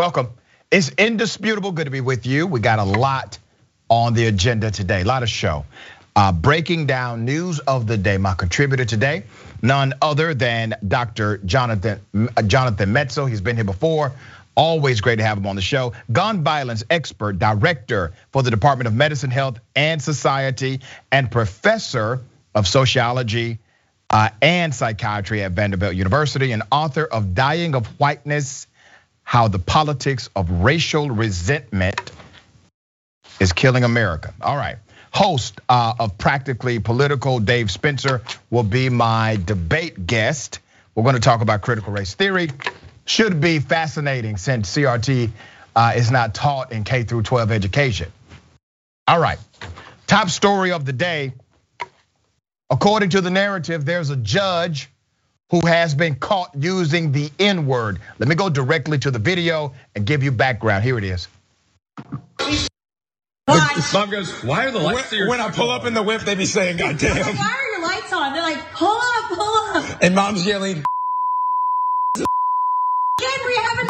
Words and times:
Welcome. 0.00 0.30
It's 0.70 0.88
indisputable 0.96 1.72
good 1.72 1.84
to 1.84 1.90
be 1.90 2.00
with 2.00 2.24
you. 2.24 2.46
We 2.46 2.60
got 2.60 2.78
a 2.78 2.84
lot 2.84 3.38
on 3.90 4.14
the 4.14 4.28
agenda 4.28 4.70
today, 4.70 5.02
a 5.02 5.04
lot 5.04 5.22
of 5.22 5.28
show. 5.28 5.66
Uh, 6.16 6.32
breaking 6.32 6.86
down 6.86 7.26
news 7.26 7.58
of 7.58 7.86
the 7.86 7.98
day. 7.98 8.16
My 8.16 8.32
contributor 8.32 8.86
today, 8.86 9.24
none 9.60 9.92
other 10.00 10.32
than 10.32 10.74
Dr. 10.88 11.36
Jonathan 11.44 12.00
Jonathan 12.46 12.94
Metzl. 12.94 13.28
He's 13.28 13.42
been 13.42 13.56
here 13.56 13.64
before. 13.66 14.12
Always 14.54 15.02
great 15.02 15.16
to 15.16 15.22
have 15.22 15.36
him 15.36 15.46
on 15.46 15.54
the 15.54 15.60
show. 15.60 15.92
Gun 16.10 16.44
violence 16.44 16.82
expert, 16.88 17.38
director 17.38 18.14
for 18.32 18.42
the 18.42 18.50
Department 18.50 18.86
of 18.86 18.94
Medicine, 18.94 19.30
Health, 19.30 19.58
and 19.76 20.00
Society, 20.00 20.80
and 21.12 21.30
professor 21.30 22.22
of 22.54 22.66
sociology 22.66 23.58
uh, 24.08 24.30
and 24.40 24.74
psychiatry 24.74 25.42
at 25.42 25.52
Vanderbilt 25.52 25.94
University, 25.94 26.52
and 26.52 26.62
author 26.72 27.04
of 27.04 27.34
Dying 27.34 27.74
of 27.74 27.86
Whiteness 28.00 28.66
How 29.30 29.46
the 29.46 29.60
Politics 29.60 30.28
of 30.34 30.50
Racial 30.50 31.08
Resentment 31.08 32.10
is 33.38 33.52
Killing 33.52 33.84
America. 33.84 34.34
All 34.40 34.56
right. 34.56 34.74
Host 35.12 35.60
uh, 35.68 35.94
of 36.00 36.18
Practically 36.18 36.80
Political, 36.80 37.38
Dave 37.38 37.70
Spencer, 37.70 38.22
will 38.50 38.64
be 38.64 38.88
my 38.88 39.38
debate 39.44 40.04
guest. 40.04 40.58
We're 40.96 41.04
going 41.04 41.14
to 41.14 41.20
talk 41.20 41.42
about 41.42 41.62
critical 41.62 41.92
race 41.92 42.12
theory. 42.14 42.50
Should 43.04 43.40
be 43.40 43.60
fascinating 43.60 44.36
since 44.36 44.76
CRT 44.76 45.30
uh, 45.76 45.92
is 45.94 46.10
not 46.10 46.34
taught 46.34 46.72
in 46.72 46.82
K 46.82 47.04
through 47.04 47.22
12 47.22 47.52
education. 47.52 48.10
All 49.06 49.20
right. 49.20 49.38
Top 50.08 50.28
story 50.28 50.72
of 50.72 50.84
the 50.84 50.92
day 50.92 51.34
According 52.70 53.10
to 53.10 53.20
the 53.20 53.30
narrative, 53.30 53.84
there's 53.84 54.10
a 54.10 54.16
judge 54.16 54.89
who 55.50 55.66
has 55.66 55.94
been 55.94 56.14
caught 56.14 56.50
using 56.58 57.12
the 57.12 57.30
N 57.38 57.66
word. 57.66 58.00
Let 58.18 58.28
me 58.28 58.34
go 58.34 58.48
directly 58.48 58.98
to 58.98 59.10
the 59.10 59.18
video 59.18 59.74
and 59.94 60.06
give 60.06 60.22
you 60.22 60.30
background. 60.32 60.84
Here 60.84 60.96
it 60.98 61.04
is. 61.04 61.28
Mom 63.92 64.10
goes, 64.10 64.30
why 64.44 64.66
are 64.66 64.70
the 64.70 64.78
lights 64.78 65.10
when, 65.10 65.28
when 65.28 65.40
I 65.40 65.50
pull 65.50 65.70
up 65.70 65.84
in 65.84 65.94
the 65.94 66.02
whip, 66.02 66.22
they 66.22 66.36
be 66.36 66.46
saying, 66.46 66.76
God 66.76 66.98
damn. 66.98 67.16
Like, 67.16 67.36
why 67.36 67.56
are 67.58 67.72
your 67.72 67.82
lights 67.82 68.12
on? 68.12 68.32
They're 68.32 68.42
like, 68.42 68.72
pull 68.74 68.96
up, 68.96 69.24
pull 69.28 69.54
up. 69.76 69.98
And 70.02 70.14
mom's 70.14 70.46
yelling, 70.46 70.84
Henry, 73.20 73.54
have 73.56 73.78
a 73.78 73.88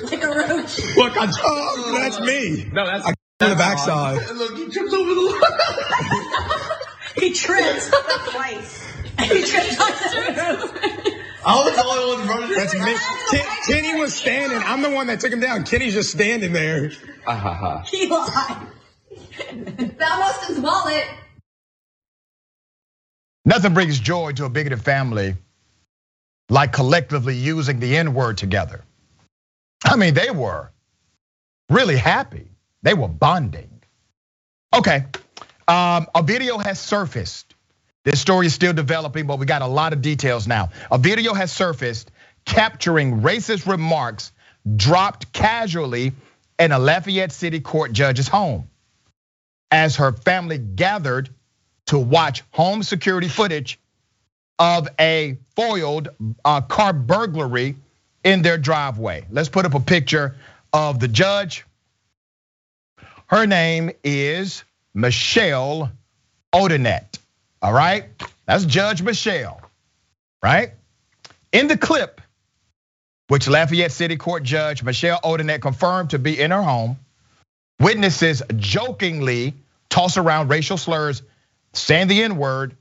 like 0.04 0.22
a 0.22 0.28
roach. 0.28 0.96
look, 0.96 1.16
I, 1.16 1.32
oh, 1.44 1.92
that's 2.00 2.20
me. 2.20 2.68
No, 2.72 2.86
that's 2.86 3.06
I 3.06 3.14
on 3.40 3.50
the 3.50 3.56
backside. 3.56 4.36
Look, 4.36 4.56
he 4.56 4.68
trips 4.68 4.92
over 4.92 5.14
the 5.14 6.78
He 7.20 7.32
trips 7.32 7.90
twice. 8.30 8.97
He 9.20 9.42
tripped 9.44 9.80
on 9.80 9.90
the 9.90 11.24
I 11.44 11.54
was 11.64 11.76
the 11.76 11.84
only 11.84 12.16
one 12.16 12.28
running. 12.28 12.56
That's 12.56 12.74
me. 12.74 12.96
Ken, 13.30 13.46
Kenny 13.66 14.00
was 14.00 14.14
standing. 14.14 14.58
I'm 14.64 14.82
the 14.82 14.90
one 14.90 15.06
that 15.08 15.20
took 15.20 15.32
him 15.32 15.40
down. 15.40 15.64
Kenny's 15.64 15.94
just 15.94 16.10
standing 16.10 16.52
there. 16.52 16.90
He 17.86 18.08
lied. 18.08 18.66
Found 19.48 20.02
Austin's 20.02 20.60
wallet. 20.60 21.06
Nothing 23.44 23.74
brings 23.74 23.98
joy 23.98 24.32
to 24.32 24.44
a 24.44 24.50
bigoted 24.50 24.82
family 24.82 25.36
like 26.50 26.72
collectively 26.72 27.36
using 27.36 27.80
the 27.80 27.96
N 27.96 28.14
word 28.14 28.38
together. 28.38 28.84
I 29.84 29.96
mean, 29.96 30.14
they 30.14 30.30
were 30.30 30.70
really 31.70 31.96
happy. 31.96 32.48
They 32.82 32.94
were 32.94 33.08
bonding. 33.08 33.70
Okay, 34.74 35.06
um, 35.68 36.06
a 36.14 36.22
video 36.22 36.58
has 36.58 36.80
surfaced. 36.80 37.47
This 38.04 38.20
story 38.20 38.46
is 38.46 38.54
still 38.54 38.72
developing, 38.72 39.26
but 39.26 39.38
we 39.38 39.46
got 39.46 39.62
a 39.62 39.66
lot 39.66 39.92
of 39.92 40.02
details 40.02 40.46
now. 40.46 40.70
A 40.90 40.98
video 40.98 41.34
has 41.34 41.52
surfaced 41.52 42.10
capturing 42.44 43.20
racist 43.20 43.66
remarks 43.66 44.32
dropped 44.76 45.32
casually 45.32 46.12
in 46.58 46.72
a 46.72 46.78
Lafayette 46.78 47.32
City 47.32 47.60
court 47.60 47.92
judge's 47.92 48.28
home 48.28 48.68
as 49.70 49.96
her 49.96 50.12
family 50.12 50.58
gathered 50.58 51.28
to 51.86 51.98
watch 51.98 52.42
home 52.50 52.82
security 52.82 53.28
footage 53.28 53.78
of 54.58 54.88
a 54.98 55.38
foiled 55.54 56.08
uh, 56.44 56.60
car 56.62 56.92
burglary 56.92 57.76
in 58.24 58.42
their 58.42 58.58
driveway. 58.58 59.24
Let's 59.30 59.48
put 59.48 59.64
up 59.64 59.74
a 59.74 59.80
picture 59.80 60.36
of 60.72 61.00
the 61.00 61.08
judge. 61.08 61.64
Her 63.26 63.46
name 63.46 63.90
is 64.02 64.64
Michelle 64.94 65.92
Odinet. 66.52 67.18
All 67.60 67.72
right, 67.72 68.04
that's 68.46 68.64
Judge 68.64 69.02
Michelle, 69.02 69.60
right? 70.42 70.72
In 71.52 71.66
the 71.66 71.76
clip, 71.76 72.20
which 73.26 73.48
Lafayette 73.48 73.92
City 73.92 74.16
Court 74.16 74.42
Judge 74.42 74.82
Michelle 74.82 75.20
Odinet 75.22 75.60
confirmed 75.60 76.10
to 76.10 76.18
be 76.18 76.40
in 76.40 76.50
her 76.50 76.62
home, 76.62 76.98
witnesses 77.80 78.42
jokingly 78.56 79.54
toss 79.88 80.16
around 80.16 80.48
racial 80.48 80.76
slurs, 80.76 81.22
saying 81.72 82.08
the 82.08 82.22
N 82.22 82.36
word, 82.36 82.76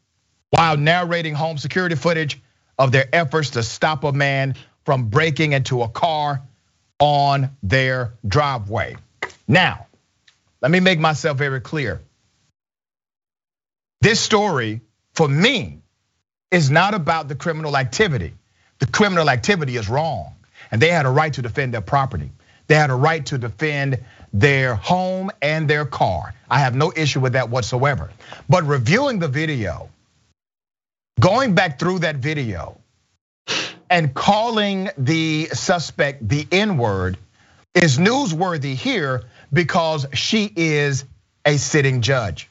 while 0.51 0.77
narrating 0.77 1.33
home 1.33 1.57
security 1.57 1.95
footage 1.95 2.39
of 2.77 2.91
their 2.91 3.07
efforts 3.11 3.51
to 3.51 3.63
stop 3.63 4.03
a 4.03 4.11
man 4.11 4.55
from 4.85 5.09
breaking 5.09 5.53
into 5.53 5.81
a 5.81 5.89
car 5.89 6.41
on 6.99 7.49
their 7.63 8.13
driveway. 8.27 8.95
Now, 9.47 9.87
let 10.61 10.71
me 10.71 10.79
make 10.79 10.99
myself 10.99 11.37
very 11.37 11.61
clear. 11.61 12.01
This 14.01 14.19
story, 14.19 14.81
for 15.13 15.27
me, 15.27 15.79
is 16.51 16.69
not 16.69 16.93
about 16.93 17.27
the 17.27 17.35
criminal 17.35 17.75
activity. 17.75 18.33
The 18.79 18.87
criminal 18.87 19.29
activity 19.29 19.75
is 19.75 19.89
wrong, 19.89 20.35
and 20.71 20.81
they 20.81 20.89
had 20.89 21.05
a 21.05 21.09
right 21.09 21.33
to 21.33 21.41
defend 21.41 21.73
their 21.73 21.81
property. 21.81 22.31
They 22.67 22.75
had 22.75 22.89
a 22.89 22.95
right 22.95 23.25
to 23.27 23.37
defend 23.37 23.99
their 24.33 24.75
home 24.75 25.31
and 25.41 25.69
their 25.69 25.85
car. 25.85 26.33
I 26.49 26.59
have 26.59 26.75
no 26.75 26.93
issue 26.95 27.19
with 27.19 27.33
that 27.33 27.49
whatsoever. 27.49 28.11
But 28.47 28.65
reviewing 28.65 29.19
the 29.19 29.27
video, 29.27 29.89
going 31.19 31.55
back 31.55 31.79
through 31.79 31.99
that 31.99 32.17
video, 32.17 32.77
and 33.89 34.13
calling 34.13 34.89
the 34.97 35.45
suspect 35.53 36.27
the 36.27 36.45
N 36.51 36.77
word 36.77 37.17
is 37.73 37.97
newsworthy 37.97 38.75
here 38.75 39.23
because 39.51 40.05
she 40.13 40.51
is 40.55 41.05
a 41.45 41.57
sitting 41.57 42.01
judge. 42.01 42.49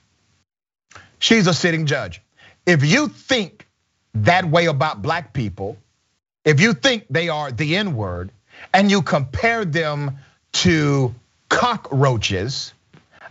She's 1.18 1.46
a 1.46 1.54
sitting 1.54 1.86
judge. 1.86 2.22
If 2.64 2.84
you 2.84 3.08
think 3.08 3.66
that 4.14 4.44
way 4.44 4.66
about 4.66 5.02
black 5.02 5.32
people, 5.32 5.76
if 6.44 6.60
you 6.60 6.72
think 6.72 7.06
they 7.10 7.28
are 7.28 7.50
the 7.50 7.76
N 7.76 7.96
word, 7.96 8.30
and 8.72 8.90
you 8.90 9.02
compare 9.02 9.64
them 9.64 10.18
to 10.52 11.14
cockroaches, 11.48 12.72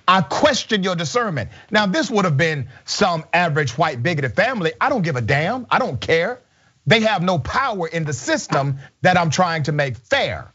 I 0.07 0.21
question 0.21 0.83
your 0.83 0.95
discernment. 0.95 1.49
Now, 1.71 1.87
this 1.87 2.11
would 2.11 2.25
have 2.25 2.37
been 2.37 2.69
some 2.85 3.23
average 3.33 3.77
white 3.77 4.03
bigoted 4.03 4.35
family. 4.35 4.73
I 4.79 4.89
don't 4.89 5.01
give 5.01 5.15
a 5.15 5.21
damn. 5.21 5.65
I 5.69 5.79
don't 5.79 5.99
care. 5.99 6.39
They 6.85 7.01
have 7.01 7.23
no 7.23 7.39
power 7.39 7.87
in 7.87 8.03
the 8.05 8.13
system 8.13 8.77
that 9.01 9.17
I'm 9.17 9.31
trying 9.31 9.63
to 9.63 9.71
make 9.71 9.97
fair. 9.97 10.53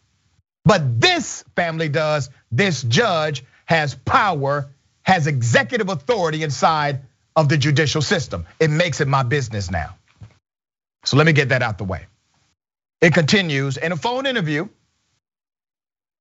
But 0.64 1.00
this 1.00 1.44
family 1.56 1.88
does. 1.88 2.30
This 2.52 2.82
judge 2.82 3.42
has 3.64 3.94
power, 3.94 4.70
has 5.02 5.26
executive 5.26 5.88
authority 5.88 6.44
inside 6.44 7.00
of 7.36 7.48
the 7.48 7.56
judicial 7.56 8.02
system. 8.02 8.46
It 8.58 8.70
makes 8.70 9.00
it 9.00 9.08
my 9.08 9.22
business 9.22 9.70
now. 9.70 9.96
So 11.04 11.16
let 11.16 11.26
me 11.26 11.32
get 11.32 11.50
that 11.50 11.62
out 11.62 11.78
the 11.78 11.84
way. 11.84 12.06
It 13.00 13.14
continues 13.14 13.76
in 13.76 13.92
a 13.92 13.96
phone 13.96 14.26
interview. 14.26 14.68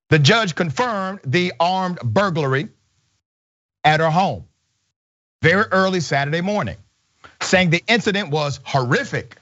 The 0.09 0.19
judge 0.19 0.55
confirmed 0.55 1.19
the 1.25 1.53
armed 1.59 1.99
burglary 1.99 2.69
at 3.83 3.99
her 3.99 4.09
home 4.09 4.45
very 5.41 5.65
early 5.71 5.99
Saturday 5.99 6.41
morning, 6.41 6.77
saying 7.41 7.69
the 7.69 7.83
incident 7.87 8.29
was 8.29 8.59
horrific 8.63 9.37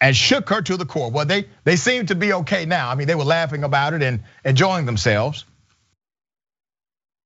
and 0.00 0.14
shook 0.14 0.48
her 0.50 0.62
to 0.62 0.76
the 0.76 0.86
core. 0.86 1.10
Well, 1.10 1.26
they 1.26 1.48
they 1.64 1.76
seem 1.76 2.06
to 2.06 2.14
be 2.14 2.32
okay 2.34 2.66
now. 2.66 2.90
I 2.90 2.94
mean, 2.94 3.06
they 3.06 3.14
were 3.14 3.24
laughing 3.24 3.64
about 3.64 3.94
it 3.94 4.02
and 4.02 4.22
enjoying 4.44 4.86
themselves. 4.86 5.44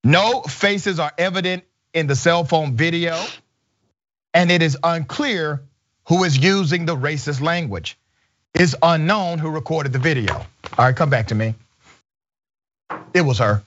No 0.05 0.43
faces 0.43 1.00
are 1.00 1.12
evident 1.19 1.64
in 1.93 2.06
the 2.06 2.17
cell 2.17 2.44
phone 2.44 2.76
video, 2.76 3.20
and 4.38 4.52
it 4.52 4.62
is 4.62 4.79
unclear 4.85 5.61
who 6.06 6.23
is 6.23 6.38
using 6.38 6.87
the 6.87 6.94
racist 6.94 7.40
language. 7.40 7.99
It's 8.55 8.76
unknown 8.81 9.40
who 9.40 9.50
recorded 9.50 9.93
the 9.93 9.99
video. 9.99 10.32
All 10.32 10.46
right, 10.79 10.94
come 10.94 11.11
back 11.11 11.26
to 11.29 11.35
me. 11.35 11.56
It 13.12 13.23
was 13.23 13.38
her. 13.40 13.64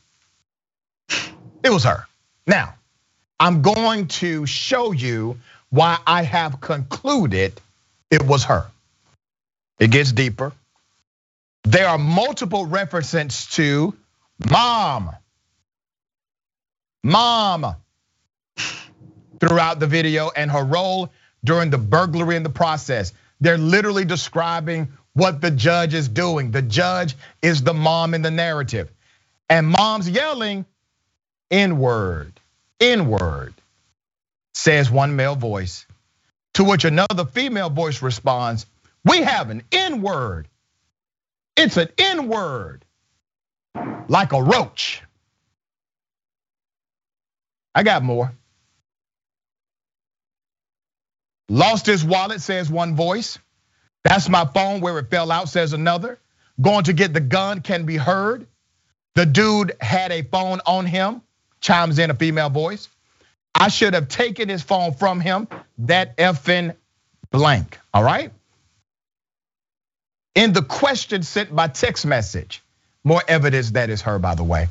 It 1.62 1.72
was 1.72 1.84
her. 1.84 2.08
Now, 2.48 2.76
I'm 3.38 3.62
going 3.62 4.08
to 4.22 4.46
show 4.46 4.94
you 4.94 5.38
why 5.72 5.98
I 6.08 6.24
have 6.24 6.62
concluded 6.62 7.60
it 8.10 8.22
was 8.22 8.46
her. 8.46 8.66
It 9.78 9.92
gets 9.92 10.14
deeper. 10.14 10.54
There 11.66 11.90
are 11.90 11.98
multiple 11.98 12.66
references 12.66 13.46
to 13.58 13.94
mom, 14.50 15.12
mom 17.04 17.76
throughout 19.42 19.82
the 19.82 19.88
video 19.88 20.32
and 20.38 20.52
her 20.52 20.66
role 20.66 21.12
during 21.46 21.72
the 21.72 21.80
burglary 21.80 22.38
in 22.38 22.44
the 22.44 22.52
process. 22.52 23.14
They're 23.42 23.60
literally 23.60 24.06
describing 24.06 24.90
what 25.14 25.42
the 25.42 25.52
judge 25.52 25.96
is 25.96 26.10
doing. 26.10 26.52
The 26.52 26.64
judge 26.64 27.16
is 27.44 27.64
the 27.64 27.76
mom 27.76 28.16
in 28.16 28.24
the 28.24 28.32
narrative. 28.32 28.92
And 29.50 29.68
mom's 29.68 30.10
yelling, 30.10 30.66
N 31.52 31.80
word, 31.80 32.34
N 32.82 33.08
word, 33.10 33.56
says 34.54 34.92
one 34.92 35.16
male 35.16 35.36
voice. 35.36 35.86
To 36.56 36.66
which 36.66 36.86
another 36.86 37.26
female 37.26 37.70
voice 37.72 38.02
responds, 38.02 38.66
We 39.06 39.24
have 39.24 39.50
an 39.52 39.64
N 39.72 40.02
word. 40.02 40.48
It's 41.58 41.78
an 41.78 41.90
N 41.98 42.30
word, 42.30 42.86
like 44.10 44.34
a 44.34 44.42
roach. 44.44 45.04
I 47.76 47.84
got 47.84 48.04
more. 48.04 48.34
Lost 51.52 51.86
his 51.86 52.02
wallet, 52.02 52.40
says 52.40 52.70
one 52.70 52.96
voice. 52.96 53.38
That's 54.06 54.30
my 54.30 54.46
phone 54.46 54.80
where 54.80 54.98
it 55.00 55.10
fell 55.10 55.30
out, 55.34 55.50
says 55.50 55.74
another. 55.74 56.18
Going 56.62 56.86
to 56.86 56.94
get 56.94 57.14
the 57.14 57.20
gun 57.20 57.60
can 57.60 57.86
be 57.86 57.98
heard. 57.98 58.48
The 59.16 59.26
dude 59.26 59.74
had 59.82 60.14
a 60.14 60.22
phone 60.22 60.62
on 60.66 60.86
him, 60.86 61.22
chimes 61.60 62.00
in 62.00 62.10
a 62.10 62.14
female 62.14 62.50
voice. 62.50 62.88
I 63.54 63.68
should 63.68 63.96
have 63.96 64.08
taken 64.08 64.48
his 64.48 64.62
phone 64.64 64.94
from 64.94 65.20
him. 65.20 65.50
That 65.80 66.16
effing 66.16 66.74
blank, 67.32 67.78
all 67.94 68.04
right? 68.04 68.32
In 70.34 70.54
the 70.54 70.62
question 70.62 71.22
sent 71.22 71.54
by 71.54 71.68
text 71.68 72.06
message, 72.06 72.64
more 73.04 73.22
evidence 73.28 73.72
that 73.72 73.90
is 73.90 74.04
her, 74.04 74.20
by 74.20 74.36
the 74.36 74.46
way. 74.46 74.70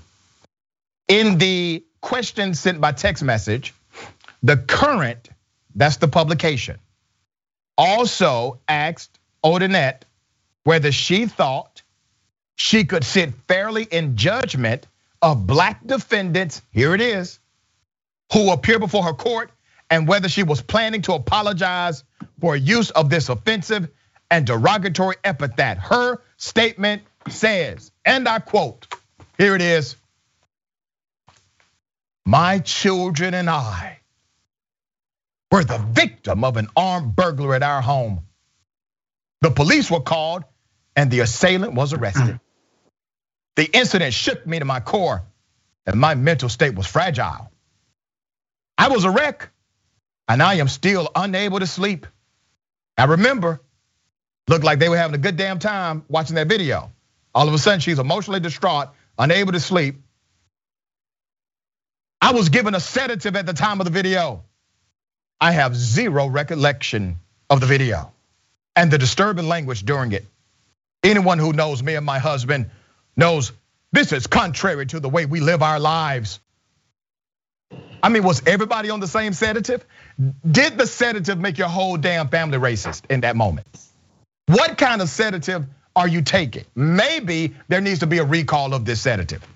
In 1.09 1.37
the 1.37 1.85
question 2.01 2.55
sent 2.55 2.81
by 2.81 2.93
text 2.93 3.23
message, 3.23 3.75
the 4.43 4.57
current, 4.57 5.29
that's 5.75 5.97
the 5.99 6.09
publication, 6.09 6.79
also 7.79 8.61
asked 8.69 9.19
Odinet 9.45 10.03
whether 10.65 10.93
she 10.93 11.27
thought 11.27 11.83
she 12.57 12.85
could 12.85 13.05
sit 13.05 13.33
fairly 13.49 13.85
in 13.85 14.17
judgment 14.17 14.87
of 15.23 15.47
black 15.47 15.87
defendants, 15.87 16.63
here 16.73 16.95
it 16.95 17.01
is, 17.01 17.39
who 18.33 18.53
appear 18.53 18.79
before 18.79 19.05
her 19.05 19.15
court, 19.15 19.51
and 19.91 20.07
whether 20.09 20.29
she 20.29 20.43
was 20.43 20.63
planning 20.63 21.03
to 21.03 21.15
apologize 21.15 22.05
for 22.41 22.57
use 22.57 22.91
of 22.91 23.11
this 23.11 23.29
offensive 23.29 23.89
and 24.31 24.47
derogatory 24.47 25.17
epithet. 25.25 25.79
Her 25.79 26.21
statement 26.37 27.03
says, 27.29 27.93
and 28.05 28.29
I 28.29 28.39
quote, 28.41 28.87
here 29.39 29.55
it 29.55 29.63
is 29.63 29.97
My 32.27 32.61
children 32.61 33.35
and 33.35 33.51
I 33.51 34.00
were 35.51 35.65
the 35.65 35.79
victim 35.79 36.45
of 36.45 36.57
an 36.57 36.69
armed 36.77 37.17
burglar 37.17 37.55
at 37.55 37.63
our 37.63 37.83
home. 37.83 38.27
The 39.41 39.51
police 39.51 39.91
were 39.91 40.01
called 40.01 40.45
and 40.97 41.11
the 41.11 41.21
assailant 41.21 41.75
was 41.75 41.93
arrested. 41.93 42.41
The 43.57 43.65
incident 43.65 44.15
shook 44.15 44.47
me 44.47 44.59
to 44.59 44.65
my 44.65 44.81
core 44.81 45.23
and 45.87 46.01
my 46.01 46.15
mental 46.15 46.49
state 46.49 46.75
was 46.75 46.87
fragile. 46.87 47.51
I 48.79 48.89
was 48.89 49.05
a 49.05 49.11
wreck 49.11 49.51
and 50.29 50.43
I 50.43 50.55
am 50.55 50.69
still 50.69 51.11
unable 51.15 51.59
to 51.59 51.67
sleep. 51.67 52.07
I 52.97 53.05
remember, 53.05 53.61
looked 54.49 54.65
like 54.65 54.79
they 54.79 54.89
were 54.89 54.97
having 54.97 55.15
a 55.15 55.19
good 55.19 55.37
damn 55.37 55.59
time 55.59 56.05
watching 56.09 56.37
that 56.37 56.49
video. 56.49 56.93
All 57.35 57.49
of 57.49 57.55
a 57.55 57.59
sudden, 57.59 57.81
she's 57.81 57.99
emotionally 57.99 58.41
distraught, 58.41 58.89
unable 59.19 59.53
to 59.53 59.61
sleep. 59.61 60.03
I 62.21 62.33
was 62.33 62.49
given 62.49 62.75
a 62.75 62.81
sedative 62.81 63.37
at 63.37 63.47
the 63.47 63.53
time 63.53 63.81
of 63.81 63.87
the 63.87 63.93
video. 63.93 64.45
I 65.41 65.53
have 65.53 65.75
zero 65.75 66.27
recollection 66.27 67.19
of 67.49 67.61
the 67.61 67.67
video 67.67 68.13
and 68.77 68.91
the 68.91 68.99
disturbing 68.99 69.49
language 69.49 69.85
during 69.85 70.13
it. 70.13 70.25
Anyone 71.03 71.39
who 71.39 71.53
knows 71.53 71.83
me 71.83 71.95
and 71.95 72.05
my 72.05 72.19
husband 72.19 72.71
knows 73.17 73.53
this 73.93 74.13
is 74.13 74.27
contrary 74.27 74.87
to 74.87 75.01
the 75.01 75.09
way 75.09 75.27
we 75.27 75.41
live 75.41 75.63
our 75.63 75.81
lives. 75.81 76.41
I 78.03 78.09
mean, 78.09 78.23
was 78.23 78.43
everybody 78.47 78.91
on 78.91 79.01
the 79.01 79.07
same 79.07 79.33
sedative? 79.33 79.85
Did 80.49 80.79
the 80.79 80.87
sedative 80.87 81.39
make 81.39 81.59
your 81.59 81.69
whole 81.69 81.97
damn 81.97 82.29
family 82.29 82.59
racist 82.59 83.03
in 83.11 83.21
that 83.23 83.37
moment? 83.37 83.67
What 84.47 84.77
kind 84.77 85.01
of 85.01 85.09
sedative 85.09 85.65
are 85.97 86.09
you 86.09 86.23
taking? 86.23 86.65
Maybe 86.75 87.55
there 87.69 87.81
needs 87.81 88.01
to 88.01 88.07
be 88.07 88.19
a 88.19 88.25
recall 88.25 88.75
of 88.75 88.85
this 88.85 89.01
sedative. 89.01 89.47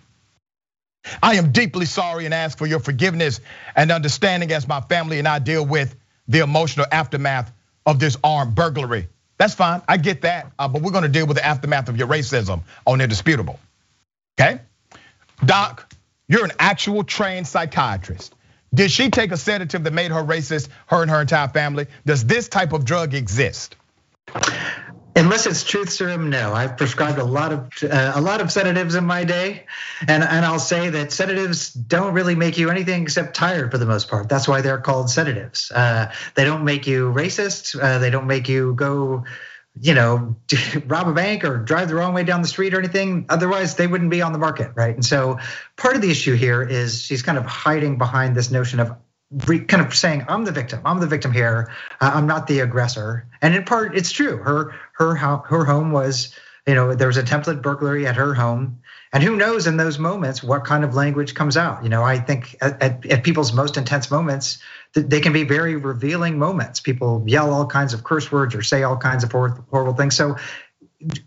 I 1.22 1.34
am 1.36 1.52
deeply 1.52 1.86
sorry 1.86 2.24
and 2.24 2.34
ask 2.34 2.58
for 2.58 2.66
your 2.66 2.80
forgiveness 2.80 3.40
and 3.76 3.90
understanding 3.90 4.52
as 4.52 4.66
my 4.66 4.80
family 4.80 5.18
and 5.18 5.28
I 5.28 5.38
deal 5.38 5.64
with 5.64 5.94
the 6.28 6.40
emotional 6.40 6.86
aftermath 6.90 7.52
of 7.86 7.98
this 7.98 8.16
armed 8.24 8.54
burglary. 8.54 9.08
That's 9.36 9.54
fine, 9.54 9.82
I 9.88 9.96
get 9.96 10.22
that, 10.22 10.52
uh, 10.58 10.68
but 10.68 10.82
we're 10.82 10.92
gonna 10.92 11.08
deal 11.08 11.26
with 11.26 11.36
the 11.36 11.44
aftermath 11.44 11.88
of 11.88 11.96
your 11.96 12.08
racism 12.08 12.62
on 12.86 13.00
indisputable. 13.00 13.58
Okay? 14.38 14.60
Doc, 15.44 15.92
you're 16.28 16.44
an 16.44 16.52
actual 16.58 17.04
trained 17.04 17.46
psychiatrist. 17.46 18.34
Did 18.72 18.90
she 18.90 19.10
take 19.10 19.30
a 19.30 19.36
sedative 19.36 19.84
that 19.84 19.92
made 19.92 20.10
her 20.10 20.22
racist, 20.22 20.68
her 20.86 21.02
and 21.02 21.10
her 21.10 21.20
entire 21.20 21.48
family? 21.48 21.86
Does 22.06 22.24
this 22.24 22.48
type 22.48 22.72
of 22.72 22.84
drug 22.84 23.14
exist? 23.14 23.76
Unless 25.16 25.46
it's 25.46 25.62
truth 25.62 25.90
serum, 25.90 26.28
no. 26.28 26.52
I've 26.52 26.76
prescribed 26.76 27.18
a 27.18 27.24
lot 27.24 27.52
of 27.52 27.70
uh, 27.84 28.12
a 28.16 28.20
lot 28.20 28.40
of 28.40 28.50
sedatives 28.50 28.96
in 28.96 29.04
my 29.04 29.22
day, 29.22 29.64
and 30.08 30.24
and 30.24 30.44
I'll 30.44 30.58
say 30.58 30.90
that 30.90 31.12
sedatives 31.12 31.72
don't 31.72 32.14
really 32.14 32.34
make 32.34 32.58
you 32.58 32.68
anything 32.68 33.02
except 33.02 33.34
tired 33.36 33.70
for 33.70 33.78
the 33.78 33.86
most 33.86 34.08
part. 34.08 34.28
That's 34.28 34.48
why 34.48 34.60
they're 34.60 34.78
called 34.78 35.08
sedatives. 35.08 35.70
Uh, 35.70 36.12
they 36.34 36.44
don't 36.44 36.64
make 36.64 36.88
you 36.88 37.12
racist. 37.12 37.80
Uh, 37.80 37.98
they 37.98 38.10
don't 38.10 38.26
make 38.26 38.48
you 38.48 38.74
go, 38.74 39.24
you 39.80 39.94
know, 39.94 40.34
rob 40.86 41.06
a 41.06 41.12
bank 41.12 41.44
or 41.44 41.58
drive 41.58 41.86
the 41.86 41.94
wrong 41.94 42.12
way 42.12 42.24
down 42.24 42.42
the 42.42 42.48
street 42.48 42.74
or 42.74 42.80
anything. 42.80 43.26
Otherwise, 43.28 43.76
they 43.76 43.86
wouldn't 43.86 44.10
be 44.10 44.20
on 44.20 44.32
the 44.32 44.38
market, 44.40 44.72
right? 44.74 44.96
And 44.96 45.04
so 45.04 45.38
part 45.76 45.94
of 45.94 46.02
the 46.02 46.10
issue 46.10 46.34
here 46.34 46.60
is 46.60 47.00
she's 47.00 47.22
kind 47.22 47.38
of 47.38 47.46
hiding 47.46 47.98
behind 47.98 48.34
this 48.34 48.50
notion 48.50 48.80
of 48.80 48.96
kind 49.48 49.80
of 49.80 49.94
saying 49.94 50.24
i'm 50.28 50.44
the 50.44 50.52
victim 50.52 50.80
i'm 50.84 51.00
the 51.00 51.06
victim 51.06 51.32
here 51.32 51.72
i'm 52.00 52.26
not 52.26 52.46
the 52.46 52.60
aggressor 52.60 53.26
and 53.42 53.54
in 53.54 53.64
part 53.64 53.96
it's 53.96 54.12
true 54.12 54.36
her 54.36 54.74
her 54.94 55.14
her 55.14 55.64
home 55.64 55.92
was 55.92 56.34
you 56.66 56.74
know 56.74 56.94
there 56.94 57.06
was 57.06 57.16
a 57.16 57.22
template 57.22 57.62
burglary 57.62 58.06
at 58.06 58.16
her 58.16 58.34
home. 58.34 58.80
And 59.12 59.22
who 59.22 59.36
knows 59.36 59.68
in 59.68 59.76
those 59.76 59.96
moments 59.96 60.42
what 60.42 60.64
kind 60.64 60.82
of 60.82 60.96
language 60.96 61.34
comes 61.34 61.56
out. 61.56 61.82
You 61.82 61.88
know 61.88 62.02
i 62.02 62.18
think 62.18 62.56
at, 62.60 62.82
at, 62.82 63.06
at 63.06 63.24
people's 63.24 63.52
most 63.52 63.76
intense 63.76 64.10
moments 64.10 64.58
they 64.94 65.20
can 65.20 65.32
be 65.32 65.42
very 65.42 65.76
revealing 65.76 66.38
moments. 66.38 66.80
People 66.80 67.24
yell 67.26 67.52
all 67.52 67.66
kinds 67.66 67.94
of 67.94 68.04
curse 68.04 68.30
words 68.30 68.54
or 68.54 68.62
say 68.62 68.84
all 68.84 68.96
kinds 68.96 69.24
of 69.24 69.32
horrible 69.32 69.94
things. 69.94 70.16
So 70.16 70.36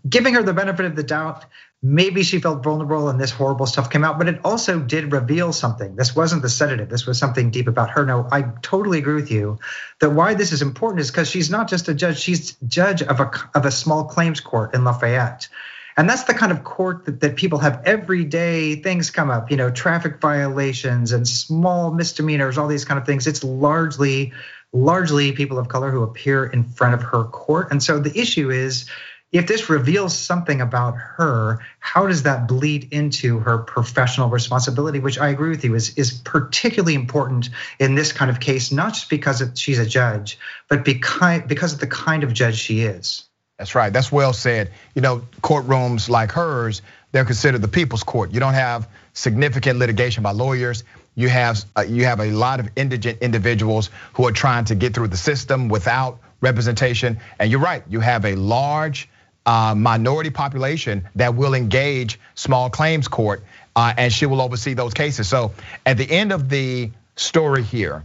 giving 0.08 0.34
her 0.34 0.42
the 0.42 0.54
benefit 0.54 0.86
of 0.86 0.96
the 0.96 1.02
doubt 1.02 1.44
maybe 1.82 2.24
she 2.24 2.40
felt 2.40 2.62
vulnerable 2.62 3.08
and 3.08 3.20
this 3.20 3.30
horrible 3.30 3.66
stuff 3.66 3.88
came 3.88 4.02
out, 4.02 4.18
but 4.18 4.28
it 4.28 4.40
also 4.44 4.80
did 4.80 5.12
reveal 5.12 5.52
something. 5.52 5.94
This 5.94 6.14
wasn't 6.14 6.42
the 6.42 6.48
sedative, 6.48 6.88
this 6.88 7.06
was 7.06 7.18
something 7.18 7.50
deep 7.50 7.68
about 7.68 7.90
her. 7.90 8.04
No, 8.04 8.26
I 8.32 8.42
totally 8.62 8.98
agree 8.98 9.14
with 9.14 9.30
you 9.30 9.58
that 10.00 10.10
why 10.10 10.34
this 10.34 10.52
is 10.52 10.60
important 10.60 11.00
is 11.00 11.10
because 11.10 11.30
she's 11.30 11.50
not 11.50 11.68
just 11.68 11.88
a 11.88 11.94
judge, 11.94 12.18
she's 12.18 12.56
judge 12.66 13.02
of 13.02 13.20
a, 13.20 13.30
of 13.54 13.64
a 13.64 13.70
small 13.70 14.04
claims 14.04 14.40
court 14.40 14.74
in 14.74 14.84
Lafayette. 14.84 15.48
And 15.96 16.08
that's 16.08 16.24
the 16.24 16.34
kind 16.34 16.52
of 16.52 16.62
court 16.62 17.06
that, 17.06 17.20
that 17.20 17.36
people 17.36 17.58
have 17.58 17.82
every 17.84 18.24
day 18.24 18.76
things 18.76 19.10
come 19.10 19.30
up, 19.30 19.50
you 19.50 19.56
know, 19.56 19.70
traffic 19.70 20.20
violations 20.20 21.10
and 21.10 21.26
small 21.26 21.92
misdemeanors, 21.92 22.56
all 22.56 22.68
these 22.68 22.84
kind 22.84 23.00
of 23.00 23.06
things. 23.06 23.26
It's 23.26 23.42
largely, 23.42 24.32
largely 24.72 25.32
people 25.32 25.58
of 25.58 25.68
color 25.68 25.90
who 25.90 26.04
appear 26.04 26.46
in 26.46 26.64
front 26.64 26.94
of 26.94 27.02
her 27.02 27.24
court. 27.24 27.72
And 27.72 27.82
so 27.82 27.98
the 27.98 28.16
issue 28.16 28.50
is 28.50 28.88
if 29.30 29.46
this 29.46 29.68
reveals 29.68 30.16
something 30.16 30.60
about 30.60 30.94
her, 30.96 31.58
how 31.80 32.06
does 32.06 32.22
that 32.22 32.48
bleed 32.48 32.88
into 32.92 33.40
her 33.40 33.58
professional 33.58 34.30
responsibility? 34.30 35.00
Which 35.00 35.18
I 35.18 35.28
agree 35.28 35.50
with 35.50 35.64
you 35.64 35.74
is, 35.74 35.96
is 35.98 36.12
particularly 36.12 36.94
important 36.94 37.50
in 37.78 37.94
this 37.94 38.12
kind 38.12 38.30
of 38.30 38.40
case, 38.40 38.72
not 38.72 38.94
just 38.94 39.10
because 39.10 39.42
she's 39.54 39.78
a 39.78 39.86
judge, 39.86 40.38
but 40.68 40.84
because, 40.84 41.42
because 41.46 41.74
of 41.74 41.80
the 41.80 41.86
kind 41.86 42.24
of 42.24 42.32
judge 42.32 42.56
she 42.56 42.80
is. 42.80 43.24
That's 43.58 43.74
right. 43.74 43.92
That's 43.92 44.10
well 44.10 44.32
said. 44.32 44.70
You 44.94 45.02
know, 45.02 45.22
courtrooms 45.42 46.08
like 46.08 46.32
hers, 46.32 46.80
they're 47.12 47.24
considered 47.24 47.60
the 47.60 47.68
people's 47.68 48.04
court. 48.04 48.32
You 48.32 48.40
don't 48.40 48.54
have 48.54 48.88
significant 49.12 49.78
litigation 49.78 50.22
by 50.22 50.30
lawyers. 50.30 50.84
You 51.16 51.28
have 51.28 51.64
uh, 51.76 51.82
you 51.82 52.04
have 52.04 52.20
a 52.20 52.30
lot 52.30 52.60
of 52.60 52.68
indigent 52.76 53.18
individuals 53.20 53.90
who 54.12 54.26
are 54.26 54.32
trying 54.32 54.66
to 54.66 54.76
get 54.76 54.94
through 54.94 55.08
the 55.08 55.16
system 55.16 55.68
without 55.68 56.20
representation. 56.40 57.18
And 57.40 57.50
you're 57.50 57.60
right. 57.60 57.82
You 57.88 57.98
have 57.98 58.24
a 58.24 58.36
large 58.36 59.08
minority 59.46 60.30
population 60.30 61.08
that 61.16 61.34
will 61.34 61.54
engage 61.54 62.18
small 62.34 62.70
claims 62.70 63.08
court, 63.08 63.42
uh, 63.74 63.94
and 63.96 64.12
she 64.12 64.26
will 64.26 64.40
oversee 64.40 64.74
those 64.74 64.94
cases. 64.94 65.28
So 65.28 65.52
at 65.86 65.96
the 65.96 66.10
end 66.10 66.32
of 66.32 66.48
the 66.48 66.90
story 67.16 67.62
here, 67.62 68.04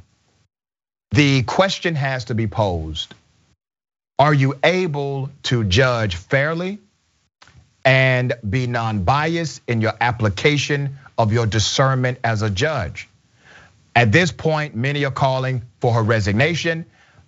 the 1.11 1.43
question 1.43 1.95
has 1.95 2.25
to 2.25 2.35
be 2.35 2.47
posed: 2.47 3.13
Are 4.19 4.33
you 4.33 4.55
able 4.63 5.29
to 5.43 5.63
judge 5.63 6.15
fairly 6.15 6.79
and 7.85 8.33
be 8.47 8.67
non-biased 8.67 9.61
in 9.67 9.81
your 9.81 9.93
application 9.99 10.97
of 11.17 11.33
your 11.33 11.45
discernment 11.45 12.19
as 12.23 12.41
a 12.41 12.49
judge? 12.49 13.09
At 13.95 14.11
this 14.11 14.31
point, 14.31 14.75
many 14.75 15.05
are 15.05 15.11
calling 15.11 15.61
for 15.79 15.93
her 15.93 16.01
resignation. 16.01 16.85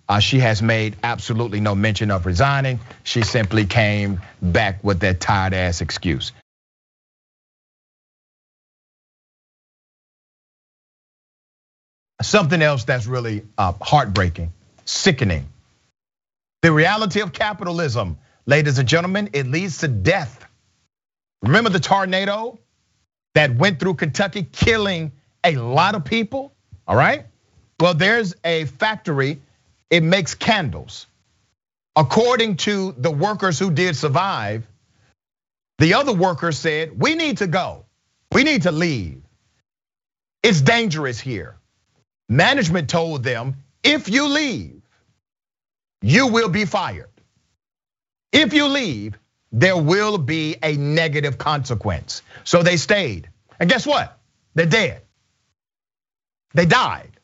Uh, 0.08 0.20
she 0.20 0.38
has 0.38 0.62
made 0.62 0.96
absolutely 1.02 1.60
no 1.60 1.74
mention 1.74 2.10
of 2.10 2.26
resigning. 2.26 2.78
She 3.02 3.22
simply 3.22 3.66
came 3.66 4.20
back 4.40 4.84
with 4.84 5.00
that 5.00 5.20
tired 5.20 5.54
ass 5.54 5.80
excuse. 5.80 6.32
Something 12.22 12.62
else 12.62 12.84
that's 12.84 13.06
really 13.06 13.42
uh, 13.58 13.72
heartbreaking, 13.80 14.52
sickening. 14.84 15.48
The 16.62 16.72
reality 16.72 17.20
of 17.20 17.32
capitalism, 17.32 18.18
ladies 18.46 18.78
and 18.78 18.88
gentlemen, 18.88 19.30
it 19.32 19.46
leads 19.46 19.78
to 19.78 19.88
death. 19.88 20.46
Remember 21.42 21.68
the 21.68 21.80
tornado 21.80 22.58
that 23.34 23.54
went 23.54 23.78
through 23.78 23.94
Kentucky, 23.94 24.44
killing 24.50 25.12
a 25.44 25.56
lot 25.56 25.94
of 25.94 26.04
people? 26.04 26.52
All 26.88 26.96
right. 26.96 27.26
Well, 27.78 27.92
there's 27.92 28.34
a 28.42 28.64
factory, 28.64 29.40
it 29.90 30.02
makes 30.02 30.34
candles. 30.34 31.06
According 31.94 32.56
to 32.58 32.94
the 32.98 33.10
workers 33.10 33.58
who 33.58 33.70
did 33.70 33.96
survive, 33.96 34.66
the 35.78 35.94
other 35.94 36.12
workers 36.12 36.58
said, 36.58 36.98
We 36.98 37.14
need 37.14 37.38
to 37.38 37.46
go, 37.46 37.86
we 38.32 38.44
need 38.44 38.62
to 38.62 38.72
leave. 38.72 39.22
It's 40.42 40.60
dangerous 40.60 41.18
here. 41.18 41.56
Management 42.28 42.90
told 42.90 43.22
them, 43.22 43.56
If 43.82 44.08
you 44.08 44.28
leave, 44.28 44.82
you 46.02 46.28
will 46.28 46.48
be 46.48 46.64
fired. 46.64 47.08
If 48.32 48.52
you 48.52 48.66
leave, 48.66 49.16
there 49.52 49.76
will 49.76 50.18
be 50.18 50.56
a 50.62 50.76
negative 50.76 51.38
consequence. 51.38 52.22
So 52.44 52.62
they 52.62 52.76
stayed. 52.76 53.28
And 53.58 53.70
guess 53.70 53.86
what? 53.86 54.18
They're 54.54 54.66
dead. 54.66 55.02
They 56.52 56.66
died 56.66 57.15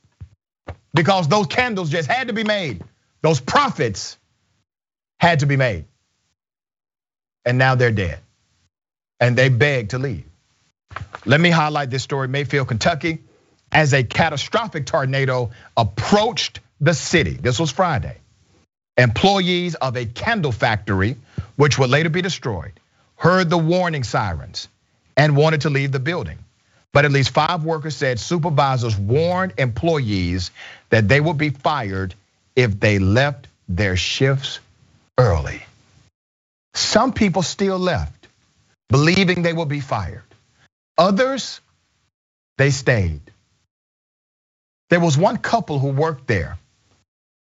because 0.95 1.29
those 1.29 1.47
candles 1.47 1.91
just 1.91 2.11
had 2.11 2.29
to 2.29 2.33
be 2.33 2.45
made. 2.45 2.83
Those 3.23 3.41
profits 3.41 4.19
had 5.19 5.41
to 5.41 5.47
be 5.47 5.57
made. 5.57 5.85
And 7.45 7.59
now 7.59 7.75
they're 7.75 7.93
dead. 7.93 8.19
And 9.21 9.37
they 9.37 9.49
begged 9.49 9.91
to 9.91 9.99
leave. 9.99 10.25
Let 11.25 11.41
me 11.41 11.51
highlight 11.51 11.91
this 11.91 12.03
story 12.03 12.29
Mayfield, 12.29 12.69
Kentucky, 12.69 13.21
as 13.71 13.95
a 13.95 14.03
catastrophic 14.03 14.87
tornado 14.87 15.51
approached 15.77 16.61
the 16.81 16.95
city. 16.95 17.35
This 17.35 17.59
was 17.59 17.71
Friday. 17.71 18.19
Employees 18.97 19.75
of 19.77 19.97
a 19.97 20.05
candle 20.05 20.53
factory, 20.53 21.17
which 21.57 21.79
would 21.79 21.89
later 21.89 22.11
be 22.11 22.21
destroyed, 22.21 22.73
heard 23.17 23.49
the 23.49 23.57
warning 23.57 24.05
sirens 24.05 24.69
and 25.17 25.37
wanted 25.37 25.63
to 25.63 25.71
leave 25.71 25.93
the 25.93 26.01
building. 26.01 26.39
But 26.93 27.05
at 27.05 27.11
least 27.11 27.31
five 27.31 27.65
workers 27.65 27.97
said 27.97 28.21
supervisors 28.21 28.97
warned 28.97 29.55
employees 29.59 30.51
that 30.91 31.09
they 31.09 31.21
would 31.21 31.39
be 31.39 31.51
fired 31.51 32.15
if 32.55 32.79
they 32.79 32.99
left 32.99 33.49
their 33.69 33.97
shifts 33.97 34.61
early. 35.17 35.65
Some 36.75 37.13
people 37.13 37.43
still 37.43 37.79
left, 37.79 38.29
believing 38.89 39.43
they 39.43 39.53
would 39.53 39.69
be 39.69 39.81
fired. 39.81 40.23
Others, 40.99 41.61
they 42.59 42.71
stayed. 42.71 43.21
There 44.91 45.01
was 45.01 45.17
one 45.17 45.39
couple 45.39 45.79
who 45.79 45.89
worked 45.89 46.27
there, 46.27 46.59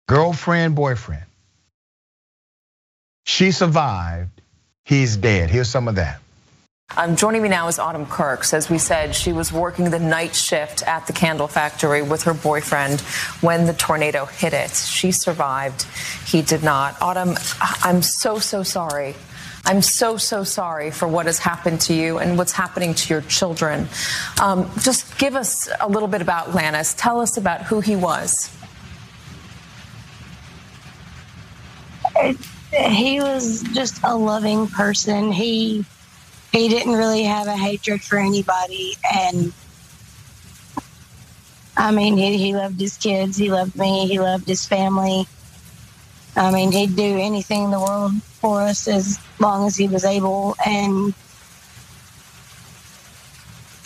girlfriend, 0.06 0.76
boyfriend. 0.76 1.24
She 3.24 3.50
survived, 3.50 4.40
he's 4.84 5.16
dead. 5.16 5.50
Here's 5.50 5.68
some 5.68 5.88
of 5.88 5.96
that. 5.96 6.21
Um, 6.94 7.16
joining 7.16 7.40
me 7.40 7.48
now 7.48 7.68
is 7.68 7.78
Autumn 7.78 8.04
Kirks. 8.04 8.52
As 8.52 8.68
we 8.68 8.76
said, 8.76 9.14
she 9.14 9.32
was 9.32 9.50
working 9.50 9.88
the 9.88 9.98
night 9.98 10.34
shift 10.34 10.82
at 10.82 11.06
the 11.06 11.14
candle 11.14 11.48
factory 11.48 12.02
with 12.02 12.24
her 12.24 12.34
boyfriend 12.34 13.00
when 13.40 13.64
the 13.64 13.72
tornado 13.72 14.26
hit 14.26 14.52
it. 14.52 14.72
She 14.72 15.10
survived. 15.10 15.84
He 16.26 16.42
did 16.42 16.62
not. 16.62 17.00
Autumn, 17.00 17.34
I'm 17.82 18.02
so, 18.02 18.38
so 18.38 18.62
sorry. 18.62 19.14
I'm 19.64 19.80
so, 19.80 20.18
so 20.18 20.44
sorry 20.44 20.90
for 20.90 21.08
what 21.08 21.24
has 21.24 21.38
happened 21.38 21.80
to 21.82 21.94
you 21.94 22.18
and 22.18 22.36
what's 22.36 22.52
happening 22.52 22.92
to 22.92 23.14
your 23.14 23.22
children. 23.22 23.88
Um, 24.38 24.70
just 24.80 25.16
give 25.18 25.34
us 25.34 25.70
a 25.80 25.88
little 25.88 26.08
bit 26.08 26.20
about 26.20 26.54
Lannis. 26.54 26.92
Tell 26.92 27.20
us 27.20 27.38
about 27.38 27.62
who 27.62 27.80
he 27.80 27.96
was. 27.96 28.54
He 32.70 33.20
was 33.20 33.62
just 33.72 33.98
a 34.04 34.14
loving 34.14 34.66
person. 34.66 35.32
He 35.32 35.86
he 36.52 36.68
didn't 36.68 36.92
really 36.92 37.24
have 37.24 37.46
a 37.46 37.56
hatred 37.56 38.02
for 38.02 38.18
anybody 38.18 38.94
and 39.14 39.52
I 41.76 41.90
mean 41.90 42.16
he, 42.16 42.36
he 42.36 42.54
loved 42.54 42.78
his 42.78 42.96
kids, 42.96 43.36
he 43.36 43.50
loved 43.50 43.76
me, 43.76 44.06
he 44.06 44.20
loved 44.20 44.46
his 44.46 44.66
family. 44.66 45.26
I 46.36 46.50
mean 46.50 46.72
he'd 46.72 46.96
do 46.96 47.18
anything 47.18 47.64
in 47.64 47.70
the 47.70 47.80
world 47.80 48.12
for 48.40 48.60
us 48.62 48.88
as 48.88 49.18
long 49.38 49.66
as 49.66 49.76
he 49.76 49.88
was 49.88 50.04
able 50.04 50.54
and 50.64 51.14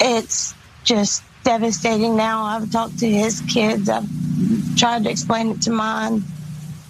it's 0.01 0.55
just 0.85 1.23
devastating 1.47 2.17
now. 2.17 2.43
I've 2.43 2.71
talked 2.71 2.99
to 2.99 3.09
his 3.09 3.41
kids. 3.43 3.89
I've 3.89 4.09
tried 4.77 5.05
to 5.05 5.11
explain 5.11 5.51
it 5.51 5.63
to 5.63 5.71
mine. 5.71 6.23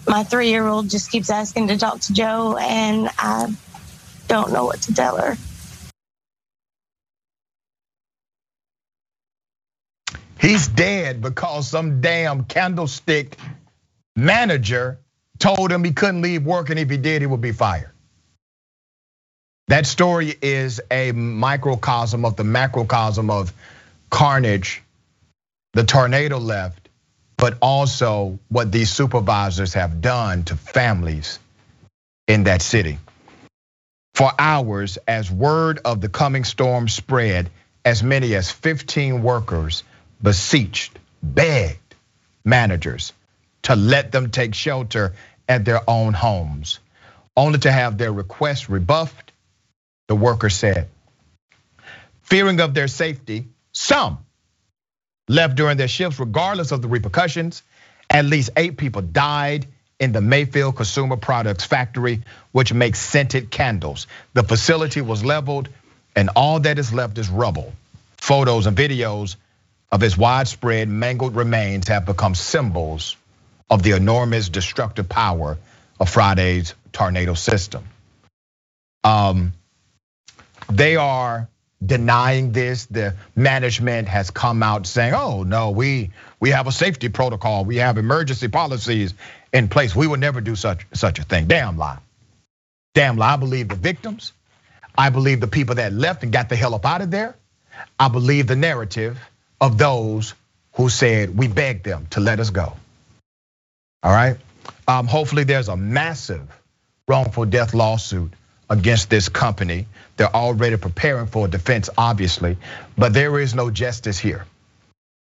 My 0.08 0.24
three 0.24 0.48
year 0.48 0.66
old 0.66 0.88
just 0.88 1.10
keeps 1.10 1.30
asking 1.30 1.68
to 1.68 1.76
talk 1.76 2.00
to 2.00 2.12
Joe, 2.12 2.56
and 2.58 3.08
I 3.18 3.52
don't 4.28 4.52
know 4.52 4.64
what 4.64 4.80
to 4.82 4.94
tell 4.94 5.16
her. 5.16 5.36
He's 10.38 10.68
dead 10.68 11.22
because 11.22 11.68
some 11.68 12.00
damn 12.00 12.44
candlestick 12.44 13.36
manager 14.14 14.98
told 15.38 15.72
him 15.72 15.84
he 15.84 15.92
couldn't 15.92 16.22
leave 16.22 16.44
work, 16.44 16.70
and 16.70 16.78
if 16.78 16.90
he 16.90 16.96
did, 16.96 17.22
he 17.22 17.26
would 17.26 17.40
be 17.40 17.52
fired. 17.52 17.90
That 19.68 19.86
story 19.86 20.34
is 20.40 20.80
a 20.90 21.12
microcosm 21.12 22.24
of 22.24 22.36
the 22.36 22.44
macrocosm 22.44 23.30
of 23.30 23.52
carnage 24.10 24.82
the 25.72 25.84
tornado 25.84 26.38
left, 26.38 26.88
but 27.36 27.58
also 27.60 28.38
what 28.48 28.72
these 28.72 28.90
supervisors 28.90 29.74
have 29.74 30.00
done 30.00 30.44
to 30.44 30.56
families 30.56 31.38
in 32.26 32.44
that 32.44 32.62
city. 32.62 32.98
For 34.14 34.32
hours, 34.38 34.96
as 35.06 35.30
word 35.30 35.80
of 35.84 36.00
the 36.00 36.08
coming 36.08 36.44
storm 36.44 36.88
spread, 36.88 37.50
as 37.84 38.02
many 38.02 38.34
as 38.34 38.50
15 38.50 39.22
workers 39.22 39.82
beseeched, 40.22 40.98
begged 41.22 41.94
managers 42.44 43.12
to 43.62 43.76
let 43.76 44.12
them 44.12 44.30
take 44.30 44.54
shelter 44.54 45.14
at 45.48 45.64
their 45.64 45.80
own 45.88 46.12
homes, 46.12 46.78
only 47.36 47.58
to 47.60 47.72
have 47.72 47.98
their 47.98 48.12
requests 48.12 48.68
rebuffed, 48.68 49.32
the 50.08 50.16
worker 50.16 50.50
said. 50.50 50.88
Fearing 52.22 52.60
of 52.60 52.74
their 52.74 52.88
safety, 52.88 53.46
some 53.72 54.18
left 55.28 55.56
during 55.56 55.76
their 55.76 55.88
shifts, 55.88 56.18
regardless 56.20 56.72
of 56.72 56.82
the 56.82 56.88
repercussions. 56.88 57.62
At 58.08 58.24
least 58.24 58.50
eight 58.56 58.76
people 58.76 59.02
died 59.02 59.66
in 59.98 60.12
the 60.12 60.20
Mayfield 60.20 60.76
Consumer 60.76 61.16
Products 61.16 61.64
factory, 61.64 62.22
which 62.52 62.72
makes 62.72 62.98
scented 63.00 63.50
candles. 63.50 64.06
The 64.34 64.42
facility 64.42 65.00
was 65.00 65.24
leveled, 65.24 65.68
and 66.14 66.30
all 66.36 66.60
that 66.60 66.78
is 66.78 66.92
left 66.92 67.18
is 67.18 67.28
rubble. 67.28 67.72
Photos 68.18 68.66
and 68.66 68.76
videos 68.76 69.36
of 69.90 70.02
its 70.02 70.16
widespread 70.16 70.88
mangled 70.88 71.36
remains 71.36 71.88
have 71.88 72.06
become 72.06 72.34
symbols 72.34 73.16
of 73.70 73.82
the 73.82 73.92
enormous 73.92 74.48
destructive 74.48 75.08
power 75.08 75.58
of 75.98 76.08
Friday's 76.08 76.74
tornado 76.92 77.34
system. 77.34 77.84
Um, 79.04 79.52
they 80.68 80.96
are 80.96 81.48
denying 81.84 82.52
this. 82.52 82.86
The 82.86 83.14
management 83.34 84.08
has 84.08 84.30
come 84.30 84.62
out 84.62 84.86
saying, 84.86 85.14
"Oh 85.14 85.42
no, 85.42 85.70
we 85.70 86.10
we 86.40 86.50
have 86.50 86.66
a 86.66 86.72
safety 86.72 87.08
protocol. 87.08 87.64
We 87.64 87.76
have 87.76 87.98
emergency 87.98 88.48
policies 88.48 89.14
in 89.52 89.68
place. 89.68 89.94
We 89.94 90.06
would 90.06 90.20
never 90.20 90.40
do 90.40 90.56
such 90.56 90.86
such 90.92 91.18
a 91.18 91.22
thing." 91.22 91.46
Damn 91.46 91.78
lie. 91.78 91.98
Damn 92.94 93.16
lie. 93.16 93.34
I 93.34 93.36
believe 93.36 93.68
the 93.68 93.76
victims. 93.76 94.32
I 94.98 95.10
believe 95.10 95.40
the 95.40 95.46
people 95.46 95.76
that 95.76 95.92
left 95.92 96.22
and 96.22 96.32
got 96.32 96.48
the 96.48 96.56
hell 96.56 96.74
up 96.74 96.86
out 96.86 97.02
of 97.02 97.10
there. 97.10 97.36
I 98.00 98.08
believe 98.08 98.46
the 98.46 98.56
narrative 98.56 99.18
of 99.60 99.78
those 99.78 100.34
who 100.74 100.88
said 100.88 101.36
we 101.36 101.48
begged 101.48 101.84
them 101.84 102.06
to 102.10 102.20
let 102.20 102.40
us 102.40 102.50
go. 102.50 102.76
All 104.02 104.12
right. 104.12 104.36
Um, 104.86 105.06
hopefully, 105.06 105.44
there's 105.44 105.68
a 105.68 105.76
massive 105.76 106.42
wrongful 107.08 107.46
death 107.46 107.74
lawsuit 107.74 108.32
against 108.68 109.10
this 109.10 109.28
company. 109.28 109.86
They're 110.16 110.34
already 110.34 110.76
preparing 110.76 111.26
for 111.26 111.46
a 111.46 111.48
defense, 111.48 111.90
obviously, 111.96 112.56
but 112.96 113.12
there 113.12 113.38
is 113.38 113.54
no 113.54 113.70
justice 113.70 114.18
here. 114.18 114.44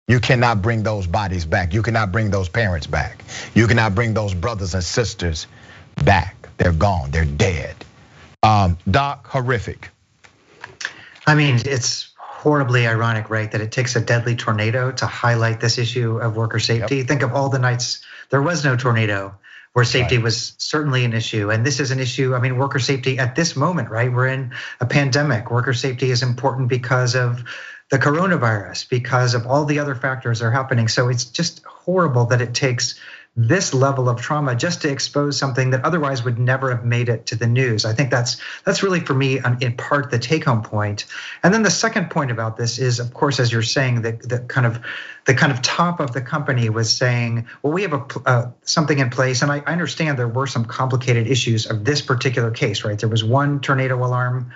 You 0.08 0.20
cannot 0.20 0.62
bring 0.62 0.84
those 0.84 1.08
bodies 1.08 1.46
back. 1.46 1.74
You 1.74 1.82
cannot 1.82 2.12
bring 2.12 2.30
those 2.30 2.50
parents 2.50 2.88
back. 2.88 3.24
You 3.54 3.68
cannot 3.68 3.96
bring 3.96 4.14
those 4.14 4.34
brothers 4.34 4.74
and 4.74 4.84
sisters 4.84 5.48
back. 6.04 6.36
They're 6.58 6.74
gone. 6.74 7.12
They're 7.12 7.26
dead. 7.26 7.76
Um, 8.44 8.78
Doc, 8.90 9.28
horrific. 9.28 9.90
I 11.26 11.36
mean, 11.36 11.60
it's 11.64 12.13
horribly 12.44 12.86
ironic, 12.86 13.30
right, 13.30 13.50
that 13.54 13.62
it 13.62 13.72
takes 13.72 13.96
a 13.96 14.02
deadly 14.02 14.36
tornado 14.36 14.92
to 14.92 15.06
highlight 15.06 15.62
this 15.62 15.78
issue 15.78 16.18
of 16.18 16.36
worker 16.36 16.60
safety. 16.60 16.98
Yep. 16.98 17.08
Think 17.08 17.22
of 17.22 17.34
all 17.34 17.48
the 17.48 17.58
nights 17.58 18.04
there 18.32 18.42
was 18.42 18.66
no 18.66 18.76
tornado 18.76 19.34
where 19.72 19.86
safety 19.86 20.18
right. 20.18 20.26
was 20.26 20.54
certainly 20.58 21.06
an 21.06 21.14
issue. 21.14 21.50
And 21.50 21.66
this 21.66 21.80
is 21.80 21.92
an 21.92 22.02
issue, 22.02 22.36
I 22.36 22.42
mean, 22.42 22.58
worker 22.58 22.80
safety 22.80 23.18
at 23.18 23.36
this 23.38 23.56
moment, 23.56 23.90
right? 23.90 24.12
We're 24.12 24.28
in 24.28 24.52
a 24.82 24.86
pandemic. 24.86 25.52
Worker 25.52 25.74
safety 25.74 26.12
is 26.12 26.22
important 26.22 26.68
because 26.68 27.16
of 27.16 27.46
the 27.90 27.98
coronavirus, 27.98 28.90
because 28.90 29.36
of 29.36 29.48
all 29.48 29.64
the 29.64 29.80
other 29.80 29.96
factors 29.96 30.40
that 30.40 30.46
are 30.46 30.52
happening. 30.52 30.90
So 30.90 31.08
it's 31.08 31.24
just 31.24 31.64
horrible 31.64 32.26
that 32.26 32.42
it 32.42 32.54
takes 32.54 33.00
this 33.36 33.74
level 33.74 34.10
of 34.10 34.22
trauma 34.22 34.56
just 34.56 34.84
to 34.84 34.90
expose 34.90 35.38
something 35.38 35.72
that 35.72 35.84
otherwise 35.84 36.24
would 36.24 36.38
never 36.38 36.70
have 36.70 36.86
made 36.86 37.10
it 37.10 37.26
to 37.26 37.36
the 37.36 37.48
news. 37.48 37.84
I 37.84 37.94
think 37.94 38.12
that's 38.12 38.38
that's 38.64 38.84
really 38.84 39.00
for 39.00 39.16
me 39.16 39.40
in 39.60 39.76
part 39.76 40.12
the 40.12 40.20
take 40.20 40.46
home 40.46 40.62
point. 40.62 41.06
And 41.42 41.52
then 41.52 41.64
the 41.64 41.72
second 41.72 42.12
point 42.12 42.30
about 42.30 42.58
this 42.58 42.78
is, 42.78 43.00
of 43.00 43.14
course, 43.14 43.40
as 43.40 43.52
you're 43.52 43.64
saying, 43.64 44.04
that 44.04 44.22
the 44.22 44.40
kind 44.40 44.68
of 44.68 44.80
the 45.26 45.34
kind 45.34 45.52
of 45.52 45.64
top 45.64 46.00
of 46.00 46.14
the 46.14 46.22
company 46.22 46.70
was 46.70 46.96
saying, 46.96 47.48
well, 47.64 47.74
we 47.74 47.82
have 47.82 47.94
a 47.94 48.06
uh, 48.26 48.52
something 48.64 49.00
in 49.00 49.10
place, 49.10 49.42
and 49.42 49.52
I, 49.52 49.64
I 49.66 49.72
understand 49.72 50.20
there 50.20 50.28
were 50.28 50.48
some 50.48 50.66
complicated 50.66 51.26
issues 51.26 51.66
of 51.66 51.86
this 51.86 52.02
particular 52.02 52.52
case, 52.52 52.84
right? 52.84 53.00
There 53.00 53.10
was 53.10 53.24
one 53.24 53.62
tornado 53.62 53.98
alarm. 53.98 54.52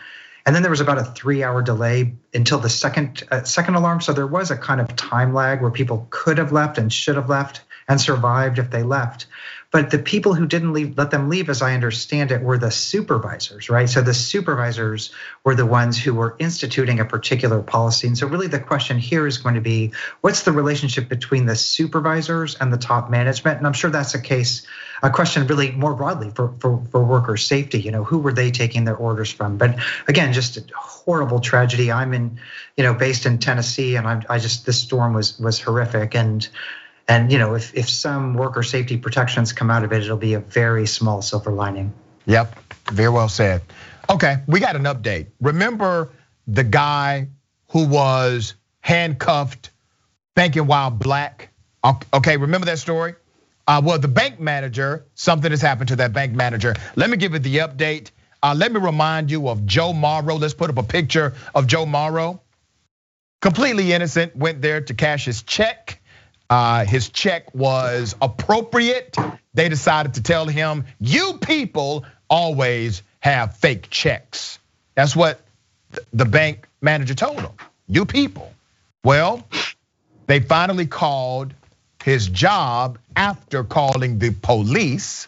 And 0.46 0.56
then 0.56 0.64
there 0.64 0.72
was 0.72 0.80
about 0.80 0.98
a 0.98 1.04
three-hour 1.04 1.62
delay 1.62 2.14
until 2.34 2.58
the 2.58 2.70
second 2.70 3.22
uh, 3.32 3.44
second 3.44 3.76
alarm. 3.76 4.00
So 4.00 4.14
there 4.14 4.28
was 4.28 4.50
a 4.50 4.56
kind 4.56 4.80
of 4.80 4.96
time 4.96 5.34
lag 5.34 5.62
where 5.62 5.72
people 5.72 6.08
could 6.10 6.38
have 6.38 6.54
left 6.54 6.78
and 6.78 6.94
should 6.94 7.18
have 7.18 7.28
left 7.28 7.64
and 7.88 8.00
survived 8.00 8.60
if 8.60 8.70
they 8.70 8.84
left. 8.84 9.28
But 9.70 9.92
the 9.92 10.00
people 10.00 10.34
who 10.34 10.48
didn't 10.48 10.72
leave, 10.72 10.98
let 10.98 11.12
them 11.12 11.28
leave, 11.28 11.50
as 11.50 11.62
I 11.62 11.74
understand 11.74 12.32
it, 12.32 12.42
were 12.42 12.58
the 12.58 12.72
supervisors, 12.72 13.70
right? 13.70 13.90
So 13.90 14.02
the 14.02 14.14
supervisors 14.14 15.12
were 15.44 15.56
the 15.56 15.66
ones 15.66 16.02
who 16.02 16.14
were 16.14 16.38
instituting 16.40 17.02
a 17.02 17.06
particular 17.06 17.62
policy. 17.62 18.08
And 18.08 18.18
so, 18.18 18.28
really, 18.28 18.48
the 18.48 18.62
question 18.62 18.98
here 18.98 19.28
is 19.28 19.38
going 19.38 19.56
to 19.56 19.62
be 19.62 19.92
what's 20.22 20.44
the 20.44 20.54
relationship 20.54 21.10
between 21.10 21.46
the 21.46 21.56
supervisors 21.56 22.56
and 22.56 22.72
the 22.72 22.78
top 22.78 23.10
management? 23.10 23.58
And 23.58 23.68
I'm 23.68 23.74
sure 23.74 23.92
that's 23.92 24.16
a 24.16 24.22
case, 24.22 24.66
a 25.04 25.10
question 25.10 25.46
really 25.48 25.72
more 25.72 25.94
broadly 25.94 26.30
for, 26.30 26.54
for, 26.62 26.82
for 26.90 27.04
worker 27.04 27.36
safety. 27.36 27.82
You 27.82 27.92
know, 27.92 28.06
who 28.06 28.20
were 28.20 28.34
they 28.34 28.52
taking 28.52 28.86
their 28.86 28.96
orders 28.96 29.32
from? 29.32 29.58
But 29.58 29.80
again, 30.08 30.32
just 30.32 30.56
a 30.56 30.64
horrible 30.76 31.42
tragedy. 31.42 31.92
I'm 31.92 32.14
in, 32.14 32.40
you 32.78 32.86
know, 32.86 32.94
based 32.94 33.26
in 33.26 33.38
Tennessee, 33.38 33.98
and 33.98 34.08
I'm, 34.08 34.24
I 34.30 34.40
just, 34.40 34.66
this 34.66 34.80
storm 34.80 35.14
was 35.14 35.38
was 35.38 35.60
horrific. 35.60 36.16
And 36.16 36.48
and 37.08 37.32
you 37.32 37.38
know, 37.38 37.56
if 37.56 37.74
if 37.76 37.90
some 37.90 38.34
worker 38.34 38.64
safety 38.64 38.98
protections 38.98 39.54
come 39.54 39.70
out 39.70 39.84
of 39.84 39.94
it, 39.94 40.04
it'll 40.04 40.18
be 40.18 40.34
a 40.34 40.40
very 40.40 40.88
small 40.88 41.22
silver 41.22 41.52
lining. 41.52 41.94
Yep, 42.26 42.60
very 42.92 43.10
well 43.10 43.30
said. 43.30 43.62
Okay, 44.10 44.38
we 44.48 44.60
got 44.60 44.76
an 44.76 44.84
update. 44.84 45.28
Remember 45.42 46.10
the 46.48 46.64
guy 46.64 47.28
who 47.70 47.88
was 47.88 48.54
handcuffed, 48.80 49.72
banking 50.36 50.68
while 50.68 50.90
black? 50.90 51.50
Okay, 52.14 52.38
remember 52.38 52.66
that 52.66 52.80
story? 52.80 53.16
Uh, 53.68 53.82
well, 53.84 54.00
the 54.00 54.08
bank 54.08 54.40
manager, 54.40 55.06
something 55.16 55.52
has 55.52 55.62
happened 55.62 55.90
to 55.90 55.98
that 55.98 56.14
bank 56.14 56.34
manager. 56.34 56.74
Let 56.96 57.10
me 57.10 57.18
give 57.18 57.34
you 57.34 57.40
the 57.40 57.58
update. 57.58 58.12
Uh, 58.42 58.56
let 58.58 58.72
me 58.72 58.80
remind 58.80 59.30
you 59.30 59.50
of 59.50 59.66
Joe 59.66 59.94
Morrow. 59.94 60.36
Let's 60.36 60.54
put 60.54 60.70
up 60.70 60.78
a 60.78 60.84
picture 60.84 61.34
of 61.54 61.68
Joe 61.68 61.86
Morrow. 61.86 62.42
Completely 63.42 63.94
innocent, 63.94 64.36
went 64.36 64.62
there 64.62 64.82
to 64.82 64.94
cash 64.94 65.26
his 65.26 65.44
check. 65.44 66.02
Uh, 66.50 66.86
his 66.86 67.10
check 67.10 67.54
was 67.54 68.16
appropriate. 68.22 69.16
They 69.54 69.70
decided 69.70 70.14
to 70.16 70.24
tell 70.24 70.46
him, 70.46 70.86
you 71.00 71.40
people 71.40 72.06
always 72.30 73.02
have 73.20 73.58
fake 73.58 73.90
checks. 73.90 74.60
That's 74.96 75.16
what 75.16 75.42
the 76.14 76.26
bank 76.26 76.68
manager 76.82 77.16
told 77.16 77.40
him. 77.40 77.52
You 77.88 78.06
people. 78.06 78.54
Well, 79.04 79.48
they 80.28 80.40
finally 80.40 80.86
called 80.86 81.54
his 82.04 82.28
job 82.28 83.00
after 83.16 83.64
calling 83.64 84.20
the 84.20 84.32
police. 84.32 85.28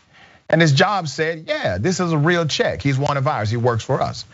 And 0.50 0.62
his 0.62 0.74
job 0.74 1.08
said, 1.08 1.46
yeah, 1.48 1.78
this 1.78 2.00
is 2.00 2.12
a 2.12 2.18
real 2.18 2.46
check. 2.46 2.82
He's 2.82 2.98
one 2.98 3.18
of 3.18 3.28
ours. 3.28 3.50
He 3.50 3.58
works 3.58 3.84
for 3.84 4.02
us. 4.02 4.26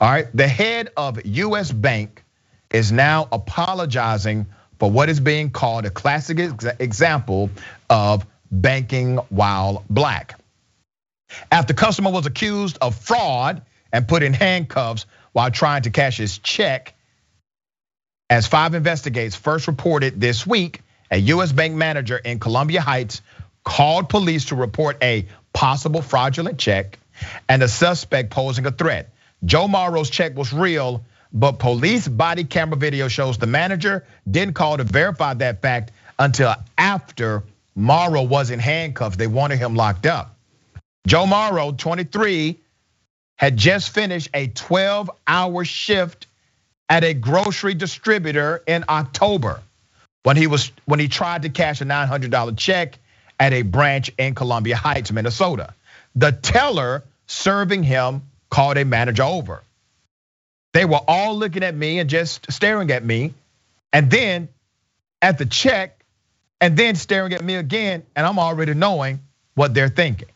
All 0.00 0.10
right. 0.10 0.26
The 0.34 0.48
head 0.48 0.90
of 0.96 1.24
US 1.24 1.70
Bank 1.70 2.24
is 2.70 2.90
now 2.90 3.28
apologizing 3.30 4.46
for 4.82 4.90
what 4.90 5.08
is 5.08 5.20
being 5.20 5.48
called 5.48 5.86
a 5.86 5.90
classic 5.90 6.40
example 6.80 7.50
of 7.88 8.26
banking 8.50 9.18
while 9.28 9.84
black. 9.88 10.40
After 11.52 11.72
customer 11.72 12.10
was 12.10 12.26
accused 12.26 12.78
of 12.80 12.96
fraud 12.96 13.62
and 13.92 14.08
put 14.08 14.24
in 14.24 14.32
handcuffs 14.32 15.06
while 15.30 15.52
trying 15.52 15.82
to 15.82 15.90
cash 15.90 16.16
his 16.16 16.36
check, 16.38 16.94
as 18.28 18.48
five 18.48 18.74
investigators 18.74 19.36
first 19.36 19.68
reported 19.68 20.20
this 20.20 20.44
week, 20.44 20.80
a 21.12 21.18
US 21.18 21.52
bank 21.52 21.76
manager 21.76 22.16
in 22.16 22.40
Columbia 22.40 22.80
Heights 22.80 23.22
called 23.62 24.08
police 24.08 24.46
to 24.46 24.56
report 24.56 24.96
a 25.00 25.28
possible 25.52 26.02
fraudulent 26.02 26.58
check 26.58 26.98
and 27.48 27.62
a 27.62 27.68
suspect 27.68 28.30
posing 28.30 28.66
a 28.66 28.72
threat. 28.72 29.10
Joe 29.44 29.68
Morrow's 29.68 30.10
check 30.10 30.36
was 30.36 30.52
real, 30.52 31.04
but 31.32 31.58
police 31.58 32.06
body 32.06 32.44
camera 32.44 32.76
video 32.76 33.08
shows 33.08 33.38
the 33.38 33.46
manager 33.46 34.04
didn't 34.30 34.54
call 34.54 34.76
to 34.76 34.84
verify 34.84 35.34
that 35.34 35.62
fact 35.62 35.92
until 36.18 36.54
after 36.76 37.42
Morrow 37.74 38.22
was 38.22 38.50
in 38.50 38.58
handcuffs. 38.58 39.16
They 39.16 39.26
wanted 39.26 39.58
him 39.58 39.74
locked 39.74 40.06
up. 40.06 40.36
Joe 41.06 41.26
Morrow, 41.26 41.72
23, 41.72 42.58
had 43.36 43.56
just 43.56 43.90
finished 43.90 44.28
a 44.34 44.48
12 44.48 45.10
hour 45.26 45.64
shift 45.64 46.26
at 46.88 47.02
a 47.02 47.14
grocery 47.14 47.74
distributor 47.74 48.62
in 48.66 48.84
October 48.88 49.60
when 50.22 50.36
he 50.36 50.46
was 50.46 50.70
when 50.84 51.00
he 51.00 51.08
tried 51.08 51.42
to 51.42 51.48
cash 51.48 51.80
a 51.80 51.84
$900 51.84 52.56
check 52.56 52.98
at 53.40 53.52
a 53.52 53.62
branch 53.62 54.12
in 54.18 54.34
Columbia 54.34 54.76
Heights, 54.76 55.10
Minnesota. 55.10 55.74
The 56.14 56.32
teller 56.32 57.04
serving 57.26 57.82
him 57.82 58.22
called 58.50 58.76
a 58.76 58.84
manager 58.84 59.22
over. 59.22 59.62
They 60.72 60.84
were 60.84 61.00
all 61.08 61.36
looking 61.38 61.62
at 61.64 61.74
me 61.74 61.98
and 61.98 62.08
just 62.10 62.50
staring 62.52 62.90
at 62.90 63.04
me, 63.04 63.34
and 63.92 64.10
then 64.10 64.48
at 65.22 65.38
the 65.38 65.46
check, 65.46 66.04
and 66.60 66.76
then 66.76 66.94
staring 66.94 67.32
at 67.34 67.44
me 67.44 67.56
again, 67.56 68.04
and 68.16 68.26
I'm 68.26 68.38
already 68.38 68.74
knowing 68.74 69.20
what 69.54 69.74
they're 69.74 69.88
thinking. 69.88 70.28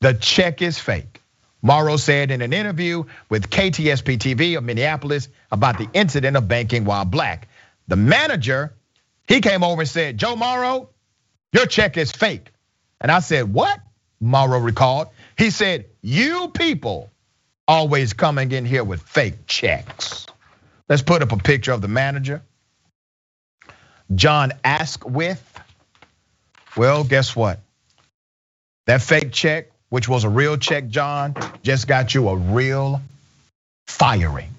The 0.00 0.14
check 0.14 0.62
is 0.62 0.78
fake. 0.78 1.20
Morrow 1.62 1.96
said 1.96 2.30
in 2.30 2.42
an 2.42 2.52
interview 2.52 3.04
with 3.28 3.50
KSTP 3.50 4.18
TV 4.18 4.56
of 4.56 4.64
Minneapolis 4.64 5.28
about 5.50 5.78
the 5.78 5.88
incident 5.92 6.36
of 6.36 6.46
banking 6.46 6.84
while 6.84 7.04
black. 7.04 7.48
The 7.88 7.96
manager, 7.96 8.74
he 9.26 9.40
came 9.40 9.64
over 9.64 9.82
and 9.82 9.88
said, 9.88 10.18
Joe 10.18 10.36
Morrow, 10.36 10.90
your 11.52 11.66
check 11.66 11.96
is 11.96 12.12
fake. 12.12 12.52
And 13.00 13.10
I 13.10 13.20
said, 13.20 13.52
What? 13.52 13.80
Morrow 14.20 14.60
recalled. 14.60 15.08
He 15.36 15.50
said, 15.50 15.86
You 16.02 16.48
people 16.48 17.10
always 17.68 18.14
coming 18.14 18.50
in 18.50 18.64
here 18.64 18.82
with 18.82 19.02
fake 19.02 19.46
checks. 19.46 20.26
Let's 20.88 21.02
put 21.02 21.22
up 21.22 21.32
a 21.32 21.36
picture 21.36 21.72
of 21.72 21.82
the 21.82 21.88
manager. 21.88 22.42
John 24.14 24.52
Askwith. 24.64 25.60
Well, 26.76 27.04
guess 27.04 27.36
what? 27.36 27.60
That 28.86 29.02
fake 29.02 29.32
check, 29.32 29.70
which 29.90 30.08
was 30.08 30.24
a 30.24 30.28
real 30.28 30.56
check, 30.56 30.88
John, 30.88 31.34
just 31.62 31.86
got 31.86 32.14
you 32.14 32.28
a 32.28 32.36
real 32.36 33.02
firing. 33.86 34.54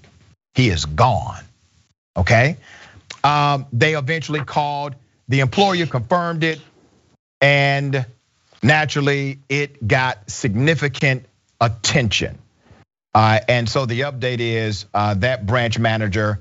He 0.53 0.69
is 0.69 0.85
gone. 0.85 1.43
Okay. 2.15 2.57
Um, 3.23 3.65
they 3.73 3.95
eventually 3.95 4.43
called, 4.43 4.95
the 5.27 5.39
employer 5.39 5.85
confirmed 5.85 6.43
it, 6.43 6.59
and 7.41 8.05
naturally 8.61 9.39
it 9.47 9.87
got 9.87 10.29
significant 10.29 11.25
attention. 11.61 12.38
Uh, 13.13 13.39
and 13.47 13.67
so 13.67 13.85
the 13.85 14.01
update 14.01 14.39
is 14.39 14.85
uh, 14.93 15.13
that 15.15 15.45
branch 15.45 15.79
manager 15.79 16.39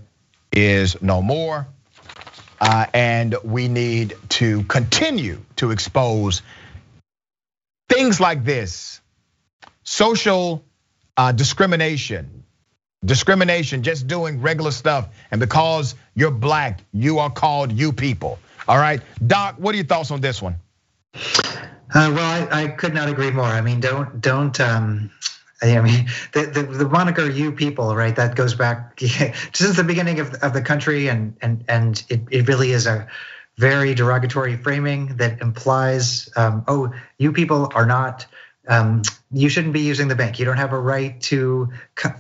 is 0.53 1.01
no 1.01 1.23
more. 1.23 1.67
Uh, 2.61 2.87
and 2.93 3.37
we 3.45 3.69
need 3.69 4.15
to 4.29 4.65
continue 4.65 5.41
to 5.57 5.71
expose 5.71 6.43
things 7.89 8.21
like 8.21 8.45
this 8.45 9.01
social 9.85 10.63
discrimination, 11.35 12.45
discrimination, 13.05 13.83
just 13.83 14.07
doing 14.07 14.41
regular 14.41 14.71
stuff. 14.71 15.09
And 15.31 15.41
because 15.41 15.95
you're 16.15 16.31
black, 16.31 16.81
you 16.93 17.21
are 17.21 17.31
called 17.31 17.73
you 17.73 17.93
people. 17.93 18.39
All 18.67 18.79
right. 18.79 19.01
Doc, 19.27 19.55
what 19.59 19.75
are 19.75 19.77
your 19.77 19.87
thoughts 19.87 20.11
on 20.11 20.21
this 20.21 20.43
one? 20.43 20.57
Uh, 21.15 22.13
well, 22.15 22.49
I, 22.53 22.65
I, 22.65 22.69
could 22.69 22.93
not 22.93 23.09
agree 23.09 23.31
more. 23.31 23.47
I 23.47 23.63
mean, 23.63 23.81
don't 23.81 24.21
don't 24.21 24.61
um, 24.61 25.11
I 25.63 25.81
mean, 25.81 26.09
the, 26.33 26.47
the, 26.47 26.63
the, 26.63 26.89
moniker 26.89 27.29
"you 27.29 27.53
people," 27.53 27.95
right? 27.95 28.15
That 28.15 28.37
goes 28.37 28.55
back 28.55 29.01
since 29.53 29.77
the 29.77 29.85
beginning 29.85 30.21
of, 30.21 30.35
of 30.35 30.53
the 30.53 30.63
country, 30.63 31.09
and 31.09 31.37
and 31.41 31.65
and 31.69 32.03
it, 32.09 32.23
it 32.31 32.49
really 32.49 32.73
is 32.73 32.87
a 32.87 33.09
very 33.57 33.93
derogatory 33.95 34.57
framing 34.57 35.17
that 35.17 35.41
implies, 35.41 36.29
um, 36.37 36.65
oh, 36.69 36.93
you 37.19 37.33
people 37.33 37.71
are 37.75 37.87
not 37.87 38.25
um, 38.69 39.03
you 39.31 39.49
shouldn't 39.49 39.73
be 39.73 39.81
using 39.81 40.09
the 40.09 40.15
bank. 40.15 40.39
You 40.39 40.45
don't 40.45 40.57
have 40.57 40.73
a 40.73 40.79
right 40.79 41.21
to 41.23 41.71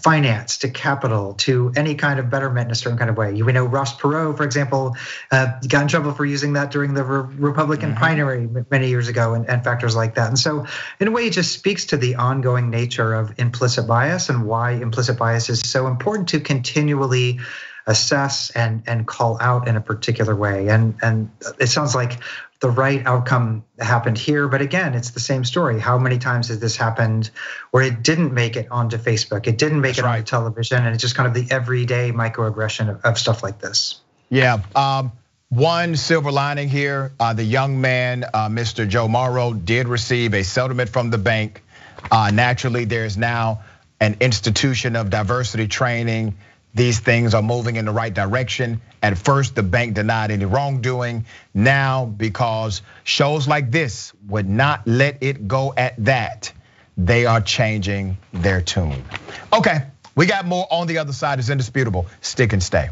finance, 0.02 0.58
to 0.58 0.70
capital, 0.70 1.34
to 1.34 1.72
any 1.76 1.94
kind 1.94 2.18
of 2.18 2.30
betterment 2.30 2.66
in 2.66 2.72
a 2.72 2.74
certain 2.74 2.98
kind 2.98 3.10
of 3.10 3.16
way. 3.16 3.40
We 3.42 3.52
know 3.52 3.64
Ross 3.64 3.96
Perot, 3.96 4.36
for 4.36 4.44
example, 4.44 4.96
uh, 5.30 5.52
got 5.68 5.82
in 5.82 5.88
trouble 5.88 6.12
for 6.12 6.26
using 6.26 6.54
that 6.54 6.70
during 6.70 6.94
the 6.94 7.04
re- 7.04 7.34
Republican 7.36 7.90
mm-hmm. 7.90 7.98
primary 7.98 8.48
many 8.70 8.88
years 8.88 9.08
ago, 9.08 9.34
and, 9.34 9.48
and 9.48 9.62
factors 9.62 9.94
like 9.94 10.14
that. 10.16 10.28
And 10.28 10.38
so, 10.38 10.66
in 11.00 11.08
a 11.08 11.10
way, 11.10 11.26
it 11.26 11.32
just 11.32 11.52
speaks 11.52 11.86
to 11.86 11.96
the 11.96 12.16
ongoing 12.16 12.70
nature 12.70 13.14
of 13.14 13.38
implicit 13.38 13.86
bias 13.86 14.28
and 14.28 14.46
why 14.46 14.72
implicit 14.72 15.18
bias 15.18 15.48
is 15.48 15.60
so 15.60 15.86
important 15.86 16.28
to 16.30 16.40
continually 16.40 17.40
assess 17.86 18.50
and 18.50 18.82
and 18.86 19.06
call 19.06 19.38
out 19.40 19.66
in 19.66 19.74
a 19.74 19.80
particular 19.80 20.36
way. 20.36 20.68
And 20.68 20.94
and 21.02 21.30
it 21.58 21.68
sounds 21.68 21.94
like 21.94 22.18
the 22.60 22.70
right 22.70 23.06
outcome 23.06 23.64
happened 23.78 24.18
here. 24.18 24.48
But 24.48 24.62
again, 24.62 24.94
it's 24.94 25.10
the 25.10 25.20
same 25.20 25.44
story. 25.44 25.78
How 25.78 25.98
many 25.98 26.18
times 26.18 26.48
has 26.48 26.58
this 26.58 26.76
happened 26.76 27.30
where 27.70 27.84
it 27.84 28.02
didn't 28.02 28.32
make 28.34 28.56
it 28.56 28.68
onto 28.70 28.96
Facebook? 28.98 29.46
It 29.46 29.58
didn't 29.58 29.80
make 29.80 29.96
That's 29.96 30.00
it 30.00 30.04
right. 30.04 30.18
onto 30.18 30.30
television, 30.30 30.84
and 30.84 30.94
it's 30.94 31.02
just 31.02 31.14
kind 31.14 31.28
of 31.28 31.34
the 31.34 31.54
everyday 31.54 32.10
microaggression 32.10 32.90
of, 32.90 33.04
of 33.04 33.18
stuff 33.18 33.42
like 33.42 33.60
this. 33.60 34.00
Yeah. 34.28 34.60
Um, 34.74 35.12
one 35.50 35.96
silver 35.96 36.32
lining 36.32 36.68
here: 36.68 37.12
uh, 37.20 37.32
the 37.32 37.44
young 37.44 37.80
man, 37.80 38.24
uh, 38.24 38.48
Mr. 38.48 38.88
Joe 38.88 39.08
Morrow, 39.08 39.52
did 39.52 39.88
receive 39.88 40.34
a 40.34 40.42
settlement 40.42 40.90
from 40.90 41.10
the 41.10 41.18
bank. 41.18 41.62
Uh, 42.10 42.30
naturally, 42.32 42.84
there's 42.84 43.16
now 43.16 43.62
an 44.00 44.16
institution 44.20 44.96
of 44.96 45.10
diversity 45.10 45.66
training 45.68 46.36
these 46.78 47.00
things 47.00 47.34
are 47.34 47.42
moving 47.42 47.76
in 47.76 47.86
the 47.86 47.92
right 47.92 48.14
direction. 48.14 48.80
At 49.02 49.18
first, 49.18 49.56
the 49.56 49.64
bank 49.64 49.94
denied 49.94 50.30
any 50.30 50.44
wrongdoing. 50.44 51.26
Now, 51.52 52.06
because 52.06 52.82
shows 53.04 53.48
like 53.48 53.72
this 53.72 54.12
would 54.28 54.48
not 54.48 54.86
let 54.86 55.18
it 55.22 55.48
go 55.48 55.74
at 55.76 55.94
that, 56.04 56.52
they 56.96 57.26
are 57.26 57.40
changing 57.40 58.16
their 58.32 58.62
tune. 58.62 59.04
Okay, 59.52 59.82
we 60.14 60.26
got 60.26 60.46
more 60.46 60.66
on 60.70 60.86
the 60.86 60.98
other 60.98 61.12
side. 61.12 61.40
It's 61.40 61.50
indisputable. 61.50 62.06
Stick 62.20 62.52
and 62.52 62.62
stay. 62.62 62.88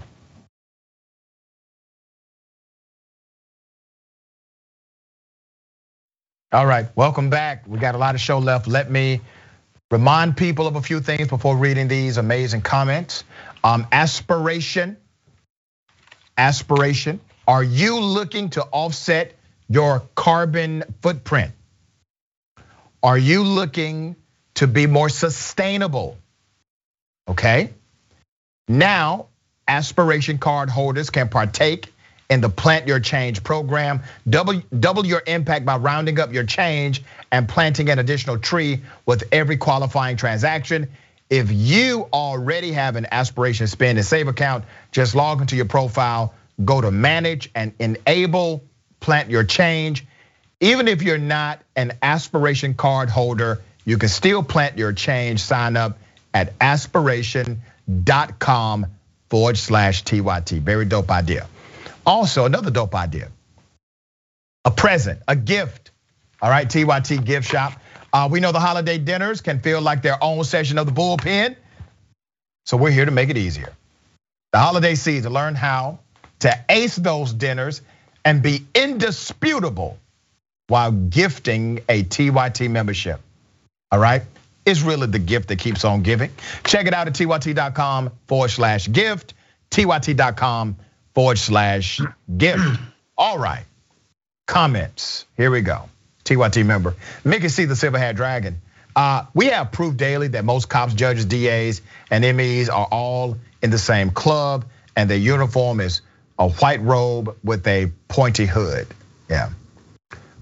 All 6.52 6.66
right, 6.66 6.86
welcome 6.96 7.30
back. 7.30 7.64
We 7.68 7.78
got 7.78 7.94
a 7.94 7.98
lot 7.98 8.16
of 8.16 8.20
show 8.20 8.38
left. 8.40 8.66
Let 8.66 8.90
me 8.90 9.20
remind 9.92 10.36
people 10.36 10.66
of 10.66 10.76
a 10.76 10.82
few 10.82 11.00
things 11.00 11.28
before 11.28 11.56
reading 11.56 11.88
these 11.88 12.16
amazing 12.16 12.62
comments. 12.62 13.24
Um, 13.66 13.84
aspiration, 13.90 14.96
aspiration. 16.38 17.18
Are 17.48 17.64
you 17.64 17.98
looking 17.98 18.50
to 18.50 18.62
offset 18.62 19.34
your 19.68 20.02
carbon 20.14 20.84
footprint? 21.02 21.50
Are 23.02 23.18
you 23.18 23.42
looking 23.42 24.14
to 24.54 24.68
be 24.68 24.86
more 24.86 25.08
sustainable? 25.08 26.16
Okay. 27.26 27.70
Now, 28.68 29.26
aspiration 29.66 30.38
card 30.38 30.70
holders 30.70 31.10
can 31.10 31.28
partake 31.28 31.92
in 32.30 32.40
the 32.40 32.48
Plant 32.48 32.86
Your 32.86 33.00
Change 33.00 33.42
program. 33.42 34.04
Double, 34.30 34.62
double 34.78 35.04
your 35.04 35.24
impact 35.26 35.64
by 35.64 35.76
rounding 35.76 36.20
up 36.20 36.32
your 36.32 36.44
change 36.44 37.02
and 37.32 37.48
planting 37.48 37.90
an 37.90 37.98
additional 37.98 38.38
tree 38.38 38.82
with 39.06 39.24
every 39.32 39.56
qualifying 39.56 40.16
transaction. 40.16 40.88
If 41.28 41.50
you 41.50 42.08
already 42.12 42.72
have 42.72 42.96
an 42.96 43.06
aspiration 43.10 43.66
spend 43.66 43.98
and 43.98 44.06
save 44.06 44.28
account, 44.28 44.64
just 44.92 45.14
log 45.14 45.40
into 45.40 45.56
your 45.56 45.64
profile, 45.64 46.34
go 46.64 46.80
to 46.80 46.90
manage 46.90 47.50
and 47.54 47.72
enable 47.78 48.64
plant 49.00 49.30
your 49.30 49.44
change. 49.44 50.06
Even 50.60 50.88
if 50.88 51.02
you're 51.02 51.18
not 51.18 51.60
an 51.74 51.92
aspiration 52.00 52.74
card 52.74 53.10
holder, 53.10 53.62
you 53.84 53.98
can 53.98 54.08
still 54.08 54.42
plant 54.42 54.78
your 54.78 54.92
change. 54.92 55.40
Sign 55.40 55.76
up 55.76 55.98
at 56.32 56.54
aspiration.com 56.60 58.86
forward 59.28 59.56
slash 59.56 60.04
TYT. 60.04 60.60
Very 60.60 60.84
dope 60.84 61.10
idea. 61.10 61.48
Also, 62.04 62.44
another 62.44 62.70
dope 62.70 62.94
idea 62.94 63.30
a 64.64 64.70
present, 64.70 65.20
a 65.28 65.36
gift. 65.36 65.90
All 66.42 66.50
right, 66.50 66.68
TYT 66.68 67.24
gift 67.24 67.50
shop. 67.50 67.72
Uh, 68.16 68.28
we 68.28 68.40
know 68.40 68.50
the 68.50 68.58
holiday 68.58 68.96
dinners 68.96 69.42
can 69.42 69.60
feel 69.60 69.82
like 69.82 70.00
their 70.00 70.16
own 70.24 70.42
session 70.42 70.78
of 70.78 70.86
the 70.86 70.92
bullpen. 70.92 71.54
So 72.64 72.78
we're 72.78 72.90
here 72.90 73.04
to 73.04 73.10
make 73.10 73.28
it 73.28 73.36
easier. 73.36 73.74
The 74.52 74.58
holiday 74.58 74.94
season, 74.94 75.34
learn 75.34 75.54
how 75.54 75.98
to 76.38 76.64
ace 76.70 76.96
those 76.96 77.34
dinners 77.34 77.82
and 78.24 78.42
be 78.42 78.64
indisputable 78.74 79.98
while 80.68 80.92
gifting 80.92 81.80
a 81.90 82.04
TYT 82.04 82.70
membership. 82.70 83.20
All 83.92 83.98
right? 83.98 84.22
It's 84.64 84.80
really 84.80 85.08
the 85.08 85.18
gift 85.18 85.48
that 85.48 85.58
keeps 85.58 85.84
on 85.84 86.02
giving. 86.02 86.30
Check 86.64 86.86
it 86.86 86.94
out 86.94 87.08
at 87.08 87.12
tyt.com 87.12 88.12
forward 88.28 88.48
slash 88.48 88.90
gift, 88.90 89.34
tyt.com 89.70 90.76
forward 91.14 91.38
slash 91.38 92.00
gift. 92.34 92.80
All 93.18 93.38
right. 93.38 93.66
Comments. 94.46 95.26
Here 95.36 95.50
we 95.50 95.60
go. 95.60 95.90
TYT 96.26 96.66
member. 96.66 96.94
Mickey 97.24 97.48
C, 97.48 97.64
the 97.64 97.76
Silver 97.76 97.98
Hat 97.98 98.16
Dragon. 98.16 98.60
Uh, 98.94 99.26
we 99.34 99.46
have 99.46 99.72
proof 99.72 99.96
daily 99.96 100.28
that 100.28 100.44
most 100.44 100.68
cops, 100.68 100.94
judges, 100.94 101.26
DAs, 101.26 101.82
and 102.10 102.24
MEs 102.36 102.68
are 102.68 102.86
all 102.90 103.36
in 103.62 103.70
the 103.70 103.78
same 103.78 104.10
club, 104.10 104.64
and 104.94 105.10
their 105.10 105.18
uniform 105.18 105.80
is 105.80 106.02
a 106.38 106.48
white 106.48 106.82
robe 106.82 107.36
with 107.44 107.66
a 107.66 107.92
pointy 108.08 108.46
hood. 108.46 108.86
Yeah. 109.28 109.50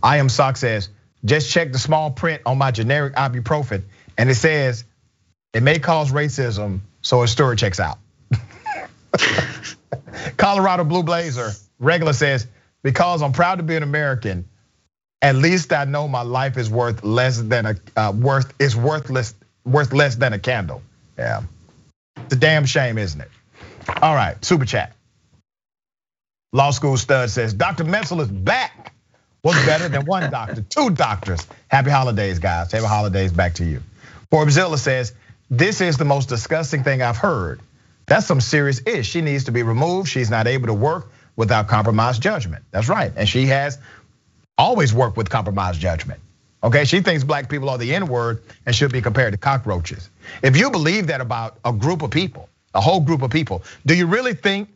I 0.02 0.18
am 0.18 0.28
Sock 0.28 0.56
says, 0.56 0.88
just 1.24 1.50
check 1.50 1.72
the 1.72 1.78
small 1.78 2.10
print 2.10 2.42
on 2.46 2.58
my 2.58 2.70
generic 2.70 3.14
ibuprofen, 3.14 3.82
and 4.16 4.30
it 4.30 4.34
says 4.34 4.84
it 5.52 5.62
may 5.62 5.78
cause 5.78 6.12
racism, 6.12 6.80
so 7.00 7.22
a 7.22 7.28
story 7.28 7.56
checks 7.56 7.80
out. 7.80 7.98
Colorado 10.36 10.84
Blue 10.84 11.02
Blazer 11.02 11.52
regular 11.78 12.12
says, 12.12 12.46
because 12.82 13.22
I'm 13.22 13.32
proud 13.32 13.56
to 13.56 13.62
be 13.62 13.76
an 13.76 13.82
American, 13.82 14.48
at 15.24 15.36
least 15.36 15.72
I 15.72 15.84
know 15.86 16.06
my 16.06 16.20
life 16.20 16.58
is 16.58 16.68
worth 16.68 17.02
less 17.02 17.40
than 17.40 17.64
a 17.64 17.76
uh, 17.96 18.12
worth 18.12 18.52
is 18.60 18.76
worthless 18.76 19.34
worth 19.64 19.94
less 19.94 20.16
than 20.16 20.34
a 20.34 20.38
candle. 20.38 20.82
Yeah, 21.16 21.44
it's 22.18 22.34
a 22.34 22.36
damn 22.36 22.66
shame, 22.66 22.98
isn't 22.98 23.22
it? 23.22 23.30
All 24.02 24.14
right, 24.14 24.42
super 24.44 24.66
chat. 24.66 24.94
Law 26.52 26.70
school 26.72 26.98
stud 26.98 27.30
says 27.30 27.54
Dr. 27.54 27.84
Metzl 27.84 28.20
is 28.20 28.28
back. 28.28 28.92
What's 29.40 29.64
better 29.64 29.88
than 29.88 30.04
one 30.04 30.30
doctor? 30.30 30.60
Two 30.68 30.90
doctors. 30.90 31.46
Happy 31.68 31.90
holidays, 31.90 32.38
guys. 32.38 32.70
Happy 32.70 32.84
holidays 32.84 33.32
back 33.32 33.54
to 33.54 33.64
you. 33.64 33.82
Forbesilla 34.30 34.78
says 34.78 35.14
this 35.48 35.80
is 35.80 35.96
the 35.96 36.04
most 36.04 36.28
disgusting 36.28 36.84
thing 36.84 37.00
I've 37.00 37.16
heard. 37.16 37.60
That's 38.06 38.26
some 38.26 38.42
serious 38.42 38.86
ish. 38.86 39.08
She 39.08 39.22
needs 39.22 39.44
to 39.44 39.52
be 39.52 39.62
removed. 39.62 40.10
She's 40.10 40.28
not 40.28 40.46
able 40.46 40.66
to 40.66 40.74
work 40.74 41.10
without 41.34 41.68
compromised 41.68 42.22
judgment. 42.22 42.64
That's 42.70 42.90
right. 42.90 43.12
And 43.16 43.26
she 43.26 43.46
has 43.46 43.78
always 44.58 44.92
work 44.94 45.16
with 45.16 45.30
compromised 45.30 45.80
judgment. 45.80 46.20
Okay, 46.62 46.84
she 46.84 47.00
thinks 47.00 47.24
black 47.24 47.48
people 47.48 47.68
are 47.68 47.76
the 47.76 47.94
N 47.94 48.06
word 48.06 48.42
and 48.64 48.74
should 48.74 48.92
be 48.92 49.02
compared 49.02 49.32
to 49.32 49.38
cockroaches. 49.38 50.08
If 50.42 50.56
you 50.56 50.70
believe 50.70 51.08
that 51.08 51.20
about 51.20 51.58
a 51.64 51.72
group 51.72 52.02
of 52.02 52.10
people, 52.10 52.48
a 52.74 52.80
whole 52.80 53.00
group 53.00 53.22
of 53.22 53.30
people, 53.30 53.62
do 53.84 53.94
you 53.94 54.06
really 54.06 54.34
think 54.34 54.70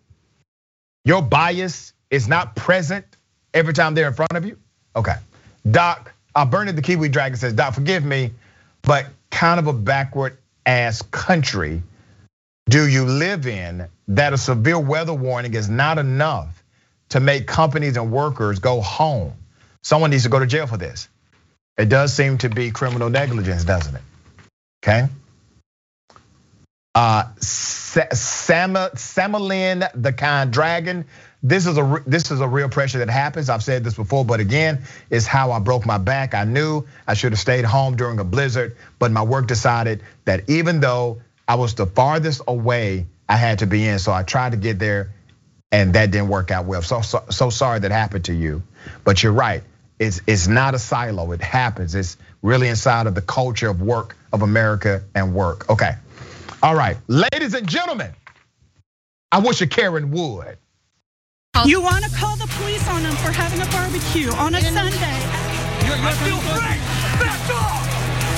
your 1.05 1.23
bias 1.23 1.95
is 2.11 2.29
not 2.29 2.55
present 2.55 3.07
every 3.55 3.73
time 3.73 3.95
they're 3.95 4.09
in 4.09 4.15
front 4.15 4.33
of 4.33 4.45
you? 4.45 4.59
Okay, 4.95 5.17
Doc, 5.71 6.13
uh, 6.35 6.45
Bernie 6.45 6.73
the 6.73 6.83
Kiwi 6.83 7.09
Dragon 7.09 7.39
says, 7.39 7.55
Doc, 7.55 7.75
forgive 7.75 8.05
me, 8.05 8.33
but 8.83 9.07
kind 9.31 9.59
of 9.59 9.67
a 9.67 9.73
backward 9.73 10.37
ass 10.67 11.01
country 11.11 11.83
do 12.69 12.87
you 12.87 13.07
live 13.07 13.47
in 13.47 13.89
that 14.09 14.35
a 14.35 14.39
severe 14.39 14.79
weather 14.79 15.15
warning 15.15 15.55
is 15.55 15.71
not 15.71 15.97
enough 15.97 16.63
to 17.09 17.21
make 17.21 17.47
companies 17.47 17.97
and 17.97 18.13
workers 18.13 18.59
go 18.59 18.83
home? 18.83 19.33
Someone 19.83 20.11
needs 20.11 20.25
to 20.25 20.29
go 20.29 20.39
to 20.39 20.47
jail 20.47 20.67
for 20.67 20.77
this. 20.77 21.09
It 21.77 21.89
does 21.89 22.13
seem 22.13 22.39
to 22.39 22.49
be 22.49 22.71
criminal 22.71 23.09
negligence, 23.09 23.65
doesn't 23.65 23.95
it? 23.95 24.03
Okay. 24.83 25.09
Uh, 26.95 27.25
Samalin, 27.39 28.99
the 29.95 30.13
kind 30.13 30.53
dragon. 30.53 31.05
This 31.43 31.67
is 31.67 31.79
a 31.79 32.03
this 32.05 32.33
is 32.33 32.41
a 32.41 32.49
real 32.49 32.69
pressure 32.69 32.99
that 32.99 33.09
happens. 33.09 33.49
I've 33.49 33.63
said 33.63 33.85
this 33.85 33.95
before, 33.95 34.25
but 34.25 34.41
again, 34.41 34.83
it's 35.09 35.25
how 35.25 35.53
I 35.53 35.61
broke 35.61 35.87
my 35.87 35.99
back. 35.99 36.35
I 36.35 36.43
knew 36.43 36.85
I 37.07 37.15
should 37.15 37.31
have 37.31 37.39
stayed 37.39 37.65
home 37.65 37.95
during 37.95 38.19
a 38.19 38.25
blizzard, 38.25 38.77
but 38.99 39.13
my 39.13 39.23
work 39.23 39.47
decided 39.47 40.03
that 40.25 40.51
even 40.51 40.81
though 40.81 41.23
I 41.47 41.55
was 41.55 41.75
the 41.75 41.87
farthest 41.87 42.43
away 42.49 43.07
I 43.29 43.37
had 43.37 43.61
to 43.61 43.67
be 43.67 43.87
in, 43.87 44.01
so 44.01 44.11
I 44.11 44.25
tried 44.25 44.51
to 44.51 44.59
get 44.59 44.81
there, 44.81 45.13
and 45.71 45.95
that 45.95 46.11
didn't 46.11 46.29
work 46.29 46.51
out 46.51 46.65
well. 46.65 46.83
So 46.83 47.03
so, 47.03 47.23
so 47.31 47.51
sorry 47.51 47.79
that 47.79 47.93
happened 47.93 48.25
to 48.25 48.35
you, 48.35 48.65
but 49.05 49.23
you're 49.23 49.33
right. 49.33 49.63
It's, 49.99 50.21
it's 50.27 50.47
not 50.47 50.75
a 50.75 50.79
silo, 50.79 51.33
it 51.33 51.41
happens. 51.41 51.95
It's 51.95 52.17
really 52.43 52.69
inside 52.69 53.07
of 53.07 53.15
the 53.15 53.23
culture 53.23 53.69
of 53.69 53.83
work 53.83 54.17
of 54.33 54.43
America 54.43 55.03
and 55.15 55.35
work. 55.35 55.69
Okay, 55.71 55.95
all 56.63 56.75
right, 56.75 56.97
ladies 57.09 57.55
and 57.55 57.69
gentlemen, 57.69 58.13
I 59.33 59.41
wish 59.41 59.61
a 59.61 59.67
Karen 59.67 60.11
would. 60.11 60.59
You 61.65 61.83
want 61.83 62.05
to 62.05 62.11
call 62.15 62.37
the 62.37 62.47
police 62.47 62.87
on 62.89 63.03
them 63.03 63.17
for 63.17 63.33
having 63.33 63.61
a 63.61 63.67
barbecue 63.73 64.31
on 64.35 64.55
a 64.55 64.61
Sunday? 64.61 64.95
You're, 65.87 65.97
you're 65.97 66.07
I 66.07 66.13
feel 66.23 66.39
great. 66.55 66.81
Back 67.19 67.51
off. 67.51 67.89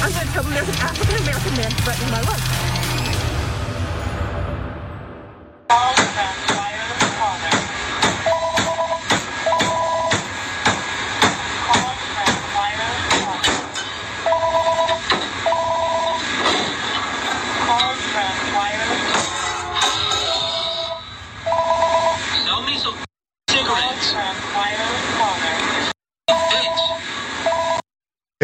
I'm 0.03 0.11
going 0.13 0.27
to 0.27 0.33
tell 0.33 0.43
them 0.43 0.55
there's 0.55 0.69
an 0.69 0.75
African 0.77 1.17
American 1.23 1.55
man 1.57 1.71
threatening 1.85 2.11
my 2.11 2.23
life. 2.23 2.70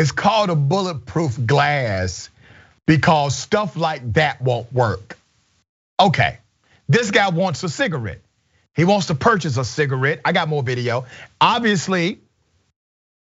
It's 0.07 0.12
called 0.12 0.51
a 0.51 0.55
bulletproof 0.55 1.37
glass 1.47 2.31
because 2.87 3.37
stuff 3.37 3.75
like 3.77 4.12
that 4.12 4.40
won't 4.40 4.73
work. 4.73 5.19
Okay, 5.99 6.38
this 6.88 7.11
guy 7.11 7.31
wants 7.31 7.64
a 7.64 7.69
cigarette. 7.69 8.21
He 8.77 8.85
wants 8.85 9.09
to 9.09 9.16
purchase 9.16 9.57
a 9.57 9.64
cigarette. 9.64 10.21
I 10.25 10.31
got 10.31 10.47
more 10.47 10.62
video. 10.62 11.07
Obviously, 11.40 12.21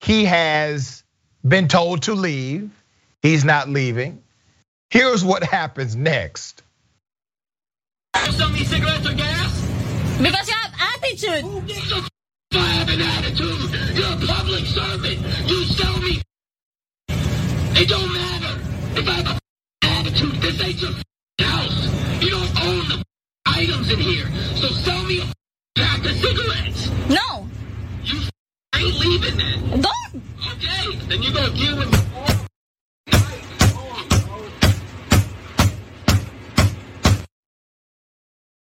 he 0.01 0.25
has 0.25 1.05
been 1.47 1.69
told 1.69 2.05
to 2.05 2.15
leave. 2.15 2.71
He's 3.21 3.45
not 3.45 3.69
leaving. 3.69 4.23
Here's 4.89 5.23
what 5.23 5.45
happens 5.45 5.95
next. 5.95 6.63
You 8.25 8.33
sell 8.33 8.49
me 8.49 8.65
cigarettes 8.65 9.07
or 9.07 9.13
gas? 9.13 10.17
Because 10.17 10.49
you 10.49 10.55
have 10.55 10.73
attitude. 10.97 11.45
Who 11.45 11.61
gives 11.61 11.93
a 11.93 11.97
f- 11.97 12.09
if 12.53 12.59
I 12.59 12.65
have 12.65 12.89
an 12.89 13.03
attitude? 13.03 13.97
You're 13.99 14.15
a 14.15 14.35
public 14.35 14.65
servant. 14.65 15.21
You 15.47 15.65
sell 15.65 15.99
me. 16.01 16.23
It 17.81 17.89
don't 17.89 18.13
matter 18.13 18.61
if 19.01 19.09
I 19.09 19.13
have 19.13 19.27
a 19.27 19.31
f- 19.31 19.41
attitude. 19.83 20.35
This 20.43 20.63
ain't 20.63 20.83
your 20.83 20.91
house. 21.41 22.23
You 22.23 22.29
don't 22.31 22.63
own 22.67 22.89
the 22.91 23.05
items 23.47 23.91
in 23.91 23.99
here. 23.99 24.27
So 24.57 24.69
sell 24.69 25.03
me 25.05 25.21
a 25.21 25.23
f- 25.23 25.33
pack 25.77 26.05
of 26.05 26.13
cigarettes. 26.13 26.91
No. 27.09 27.49
You 28.05 28.21
ain't 28.77 28.99
leaving 28.99 29.39
then. 29.39 29.81
Don't. 29.81 30.23
Okay, 30.53 30.97
then 31.09 31.23
you 31.23 31.33
gonna 31.33 31.55
deal 31.55 31.79
with. 31.79 31.91
me. 31.91 31.99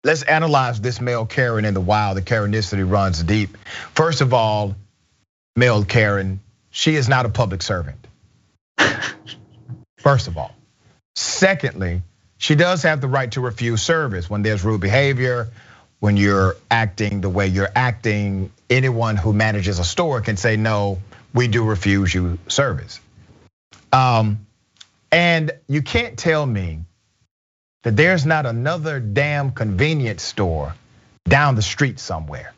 Let's 0.03 0.21
analyze 0.21 0.79
this 0.81 1.01
male 1.01 1.25
Karen 1.25 1.65
in 1.65 1.73
the 1.73 1.81
wild. 1.81 2.15
The 2.15 2.21
Karenicity 2.21 2.87
runs 2.89 3.23
deep. 3.23 3.57
First 3.95 4.21
of 4.21 4.35
all, 4.35 4.75
male 5.55 5.83
Karen, 5.83 6.41
she 6.69 6.95
is 6.95 7.09
not 7.09 7.25
a 7.25 7.29
public 7.29 7.63
servant. 7.63 7.97
First 9.97 10.27
of 10.27 10.37
all. 10.37 10.55
Secondly, 11.15 12.01
she 12.37 12.55
does 12.55 12.83
have 12.83 13.01
the 13.01 13.07
right 13.07 13.31
to 13.33 13.41
refuse 13.41 13.81
service 13.81 14.29
when 14.29 14.41
there's 14.41 14.63
rude 14.63 14.81
behavior, 14.81 15.49
when 15.99 16.15
you're 16.15 16.55
acting 16.71 17.21
the 17.21 17.29
way 17.29 17.47
you're 17.47 17.69
acting. 17.75 18.51
Anyone 18.69 19.17
who 19.17 19.33
manages 19.33 19.79
a 19.79 19.83
store 19.83 20.21
can 20.21 20.37
say, 20.37 20.55
no, 20.55 20.99
we 21.33 21.47
do 21.47 21.63
refuse 21.65 22.13
you 22.13 22.39
service. 22.47 22.99
Um, 23.91 24.45
and 25.11 25.51
you 25.67 25.81
can't 25.81 26.17
tell 26.17 26.45
me 26.45 26.79
that 27.83 27.95
there's 27.95 28.25
not 28.25 28.45
another 28.45 28.99
damn 28.99 29.51
convenience 29.51 30.23
store 30.23 30.73
down 31.25 31.55
the 31.55 31.61
street 31.61 31.99
somewhere. 31.99 32.53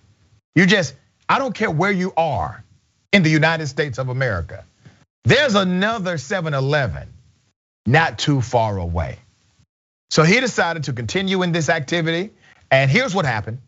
You 0.56 0.66
just, 0.66 0.94
I 1.30 1.40
don't 1.40 1.56
care 1.56 1.72
where 1.72 1.92
you 1.92 2.14
are 2.18 2.64
in 3.12 3.24
the 3.24 3.30
United 3.30 3.68
States 3.68 3.98
of 3.98 4.10
America. 4.10 4.66
There's 5.24 5.56
another 5.56 6.18
7 6.18 6.54
Eleven 6.54 7.14
not 7.86 8.20
too 8.20 8.42
far 8.42 8.78
away. 8.78 9.18
So 10.10 10.24
he 10.24 10.40
decided 10.40 10.86
to 10.86 10.94
continue 10.94 11.42
in 11.44 11.52
this 11.52 11.70
activity. 11.70 12.32
And 12.70 12.90
here's 12.90 13.14
what 13.14 13.26
happened. 13.26 13.60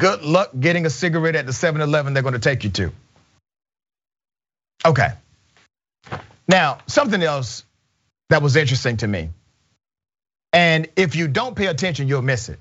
Good 0.00 0.22
luck 0.22 0.50
getting 0.58 0.86
a 0.86 0.90
cigarette 0.90 1.36
at 1.36 1.44
the 1.44 1.52
7 1.52 1.80
Eleven 1.82 2.14
they're 2.14 2.22
gonna 2.22 2.38
take 2.38 2.64
you 2.64 2.70
to. 2.70 2.92
Okay. 4.84 5.10
Now, 6.48 6.78
something 6.86 7.22
else 7.22 7.64
that 8.30 8.40
was 8.40 8.56
interesting 8.56 8.96
to 8.98 9.06
me. 9.06 9.28
And 10.54 10.88
if 10.96 11.16
you 11.16 11.28
don't 11.28 11.54
pay 11.54 11.66
attention, 11.66 12.08
you'll 12.08 12.22
miss 12.22 12.48
it. 12.48 12.58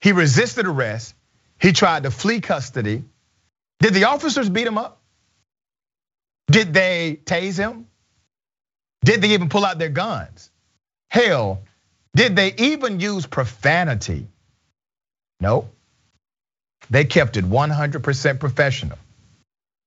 He 0.00 0.12
resisted 0.12 0.66
arrest. 0.66 1.14
He 1.60 1.72
tried 1.72 2.04
to 2.04 2.10
flee 2.10 2.40
custody. 2.40 3.04
Did 3.80 3.92
the 3.92 4.04
officers 4.04 4.48
beat 4.48 4.66
him 4.66 4.78
up? 4.78 4.98
Did 6.50 6.72
they 6.72 7.20
tase 7.26 7.58
him? 7.58 7.86
Did 9.04 9.20
they 9.20 9.34
even 9.34 9.50
pull 9.50 9.66
out 9.66 9.78
their 9.78 9.90
guns? 9.90 10.50
Hell, 11.10 11.62
did 12.14 12.36
they 12.36 12.54
even 12.56 13.00
use 13.00 13.26
profanity? 13.26 14.26
Nope. 15.40 15.75
They 16.90 17.04
kept 17.04 17.36
it 17.36 17.44
100% 17.44 18.40
professional, 18.40 18.98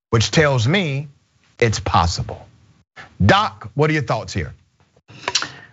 which 0.09 0.31
tells 0.31 0.67
me 0.67 1.07
it's 1.59 1.79
possible. 1.79 2.45
Doc, 3.25 3.71
what 3.75 3.89
are 3.89 3.93
your 3.93 4.03
thoughts 4.03 4.33
here? 4.33 4.53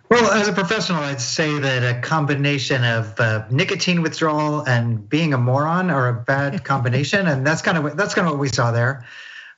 Well, 0.09 0.31
as 0.31 0.47
a 0.47 0.53
professional, 0.53 1.03
I'd 1.03 1.21
say 1.21 1.59
that 1.59 1.83
a 1.83 2.01
combination 2.01 2.85
of 2.85 3.19
uh, 3.19 3.45
nicotine 3.51 4.03
withdrawal 4.03 4.61
and 4.61 5.09
being 5.09 5.35
a 5.35 5.39
moron 5.39 5.91
are 5.91 6.09
a 6.09 6.15
bad 6.15 6.63
combination, 6.63 7.27
and 7.27 7.45
that's 7.45 7.61
kind 7.61 7.77
of 7.77 7.97
that's 7.97 8.15
kind 8.15 8.29
of 8.29 8.35
what 8.35 8.41
we 8.41 8.49
saw 8.49 8.71
there. 8.71 9.05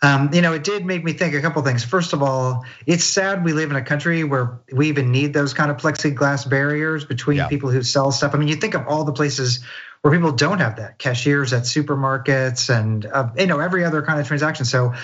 Um, 0.00 0.30
you 0.32 0.42
know, 0.42 0.52
it 0.52 0.62
did 0.62 0.87
make 0.87 1.02
me 1.02 1.12
think 1.12 1.34
a 1.34 1.40
couple 1.40 1.61
things. 1.62 1.84
First 1.84 2.12
of 2.12 2.22
all, 2.22 2.64
it's 2.87 3.02
sad 3.04 3.44
we 3.44 3.52
live 3.52 3.70
in 3.70 3.76
a 3.76 3.82
country 3.82 4.22
where 4.22 4.61
we 4.72 4.88
even 4.88 5.11
need 5.11 5.32
those 5.32 5.54
kind 5.54 5.70
of 5.72 5.76
plexiglass 5.76 6.48
barriers 6.48 7.04
between 7.04 7.38
Yeah. 7.38 7.48
people 7.48 7.70
who 7.70 7.82
sell 7.82 8.12
stuff. 8.12 8.34
I 8.34 8.38
mean, 8.38 8.46
you 8.48 8.54
think 8.56 8.74
of 8.74 8.87
all 8.87 9.04
the 9.04 9.12
places 9.12 9.61
where 10.02 10.12
people 10.14 10.30
don't 10.30 10.61
have 10.61 10.76
that, 10.76 10.98
cashiers 10.98 11.52
at 11.52 11.64
supermarkets, 11.64 12.70
and 12.70 13.04
uh, 13.04 13.30
you 13.37 13.46
know 13.46 13.58
every 13.58 13.84
other 13.84 14.02
kind 14.02 14.20
of 14.20 14.26
transaction. 14.28 14.64
So 14.64 14.94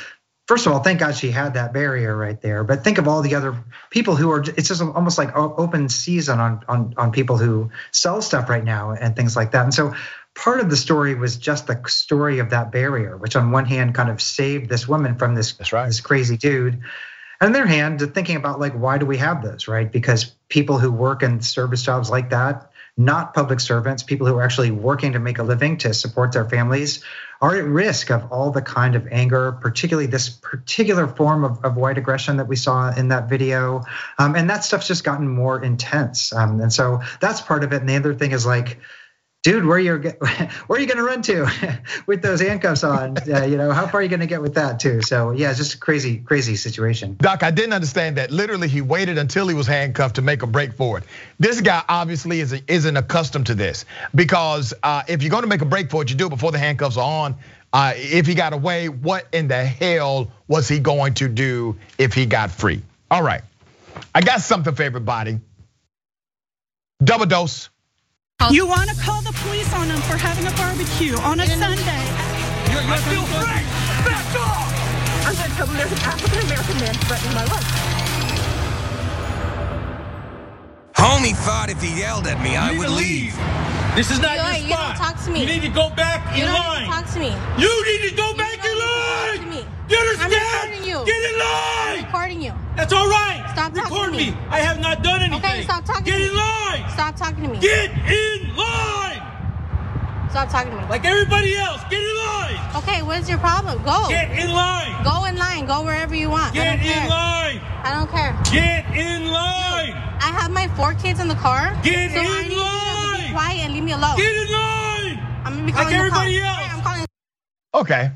first 0.46 0.66
of 0.66 0.72
all, 0.72 0.78
thank 0.78 1.00
God 1.00 1.16
she 1.16 1.32
had 1.32 1.54
that 1.54 1.72
barrier 1.72 2.16
right 2.16 2.40
there. 2.40 2.62
But 2.62 2.84
think 2.84 2.98
of 2.98 3.08
all 3.08 3.20
the 3.20 3.34
other 3.34 3.56
people 3.90 4.14
who 4.14 4.30
are. 4.30 4.42
It's 4.56 4.68
just 4.68 4.80
almost 4.80 5.18
like 5.18 5.34
open 5.36 5.88
season 5.88 6.38
on 6.38 6.64
on 6.68 6.94
on 6.96 7.10
people 7.10 7.36
who 7.36 7.70
sell 7.90 8.22
stuff 8.22 8.48
right 8.48 8.62
now 8.62 8.92
and 8.92 9.16
things 9.16 9.34
like 9.34 9.50
that. 9.50 9.64
And 9.64 9.74
so 9.74 9.94
part 10.34 10.60
of 10.60 10.68
the 10.68 10.76
story 10.76 11.14
was 11.14 11.36
just 11.36 11.66
the 11.66 11.80
story 11.86 12.38
of 12.38 12.50
that 12.50 12.72
barrier, 12.72 13.16
which 13.16 13.36
on 13.36 13.50
one 13.50 13.64
hand 13.64 13.94
kind 13.94 14.10
of 14.10 14.20
saved 14.20 14.68
this 14.68 14.88
woman 14.88 15.16
from 15.16 15.34
this 15.34 15.54
right. 15.72 15.86
this 15.86 16.00
crazy 16.00 16.36
dude. 16.36 16.74
And 17.40 17.48
on 17.48 17.52
the 17.52 17.60
other 17.60 17.68
hand, 17.68 18.14
thinking 18.14 18.36
about 18.36 18.60
like 18.60 18.72
why 18.72 18.98
do 18.98 19.06
we 19.06 19.18
have 19.18 19.42
those, 19.42 19.68
right? 19.68 19.90
Because 19.90 20.24
people 20.48 20.78
who 20.78 20.90
work 20.90 21.22
in 21.22 21.40
service 21.40 21.82
jobs 21.82 22.10
like 22.10 22.30
that, 22.30 22.70
not 22.96 23.34
public 23.34 23.60
servants, 23.60 24.02
people 24.02 24.26
who 24.26 24.36
are 24.36 24.42
actually 24.42 24.70
working 24.70 25.12
to 25.12 25.18
make 25.18 25.38
a 25.38 25.42
living 25.42 25.76
to 25.78 25.92
support 25.94 26.32
their 26.32 26.48
families, 26.48 27.02
are 27.40 27.56
at 27.56 27.64
risk 27.64 28.10
of 28.10 28.32
all 28.32 28.50
the 28.50 28.62
kind 28.62 28.94
of 28.94 29.06
anger, 29.10 29.52
particularly 29.52 30.06
this 30.06 30.28
particular 30.28 31.06
form 31.06 31.44
of, 31.44 31.64
of 31.64 31.76
white 31.76 31.98
aggression 31.98 32.36
that 32.36 32.46
we 32.46 32.56
saw 32.56 32.92
in 32.94 33.08
that 33.08 33.28
video. 33.28 33.84
Um, 34.18 34.36
and 34.36 34.48
that 34.48 34.64
stuff's 34.64 34.86
just 34.86 35.04
gotten 35.04 35.28
more 35.28 35.62
intense. 35.62 36.32
Um, 36.32 36.60
and 36.60 36.72
so 36.72 37.00
that's 37.20 37.40
part 37.40 37.64
of 37.64 37.72
it. 37.72 37.80
And 37.80 37.88
the 37.88 37.96
other 37.96 38.14
thing 38.14 38.32
is 38.32 38.46
like, 38.46 38.78
dude, 39.44 39.64
where 39.64 39.78
you 39.78 39.92
where 40.66 40.78
are 40.78 40.80
you 40.80 40.86
going 40.86 40.96
to 40.96 41.04
run 41.04 41.22
to 41.22 41.78
with 42.06 42.22
those 42.22 42.40
handcuffs 42.40 42.82
on? 42.82 43.16
Uh, 43.18 43.44
you 43.44 43.56
know, 43.56 43.70
how 43.70 43.86
far 43.86 44.00
are 44.00 44.02
you 44.02 44.08
going 44.08 44.20
to 44.20 44.26
get 44.26 44.42
with 44.42 44.54
that 44.54 44.80
too? 44.80 45.02
So 45.02 45.30
yeah, 45.30 45.50
it's 45.50 45.58
just 45.58 45.74
a 45.74 45.78
crazy, 45.78 46.18
crazy 46.18 46.56
situation. 46.56 47.16
Doc, 47.20 47.44
I 47.44 47.52
didn't 47.52 47.74
understand 47.74 48.16
that. 48.16 48.32
Literally, 48.32 48.66
he 48.66 48.80
waited 48.80 49.18
until 49.18 49.46
he 49.46 49.54
was 49.54 49.68
handcuffed 49.68 50.16
to 50.16 50.22
make 50.22 50.42
a 50.42 50.48
break 50.48 50.72
for 50.72 50.98
it. 50.98 51.04
This 51.38 51.60
guy 51.60 51.84
obviously 51.88 52.40
is, 52.40 52.52
isn't 52.66 52.96
accustomed 52.96 53.46
to 53.46 53.54
this 53.54 53.84
because 54.14 54.74
uh, 54.82 55.02
if 55.06 55.22
you're 55.22 55.30
going 55.30 55.44
to 55.44 55.48
make 55.48 55.62
a 55.62 55.66
break 55.66 55.90
for 55.90 56.02
it, 56.02 56.10
you 56.10 56.16
do 56.16 56.26
it 56.26 56.30
before 56.30 56.50
the 56.50 56.58
handcuffs 56.58 56.96
are 56.96 57.26
on. 57.26 57.36
Uh, 57.72 57.92
if 57.96 58.26
he 58.26 58.34
got 58.34 58.52
away, 58.52 58.88
what 58.88 59.26
in 59.32 59.48
the 59.48 59.64
hell 59.64 60.30
was 60.46 60.68
he 60.68 60.78
going 60.78 61.12
to 61.14 61.28
do 61.28 61.76
if 61.98 62.14
he 62.14 62.24
got 62.24 62.50
free? 62.50 62.80
All 63.10 63.22
right, 63.22 63.42
I 64.14 64.22
got 64.22 64.40
something 64.40 64.74
for 64.74 64.82
everybody. 64.82 65.40
Double 67.02 67.26
dose. 67.26 67.68
You 68.50 68.66
want 68.66 68.90
to 68.90 68.96
call 69.00 69.22
the 69.22 69.32
police 69.46 69.72
on 69.72 69.88
them 69.88 69.96
for 70.04 70.18
having 70.18 70.44
a 70.46 70.50
barbecue 70.58 71.16
on 71.24 71.40
a 71.40 71.46
Sunday. 71.46 72.04
I 72.76 72.98
feel 73.08 73.22
free. 73.30 73.62
Back 74.04 74.26
off. 74.36 74.68
I'm 75.24 75.32
going 75.32 75.48
to 75.48 75.56
tell 75.56 75.66
them 75.66 75.76
there's 75.78 75.92
an 75.94 76.02
African 76.04 76.40
American 76.44 76.76
man 76.82 76.94
threatening 77.08 77.32
my 77.34 77.44
life. 77.48 77.70
Homie 80.98 81.32
thought 81.46 81.70
if 81.70 81.80
he 81.80 81.98
yelled 81.98 82.26
at 82.26 82.36
me, 82.42 82.56
I 82.56 82.76
would 82.76 82.88
to 82.88 82.92
leave. 82.92 83.32
This 83.96 84.10
is 84.10 84.18
not 84.20 84.36
You 84.36 84.42
your 84.42 84.44
don't- 84.44 84.62
you 84.62 84.76
don't 84.76 84.96
talk 84.98 85.24
to 85.24 85.30
me. 85.30 85.40
You 85.40 85.46
need 85.46 85.62
to 85.62 85.68
go 85.72 85.88
back 85.96 86.36
You 86.36 86.44
in 86.44 86.50
don't 86.52 86.58
line. 86.58 86.84
need 86.84 86.90
to 86.90 86.92
talk 86.92 87.06
to 87.14 87.18
me. 87.20 87.32
You 87.56 87.72
need 87.86 88.02
to 88.10 88.14
go 88.16 88.28
You 88.28 88.36
back 88.36 88.58
in 88.60 88.74
need 88.74 88.82
talk 88.82 89.24
line. 89.24 89.38
to 89.40 89.46
me. 89.56 89.62
You 89.88 89.96
I'm 89.96 90.04
understand? 90.20 90.43
Recording 90.94 91.06
you. 91.08 91.22
Get 91.22 91.32
in 91.32 91.38
line! 91.38 91.98
I'm 91.98 92.04
recording 92.04 92.42
you. 92.42 92.52
That's 92.76 92.92
all 92.92 93.08
right. 93.08 93.46
Stop 93.52 93.74
talking 93.74 94.04
to 94.04 94.10
me. 94.10 94.30
me. 94.30 94.36
I 94.50 94.58
have 94.60 94.80
not 94.80 95.02
done 95.02 95.22
anything. 95.22 95.44
Okay, 95.44 95.62
stop 95.62 95.84
talking 95.84 96.04
Get 96.04 96.18
to 96.18 96.26
in 96.26 96.36
line. 96.36 96.90
Stop 96.90 97.16
talking 97.16 97.42
to 97.44 97.48
me. 97.50 97.58
Get 97.58 97.90
in 97.90 98.56
line. 98.56 99.22
Stop 100.30 100.48
talking 100.50 100.72
to 100.72 100.78
me. 100.78 100.84
Like 100.88 101.04
everybody 101.04 101.56
else. 101.56 101.80
Get 101.90 102.02
in 102.02 102.16
line. 102.16 102.58
Okay, 102.76 103.02
what 103.02 103.18
is 103.20 103.28
your 103.28 103.38
problem? 103.38 103.82
Go. 103.84 104.06
Get 104.08 104.30
in 104.38 104.50
line. 104.52 105.04
Go 105.04 105.24
in 105.26 105.36
line. 105.36 105.66
Go 105.66 105.84
wherever 105.84 106.14
you 106.14 106.30
want. 106.30 106.54
Get 106.54 106.64
don't 106.64 106.80
care. 106.80 107.02
in 107.04 107.08
line. 107.08 107.60
I 107.84 107.94
don't 107.94 108.10
care. 108.10 108.36
Get 108.50 108.84
in 108.96 109.30
line. 109.30 109.94
I 110.20 110.30
have 110.34 110.50
my 110.50 110.66
four 110.68 110.94
kids 110.94 111.20
in 111.20 111.28
the 111.28 111.36
car. 111.36 111.78
Get 111.82 112.10
so 112.12 112.18
I 112.20 112.42
in 112.42 112.48
need 112.48 112.56
you 112.56 113.18
to 113.18 113.22
be 113.22 113.32
quiet 113.32 113.58
and 113.64 113.74
leave 113.74 113.84
me 113.84 113.92
alone. 113.92 114.16
Get 114.16 114.34
in 114.34 114.52
line. 114.52 115.18
I'm 115.44 115.52
gonna 115.54 115.66
be 115.66 115.72
Like 115.72 115.74
calling 115.74 115.90
the 115.90 115.96
everybody 115.98 116.40
cops. 116.40 116.48
else. 116.48 116.58
Hey, 116.58 116.70
I'm 116.72 116.82
calling. 116.82 117.06
Okay. 117.74 118.10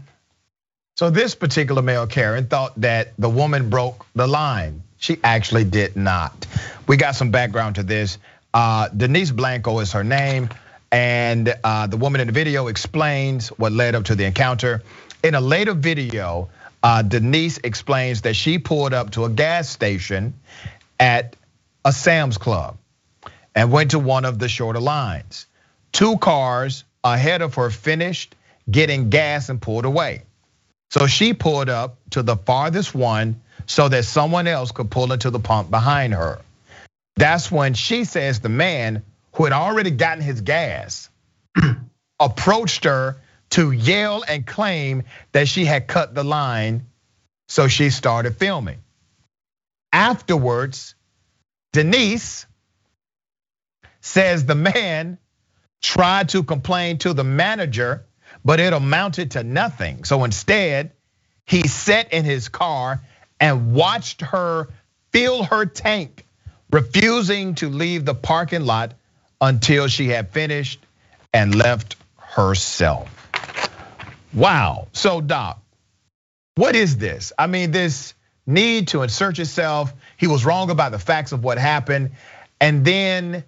So 0.98 1.10
this 1.10 1.36
particular 1.36 1.80
male 1.80 2.08
Karen 2.08 2.48
thought 2.48 2.72
that 2.80 3.12
the 3.18 3.30
woman 3.30 3.70
broke 3.70 4.04
the 4.16 4.26
line. 4.26 4.82
She 4.96 5.20
actually 5.22 5.62
did 5.62 5.94
not. 5.94 6.44
We 6.88 6.96
got 6.96 7.14
some 7.14 7.30
background 7.30 7.76
to 7.76 7.84
this. 7.84 8.18
Uh, 8.52 8.88
Denise 8.88 9.30
Blanco 9.30 9.78
is 9.78 9.92
her 9.92 10.02
name, 10.02 10.48
and 10.90 11.54
uh, 11.62 11.86
the 11.86 11.96
woman 11.96 12.20
in 12.20 12.26
the 12.26 12.32
video 12.32 12.66
explains 12.66 13.50
what 13.50 13.70
led 13.70 13.94
up 13.94 14.06
to 14.06 14.16
the 14.16 14.24
encounter. 14.24 14.82
In 15.22 15.36
a 15.36 15.40
later 15.40 15.72
video, 15.72 16.48
uh, 16.82 17.02
Denise 17.02 17.58
explains 17.58 18.22
that 18.22 18.34
she 18.34 18.58
pulled 18.58 18.92
up 18.92 19.12
to 19.12 19.24
a 19.24 19.30
gas 19.30 19.68
station 19.68 20.34
at 20.98 21.36
a 21.84 21.92
Sam's 21.92 22.38
Club 22.38 22.76
and 23.54 23.70
went 23.70 23.92
to 23.92 24.00
one 24.00 24.24
of 24.24 24.40
the 24.40 24.48
shorter 24.48 24.80
lines. 24.80 25.46
Two 25.92 26.18
cars 26.18 26.82
ahead 27.04 27.40
of 27.40 27.54
her 27.54 27.70
finished 27.70 28.34
getting 28.68 29.10
gas 29.10 29.48
and 29.48 29.62
pulled 29.62 29.84
away. 29.84 30.24
So 30.90 31.06
she 31.06 31.34
pulled 31.34 31.68
up 31.68 31.98
to 32.10 32.22
the 32.22 32.36
farthest 32.36 32.94
one 32.94 33.40
so 33.66 33.88
that 33.88 34.04
someone 34.04 34.46
else 34.46 34.72
could 34.72 34.90
pull 34.90 35.12
into 35.12 35.30
the 35.30 35.40
pump 35.40 35.70
behind 35.70 36.14
her. 36.14 36.40
That's 37.16 37.50
when 37.50 37.74
she 37.74 38.04
says 38.04 38.40
the 38.40 38.48
man 38.48 39.02
who 39.34 39.44
had 39.44 39.52
already 39.52 39.90
gotten 39.90 40.22
his 40.22 40.40
gas 40.40 41.10
approached 42.20 42.84
her 42.84 43.20
to 43.50 43.70
yell 43.70 44.24
and 44.26 44.46
claim 44.46 45.04
that 45.32 45.48
she 45.48 45.64
had 45.64 45.86
cut 45.86 46.14
the 46.14 46.24
line. 46.24 46.86
So 47.48 47.68
she 47.68 47.90
started 47.90 48.36
filming. 48.36 48.78
Afterwards, 49.92 50.94
Denise 51.72 52.46
says 54.00 54.44
the 54.44 54.54
man 54.54 55.18
tried 55.82 56.30
to 56.30 56.42
complain 56.42 56.98
to 56.98 57.12
the 57.14 57.24
manager, 57.24 58.06
but 58.44 58.60
it 58.60 58.72
amounted 58.72 59.32
to 59.32 59.42
nothing. 59.42 60.04
So 60.04 60.24
instead, 60.24 60.92
he 61.46 61.66
sat 61.66 62.12
in 62.12 62.24
his 62.24 62.48
car 62.48 63.00
and 63.40 63.72
watched 63.72 64.20
her 64.20 64.68
fill 65.12 65.42
her 65.44 65.64
tank, 65.66 66.24
refusing 66.70 67.54
to 67.56 67.68
leave 67.68 68.04
the 68.04 68.14
parking 68.14 68.64
lot 68.64 68.94
until 69.40 69.88
she 69.88 70.08
had 70.08 70.30
finished 70.30 70.80
and 71.32 71.54
left 71.54 71.96
herself. 72.16 73.08
Wow. 74.32 74.88
So, 74.92 75.20
Doc, 75.20 75.62
what 76.56 76.76
is 76.76 76.98
this? 76.98 77.32
I 77.38 77.46
mean, 77.46 77.70
this 77.70 78.14
need 78.46 78.88
to 78.88 79.02
insert 79.02 79.38
yourself. 79.38 79.92
He 80.16 80.26
was 80.26 80.44
wrong 80.44 80.70
about 80.70 80.92
the 80.92 80.98
facts 80.98 81.32
of 81.32 81.44
what 81.44 81.58
happened. 81.58 82.10
And 82.60 82.84
then 82.84 83.44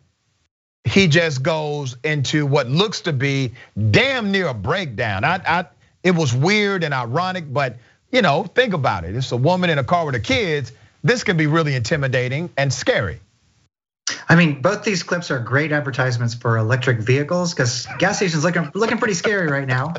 he 0.84 1.08
just 1.08 1.42
goes 1.42 1.96
into 2.04 2.46
what 2.46 2.68
looks 2.68 3.02
to 3.02 3.12
be 3.12 3.52
damn 3.90 4.32
near 4.32 4.48
a 4.48 4.54
breakdown. 4.54 5.24
I, 5.24 5.40
I, 5.46 5.64
it 6.02 6.12
was 6.12 6.34
weird 6.34 6.84
and 6.84 6.94
ironic, 6.94 7.52
but 7.52 7.76
you 8.10 8.22
know, 8.22 8.44
think 8.44 8.74
about 8.74 9.04
it. 9.04 9.14
It's 9.14 9.32
a 9.32 9.36
woman 9.36 9.70
in 9.70 9.78
a 9.78 9.84
car 9.84 10.04
with 10.06 10.14
her 10.14 10.20
kids. 10.20 10.72
This 11.02 11.24
can 11.24 11.36
be 11.36 11.46
really 11.46 11.74
intimidating 11.74 12.50
and 12.56 12.72
scary. 12.72 13.20
I 14.28 14.34
mean, 14.34 14.60
both 14.60 14.84
these 14.84 15.02
clips 15.02 15.30
are 15.30 15.38
great 15.38 15.72
advertisements 15.72 16.34
for 16.34 16.56
electric 16.56 16.98
vehicles 16.98 17.54
because 17.54 17.86
gas 17.98 18.16
stations 18.16 18.44
looking 18.44 18.70
looking 18.74 18.98
pretty 18.98 19.14
scary 19.14 19.48
right 19.48 19.66
now. 19.66 19.94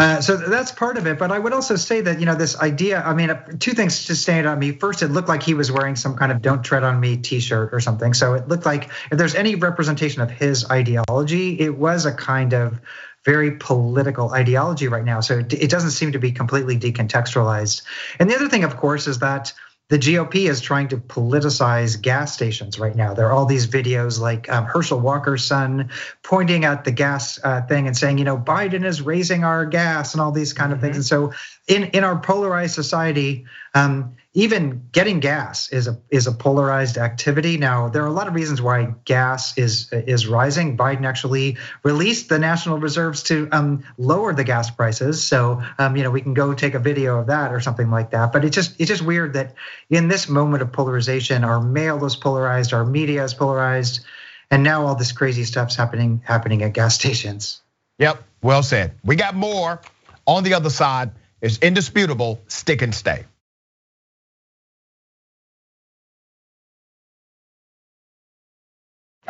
Uh, 0.00 0.18
so 0.18 0.34
that's 0.34 0.72
part 0.72 0.96
of 0.96 1.06
it. 1.06 1.18
But 1.18 1.30
I 1.30 1.38
would 1.38 1.52
also 1.52 1.76
say 1.76 2.00
that 2.00 2.20
you 2.20 2.24
know 2.24 2.34
this 2.34 2.58
idea. 2.58 3.02
I 3.02 3.12
mean, 3.12 3.36
two 3.58 3.72
things 3.72 4.06
to 4.06 4.16
stand 4.16 4.44
to 4.44 4.56
me. 4.56 4.72
First, 4.72 5.02
it 5.02 5.08
looked 5.08 5.28
like 5.28 5.42
he 5.42 5.52
was 5.52 5.70
wearing 5.70 5.94
some 5.94 6.16
kind 6.16 6.32
of 6.32 6.40
"Don't 6.40 6.62
Tread 6.62 6.84
on 6.84 6.98
Me" 7.00 7.18
T-shirt 7.18 7.68
or 7.74 7.80
something. 7.80 8.14
So 8.14 8.32
it 8.32 8.48
looked 8.48 8.64
like 8.64 8.84
if 9.12 9.18
there's 9.18 9.34
any 9.34 9.56
representation 9.56 10.22
of 10.22 10.30
his 10.30 10.70
ideology, 10.70 11.60
it 11.60 11.76
was 11.76 12.06
a 12.06 12.14
kind 12.14 12.54
of 12.54 12.80
very 13.26 13.58
political 13.58 14.30
ideology 14.30 14.88
right 14.88 15.04
now. 15.04 15.20
So 15.20 15.40
it 15.40 15.70
doesn't 15.70 15.90
seem 15.90 16.12
to 16.12 16.18
be 16.18 16.32
completely 16.32 16.78
decontextualized. 16.78 17.82
And 18.18 18.30
the 18.30 18.36
other 18.36 18.48
thing, 18.48 18.64
of 18.64 18.78
course, 18.78 19.06
is 19.06 19.18
that 19.18 19.52
the 19.90 19.98
GOP 19.98 20.48
is 20.48 20.60
trying 20.60 20.86
to 20.88 20.96
politicize 20.96 22.00
gas 22.00 22.32
stations 22.32 22.78
right 22.78 22.94
now. 22.94 23.12
There 23.12 23.26
are 23.26 23.32
all 23.32 23.44
these 23.44 23.66
videos 23.66 24.20
like 24.20 24.48
um, 24.48 24.64
Herschel 24.64 25.00
Walker's 25.00 25.44
son 25.44 25.90
pointing 26.22 26.64
at 26.64 26.84
the 26.84 26.92
gas 26.92 27.40
uh, 27.42 27.62
thing 27.62 27.88
and 27.88 27.96
saying, 27.96 28.18
you 28.18 28.24
know, 28.24 28.38
Biden 28.38 28.84
is 28.84 29.02
raising 29.02 29.42
our 29.42 29.66
gas 29.66 30.14
and 30.14 30.20
all 30.20 30.30
these 30.30 30.52
kind 30.52 30.72
of 30.72 30.80
things. 30.80 30.94
And 30.94 31.04
so, 31.04 31.32
in 31.66 31.84
in 31.86 32.04
our 32.04 32.20
polarized 32.20 32.74
society, 32.74 33.46
um, 33.74 34.14
even 34.32 34.88
getting 34.92 35.18
gas 35.18 35.72
is 35.72 35.88
a 35.88 35.98
is 36.08 36.28
a 36.28 36.32
polarized 36.32 36.98
activity. 36.98 37.56
Now, 37.56 37.88
there 37.88 38.04
are 38.04 38.06
a 38.06 38.12
lot 38.12 38.28
of 38.28 38.34
reasons 38.34 38.62
why 38.62 38.94
gas 39.04 39.58
is 39.58 39.88
is 39.92 40.28
rising. 40.28 40.76
Biden 40.76 41.04
actually 41.04 41.58
released 41.82 42.28
the 42.28 42.38
national 42.38 42.78
reserves 42.78 43.24
to 43.24 43.48
um, 43.50 43.82
lower 43.98 44.32
the 44.32 44.44
gas 44.44 44.70
prices. 44.70 45.24
So, 45.24 45.62
um, 45.78 45.96
you 45.96 46.04
know, 46.04 46.12
we 46.12 46.20
can 46.20 46.34
go 46.34 46.54
take 46.54 46.74
a 46.74 46.78
video 46.78 47.18
of 47.18 47.26
that 47.26 47.52
or 47.52 47.58
something 47.58 47.90
like 47.90 48.12
that. 48.12 48.32
But 48.32 48.44
it's 48.44 48.54
just 48.54 48.80
it's 48.80 48.88
just 48.88 49.02
weird 49.02 49.32
that 49.32 49.54
in 49.88 50.06
this 50.06 50.28
moment 50.28 50.62
of 50.62 50.70
polarization, 50.70 51.42
our 51.42 51.60
mail 51.60 52.04
is 52.04 52.14
polarized, 52.14 52.72
our 52.72 52.84
media 52.84 53.24
is 53.24 53.34
polarized, 53.34 54.00
and 54.48 54.62
now 54.62 54.86
all 54.86 54.94
this 54.94 55.10
crazy 55.10 55.42
stuff's 55.42 55.74
happening 55.74 56.22
happening 56.24 56.62
at 56.62 56.72
gas 56.72 56.94
stations. 57.00 57.62
Yep, 57.98 58.22
well 58.42 58.62
said. 58.62 58.92
We 59.04 59.16
got 59.16 59.34
more 59.34 59.80
on 60.24 60.44
the 60.44 60.54
other 60.54 60.70
side. 60.70 61.10
It's 61.40 61.58
indisputable. 61.58 62.40
Stick 62.46 62.80
and 62.82 62.94
stay. 62.94 63.24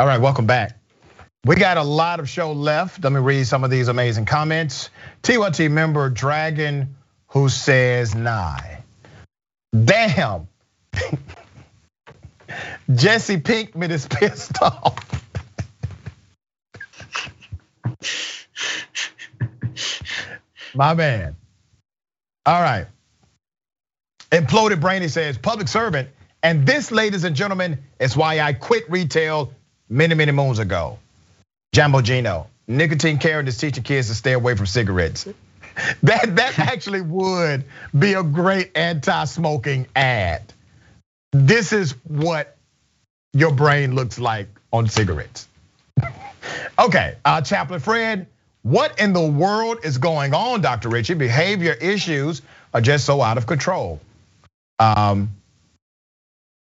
All 0.00 0.06
right, 0.06 0.18
welcome 0.18 0.46
back. 0.46 0.78
We 1.44 1.56
got 1.56 1.76
a 1.76 1.82
lot 1.82 2.20
of 2.20 2.28
show 2.30 2.52
left. 2.52 3.04
Let 3.04 3.12
me 3.12 3.20
read 3.20 3.46
some 3.46 3.64
of 3.64 3.70
these 3.70 3.88
amazing 3.88 4.24
comments. 4.24 4.88
TYT 5.22 5.70
member 5.70 6.08
Dragon 6.08 6.96
who 7.26 7.50
says 7.50 8.14
nine. 8.14 8.78
Damn. 9.84 10.48
Jesse 12.94 13.36
Pinkman 13.42 13.90
is 13.90 14.06
pissed 14.06 14.62
off. 14.62 15.22
My 20.74 20.94
man. 20.94 21.36
All 22.46 22.62
right. 22.62 22.86
Imploded 24.30 24.80
Brainy 24.80 25.08
says, 25.08 25.36
public 25.36 25.68
servant. 25.68 26.08
And 26.42 26.64
this, 26.64 26.90
ladies 26.90 27.24
and 27.24 27.36
gentlemen, 27.36 27.82
is 27.98 28.16
why 28.16 28.40
I 28.40 28.54
quit 28.54 28.90
retail 28.90 29.52
many, 29.90 30.14
many 30.14 30.32
moons 30.32 30.58
ago. 30.58 30.98
Jambo 31.74 32.00
Gino, 32.00 32.46
nicotine 32.66 33.18
Karen 33.18 33.46
is 33.46 33.58
teaching 33.58 33.82
kids 33.82 34.08
to 34.08 34.14
stay 34.14 34.32
away 34.32 34.54
from 34.54 34.66
cigarettes. 34.66 35.28
That 36.02 36.36
that 36.36 36.58
actually 36.58 37.00
would 37.00 37.64
be 37.96 38.14
a 38.14 38.24
great 38.24 38.76
anti-smoking 38.76 39.86
ad. 39.94 40.42
This 41.32 41.72
is 41.72 41.92
what 42.04 42.56
your 43.32 43.52
brain 43.52 43.94
looks 43.94 44.18
like 44.18 44.48
on 44.72 44.88
cigarettes. 44.88 45.48
okay, 46.78 47.16
uh, 47.24 47.40
Chaplain 47.40 47.80
Fred, 47.80 48.26
what 48.62 49.00
in 49.00 49.12
the 49.12 49.24
world 49.24 49.78
is 49.84 49.96
going 49.96 50.34
on, 50.34 50.60
Dr. 50.60 50.88
Richie? 50.88 51.14
Behavior 51.14 51.72
issues 51.72 52.42
are 52.74 52.80
just 52.80 53.06
so 53.06 53.22
out 53.22 53.38
of 53.38 53.46
control. 53.46 54.00
Um, 54.78 55.30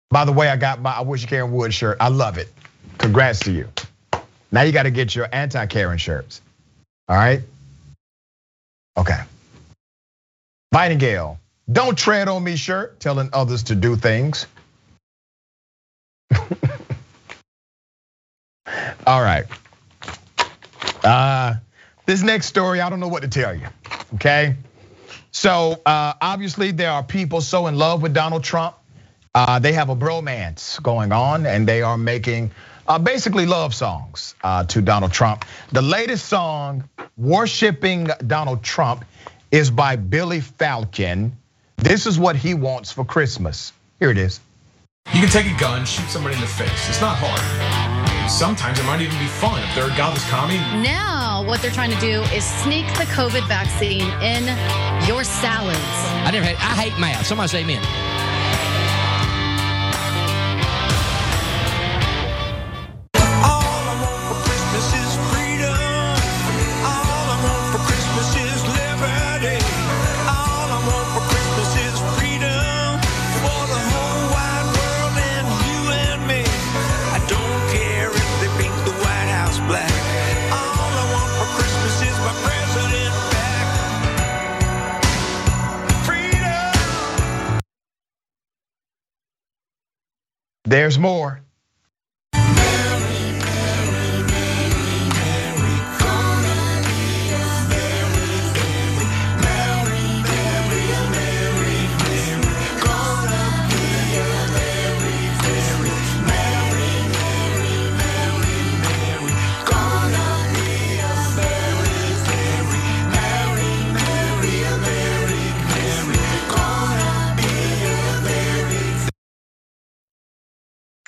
by 0.09 0.25
the 0.25 0.31
way, 0.31 0.47
I 0.47 0.55
got 0.55 0.81
my 0.81 0.91
I 0.91 1.01
wish 1.01 1.21
you 1.21 1.27
Karen 1.27 1.51
Wood 1.51 1.73
shirt. 1.73 1.97
I 1.99 2.07
love 2.07 2.37
it. 2.37 2.47
Congrats 2.97 3.39
to 3.41 3.51
you. 3.51 3.69
Now 4.51 4.63
you 4.63 4.71
got 4.71 4.83
to 4.83 4.91
get 4.91 5.15
your 5.15 5.27
anti-Karen 5.31 5.97
shirts. 5.97 6.41
All 7.09 7.17
right. 7.17 7.41
Okay. 8.97 9.19
Nightingale, 10.73 11.39
don't 11.71 11.97
tread 11.97 12.27
on 12.29 12.43
me 12.43 12.55
shirt, 12.57 12.99
telling 12.99 13.29
others 13.33 13.63
to 13.63 13.75
do 13.75 13.95
things. 13.95 14.47
All 19.07 19.21
right. 19.21 19.45
Uh, 21.03 21.55
this 22.05 22.23
next 22.23 22.47
story, 22.47 22.81
I 22.81 22.89
don't 22.89 22.99
know 22.99 23.07
what 23.09 23.23
to 23.23 23.29
tell 23.29 23.55
you. 23.55 23.67
Okay. 24.15 24.55
So 25.31 25.81
uh, 25.85 26.13
obviously, 26.21 26.71
there 26.71 26.91
are 26.91 27.03
people 27.03 27.41
so 27.41 27.67
in 27.67 27.77
love 27.77 28.01
with 28.01 28.13
Donald 28.13 28.43
Trump 28.43 28.75
Uh, 29.35 29.59
they 29.59 29.73
have 29.73 29.89
a 29.89 29.95
bromance 29.95 30.81
going 30.83 31.11
on, 31.11 31.45
and 31.45 31.67
they 31.67 31.81
are 31.81 31.97
making 31.97 32.51
basically 33.01 33.45
love 33.45 33.73
songs 33.73 34.35
uh, 34.43 34.63
to 34.65 34.81
Donald 34.81 35.11
Trump. 35.11 35.45
The 35.71 35.81
latest 35.81 36.25
song, 36.25 36.87
Worshipping 37.17 38.09
Donald 38.25 38.63
Trump, 38.63 39.05
is 39.51 39.71
by 39.71 39.95
Billy 39.95 40.41
Falcon. 40.41 41.35
This 41.77 42.05
is 42.05 42.19
what 42.19 42.35
he 42.35 42.53
wants 42.53 42.91
for 42.91 43.05
Christmas. 43.05 43.73
Here 43.99 44.11
it 44.11 44.17
is. 44.17 44.39
You 45.13 45.21
can 45.21 45.29
take 45.29 45.45
a 45.45 45.59
gun, 45.59 45.85
shoot 45.85 46.09
somebody 46.09 46.35
in 46.35 46.41
the 46.41 46.47
face. 46.47 46.89
It's 46.89 47.01
not 47.01 47.15
hard. 47.19 48.29
Sometimes 48.29 48.79
it 48.79 48.85
might 48.85 49.01
even 49.01 49.17
be 49.19 49.27
fun 49.27 49.61
if 49.61 49.75
they're 49.75 49.91
a 49.91 49.97
godless 49.97 50.27
commie. 50.29 50.57
Now, 50.81 51.45
what 51.45 51.61
they're 51.61 51.71
trying 51.71 51.91
to 51.91 51.99
do 51.99 52.21
is 52.33 52.43
sneak 52.43 52.87
the 52.97 53.05
COVID 53.13 53.47
vaccine 53.47 54.09
in 54.21 54.43
your 55.07 55.23
salads. 55.23 55.79
I 56.25 56.31
never 56.31 56.45
hate, 56.45 56.57
I 56.59 56.89
hate 56.89 56.99
math. 56.99 57.27
Somebody 57.27 57.49
say 57.49 57.61
amen. 57.61 57.83
There's 90.65 90.97
more. 90.97 91.44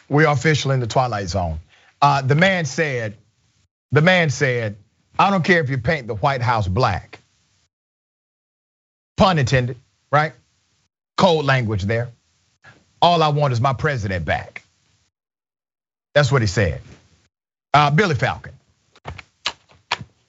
We 0.10 0.26
are 0.26 0.34
officially 0.34 0.76
in 0.76 0.80
the 0.80 0.88
twilight 0.88 1.28
zone. 1.28 1.60
Uh, 2.01 2.22
the 2.22 2.36
man 2.36 2.66
said, 2.66 3.18
the 3.91 4.01
man 4.01 4.30
said, 4.30 4.78
I 5.20 5.32
don't 5.32 5.43
care 5.43 5.62
if 5.62 5.70
you 5.70 5.78
paint 5.78 6.08
the 6.08 6.16
White 6.16 6.41
House 6.41 6.68
black. 6.68 7.20
Pun 9.18 9.39
intended, 9.39 9.78
right? 10.12 10.34
Cold 11.18 11.45
language 11.45 11.84
there. 11.84 12.10
All 13.01 13.24
I 13.24 13.30
want 13.30 13.53
is 13.53 13.62
my 13.62 13.74
president 13.74 14.26
back. 14.26 14.64
That's 16.14 16.32
what 16.32 16.41
he 16.41 16.47
said. 16.47 16.82
Uh, 17.74 17.91
Billy 17.91 18.16
Falcon, 18.16 18.53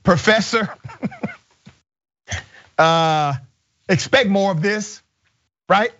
professor. 0.02 0.74
uh, 2.78 3.34
expect 3.88 4.28
more 4.28 4.50
of 4.50 4.60
this, 4.60 5.02
right? 5.68 5.92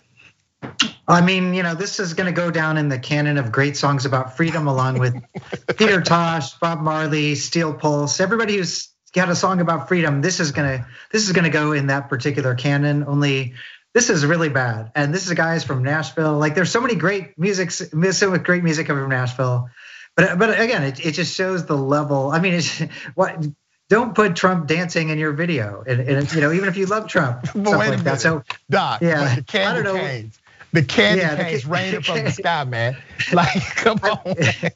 I 1.07 1.23
mean, 1.23 1.55
you 1.55 1.63
know, 1.63 1.75
this 1.75 2.01
is 2.01 2.13
going 2.15 2.27
to 2.27 2.33
go 2.33 2.51
down 2.51 2.77
in 2.77 2.89
the 2.89 2.99
canon 2.99 3.39
of 3.39 3.51
great 3.51 3.77
songs 3.77 4.05
about 4.05 4.37
freedom, 4.37 4.67
along 4.67 4.99
with 4.99 5.15
Peter 5.77 6.03
Tosh, 6.03 6.55
Bob 6.55 6.81
Marley, 6.81 7.35
Steel 7.35 7.73
Pulse, 7.73 8.21
everybody 8.21 8.57
who's 8.57 8.89
got 9.15 9.31
a 9.31 9.37
song 9.37 9.61
about 9.61 9.89
freedom. 9.89 10.21
This 10.21 10.39
is 10.39 10.53
gonna 10.53 10.87
this 11.11 11.27
is 11.27 11.33
gonna 11.33 11.49
go 11.49 11.73
in 11.73 11.87
that 11.87 12.11
particular 12.11 12.55
canon. 12.55 13.05
Only 13.05 13.55
this 13.95 14.11
is 14.11 14.27
really 14.27 14.51
bad, 14.51 14.93
and 14.95 15.15
this 15.15 15.27
is 15.27 15.33
guys 15.33 15.65
from 15.65 15.83
Nashville. 15.83 16.37
Like, 16.37 16.55
there's 16.55 16.71
so 16.71 16.81
many 16.81 16.95
great 16.95 17.39
music, 17.39 17.71
so 17.71 18.31
with 18.31 18.45
great 18.45 18.63
music 18.63 18.87
coming 18.87 19.03
from 19.03 19.11
Nashville. 19.11 19.71
But 20.15 20.39
but 20.39 20.61
again, 20.61 20.83
it, 20.83 21.05
it 21.05 21.13
just 21.13 21.35
shows 21.35 21.65
the 21.65 21.77
level. 21.77 22.31
I 22.31 22.41
mean, 22.41 22.55
it's 22.55 22.81
what 23.15 23.47
don't 23.89 24.15
put 24.15 24.37
Trump 24.37 24.67
dancing 24.67 25.09
in 25.09 25.19
your 25.19 25.33
video. 25.33 25.83
And, 25.87 26.01
and 26.01 26.33
you 26.33 26.43
know, 26.43 26.53
even 26.53 26.69
if 26.69 26.77
you 26.77 26.87
love 26.87 27.09
Trump, 27.09 27.47
stuff 27.47 27.67
like 27.67 28.05
that. 28.05 28.21
So, 28.21 28.43
Doc, 28.69 29.01
yeah, 29.01 29.37
the 29.37 29.43
candy 29.43 29.91
canes, 29.91 30.39
the 30.73 30.83
candy 30.83 31.23
yeah, 31.23 31.37
canes 31.37 31.63
the, 31.65 31.71
raining 31.71 32.03
from 32.03 32.25
the 32.25 32.31
sky, 32.33 32.65
man. 32.65 32.97
Like, 33.33 33.61
come 33.77 33.99
on. 34.03 34.21
I, 34.27 34.71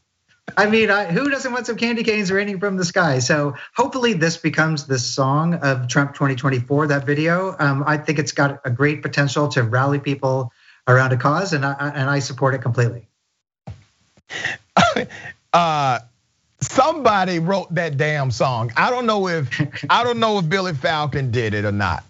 I 0.56 0.66
mean, 0.66 0.90
I, 0.90 1.06
who 1.06 1.30
doesn't 1.30 1.52
want 1.52 1.66
some 1.66 1.76
candy 1.76 2.02
canes 2.02 2.30
raining 2.30 2.58
from 2.58 2.76
the 2.76 2.84
sky? 2.84 3.18
So 3.18 3.54
hopefully 3.74 4.12
this 4.12 4.36
becomes 4.36 4.86
the 4.86 4.98
song 4.98 5.54
of 5.54 5.88
Trump 5.88 6.14
2024. 6.14 6.88
That 6.88 7.06
video, 7.06 7.56
um, 7.58 7.84
I 7.86 7.96
think 7.96 8.18
it's 8.18 8.32
got 8.32 8.60
a 8.64 8.70
great 8.70 9.02
potential 9.02 9.48
to 9.48 9.62
rally 9.62 9.98
people 9.98 10.52
around 10.88 11.12
a 11.12 11.16
cause, 11.16 11.52
and 11.52 11.64
I, 11.64 11.92
and 11.94 12.10
I 12.10 12.18
support 12.18 12.54
it 12.54 12.58
completely. 12.58 13.08
uh, 15.52 16.00
somebody 16.60 17.38
wrote 17.38 17.74
that 17.74 17.96
damn 17.96 18.30
song. 18.30 18.72
I 18.76 18.90
don't 18.90 19.06
know 19.06 19.28
if 19.28 19.48
I 19.90 20.04
don't 20.04 20.18
know 20.18 20.38
if 20.38 20.48
Billy 20.48 20.74
Falcon 20.74 21.30
did 21.30 21.54
it 21.54 21.64
or 21.64 21.72
not. 21.72 22.04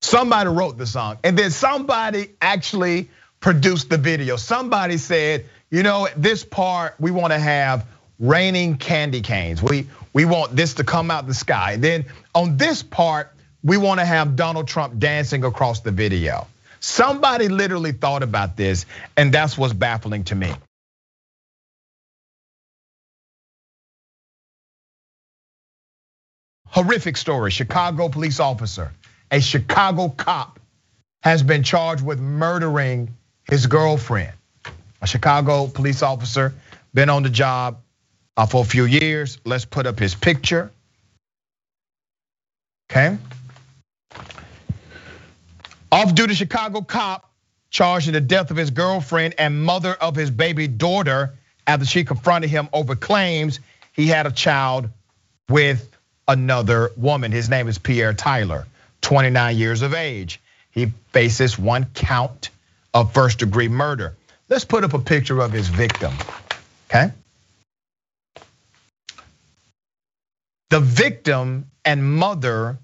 Somebody 0.00 0.48
wrote 0.48 0.78
the 0.78 0.86
song, 0.86 1.18
and 1.24 1.36
then 1.36 1.50
somebody 1.50 2.30
actually 2.40 3.10
produced 3.40 3.90
the 3.90 3.98
video. 3.98 4.36
Somebody 4.36 4.96
said, 4.96 5.46
you 5.70 5.82
know, 5.82 6.08
this 6.16 6.44
part 6.44 6.94
we 6.98 7.10
want 7.10 7.32
to 7.32 7.38
have 7.38 7.86
raining 8.18 8.76
candy 8.78 9.20
canes. 9.20 9.62
We 9.62 9.86
we 10.12 10.24
want 10.24 10.54
this 10.56 10.74
to 10.74 10.84
come 10.84 11.10
out 11.10 11.26
the 11.26 11.34
sky. 11.34 11.76
Then 11.76 12.06
on 12.34 12.56
this 12.56 12.82
part, 12.82 13.32
we 13.62 13.76
want 13.76 14.00
to 14.00 14.06
have 14.06 14.36
Donald 14.36 14.68
Trump 14.68 14.98
dancing 14.98 15.44
across 15.44 15.80
the 15.80 15.90
video. 15.90 16.46
Somebody 16.80 17.48
literally 17.48 17.92
thought 17.92 18.22
about 18.22 18.56
this, 18.56 18.86
and 19.16 19.32
that's 19.32 19.58
what's 19.58 19.72
baffling 19.72 20.24
to 20.24 20.34
me. 20.34 20.54
Horrific 26.66 27.16
story. 27.16 27.50
Chicago 27.50 28.08
police 28.08 28.40
officer, 28.40 28.92
a 29.30 29.40
Chicago 29.40 30.08
cop, 30.08 30.58
has 31.22 31.42
been 31.42 31.62
charged 31.62 32.04
with 32.04 32.20
murdering 32.20 33.16
his 33.50 33.66
girlfriend. 33.66 34.32
A 35.00 35.06
Chicago 35.06 35.66
police 35.66 36.02
officer, 36.02 36.54
been 36.94 37.10
on 37.10 37.22
the 37.22 37.30
job 37.30 37.80
uh, 38.36 38.46
for 38.46 38.62
a 38.62 38.64
few 38.64 38.84
years. 38.84 39.38
Let's 39.44 39.64
put 39.64 39.86
up 39.86 39.98
his 39.98 40.14
picture. 40.14 40.70
Okay. 42.90 43.18
Off 45.90 46.14
duty 46.14 46.34
Chicago 46.34 46.80
cop 46.82 47.30
charged 47.70 48.08
in 48.08 48.14
the 48.14 48.20
death 48.20 48.50
of 48.50 48.56
his 48.56 48.70
girlfriend 48.70 49.34
and 49.38 49.62
mother 49.62 49.92
of 49.94 50.16
his 50.16 50.30
baby 50.30 50.66
daughter 50.66 51.34
after 51.66 51.84
she 51.84 52.04
confronted 52.04 52.50
him 52.50 52.68
over 52.72 52.96
claims 52.96 53.60
he 53.92 54.06
had 54.06 54.26
a 54.26 54.32
child 54.32 54.88
with 55.48 55.90
another 56.26 56.90
woman. 56.96 57.32
His 57.32 57.48
name 57.48 57.68
is 57.68 57.78
Pierre 57.78 58.14
Tyler, 58.14 58.66
29 59.00 59.56
years 59.56 59.82
of 59.82 59.94
age. 59.94 60.40
He 60.70 60.92
faces 61.12 61.58
one 61.58 61.86
count 61.94 62.50
of 62.94 63.12
first 63.12 63.38
degree 63.38 63.68
murder. 63.68 64.16
Let's 64.48 64.64
put 64.64 64.84
up 64.84 64.94
a 64.94 64.98
picture 64.98 65.40
of 65.40 65.52
his 65.52 65.68
victim, 65.68 66.12
okay? 66.88 67.12
The 70.70 70.80
victim 70.80 71.70
and 71.84 72.04
mother 72.04 72.78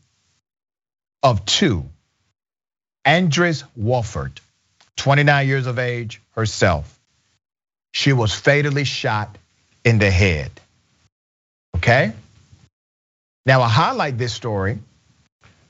of 1.22 1.44
two, 1.44 1.84
Andres 3.04 3.64
Wofford, 3.78 4.38
29 4.96 5.46
years 5.46 5.66
of 5.66 5.78
age 5.78 6.20
herself. 6.32 6.98
She 7.92 8.12
was 8.12 8.34
fatally 8.34 8.84
shot 8.84 9.36
in 9.84 9.98
the 9.98 10.10
head, 10.10 10.50
okay? 11.76 12.12
Now, 13.46 13.62
I 13.62 13.68
highlight 13.68 14.18
this 14.18 14.32
story 14.32 14.78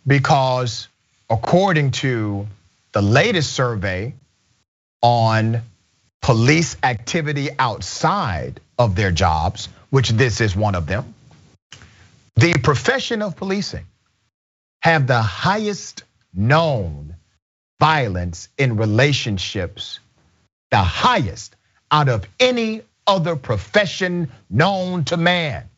because 0.06 0.88
according 1.30 1.92
to 1.92 2.46
the 2.92 3.02
latest 3.02 3.52
survey 3.52 4.14
on 5.02 5.62
police 6.22 6.76
activity 6.82 7.48
outside 7.58 8.60
of 8.78 8.96
their 8.96 9.10
jobs, 9.10 9.68
which 9.90 10.10
this 10.10 10.40
is 10.40 10.56
one 10.56 10.74
of 10.74 10.86
them, 10.86 11.14
the 12.36 12.54
profession 12.62 13.22
of 13.22 13.36
policing 13.36 13.86
have 14.80 15.06
the 15.06 15.22
highest 15.22 16.04
known 16.34 17.16
violence 17.80 18.48
in 18.58 18.76
relationships, 18.76 20.00
the 20.70 20.78
highest 20.78 21.56
out 21.90 22.08
of 22.08 22.26
any 22.40 22.82
other 23.06 23.36
profession 23.36 24.30
known 24.50 25.04
to 25.04 25.16
man, 25.16 25.68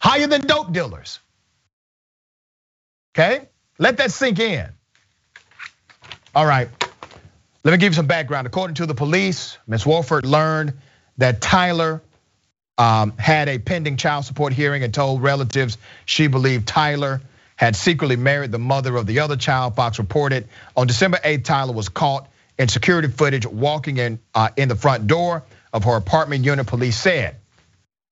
higher 0.00 0.26
than 0.26 0.42
dope 0.42 0.72
dealers. 0.72 1.18
Okay, 3.14 3.48
let 3.80 3.96
that 3.96 4.12
sink 4.12 4.38
in. 4.38 4.68
All 6.34 6.46
right. 6.46 6.68
Let 7.64 7.72
me 7.72 7.78
give 7.78 7.92
you 7.92 7.96
some 7.96 8.06
background. 8.06 8.46
According 8.46 8.74
to 8.76 8.86
the 8.86 8.94
police, 8.94 9.58
Ms. 9.66 9.84
Wolford 9.84 10.24
learned 10.24 10.74
that 11.18 11.40
Tyler 11.40 12.02
um, 12.78 13.12
had 13.18 13.48
a 13.48 13.58
pending 13.58 13.96
child 13.96 14.26
support 14.26 14.52
hearing 14.52 14.84
and 14.84 14.94
told 14.94 15.22
relatives 15.22 15.78
she 16.04 16.28
believed 16.28 16.68
Tyler 16.68 17.20
had 17.56 17.74
secretly 17.74 18.16
married 18.16 18.52
the 18.52 18.58
mother 18.58 18.96
of 18.96 19.06
the 19.06 19.20
other 19.20 19.36
child. 19.36 19.76
Fox 19.76 19.98
reported 19.98 20.48
on 20.76 20.86
December 20.86 21.18
8th, 21.24 21.44
Tyler 21.44 21.72
was 21.72 21.88
caught 21.88 22.28
in 22.58 22.68
security 22.68 23.08
footage 23.08 23.46
walking 23.46 23.96
in 23.96 24.18
uh, 24.34 24.50
in 24.56 24.68
the 24.68 24.76
front 24.76 25.06
door 25.06 25.42
of 25.72 25.84
her 25.84 25.96
apartment 25.96 26.44
unit. 26.44 26.66
Police 26.66 26.98
said 26.98 27.36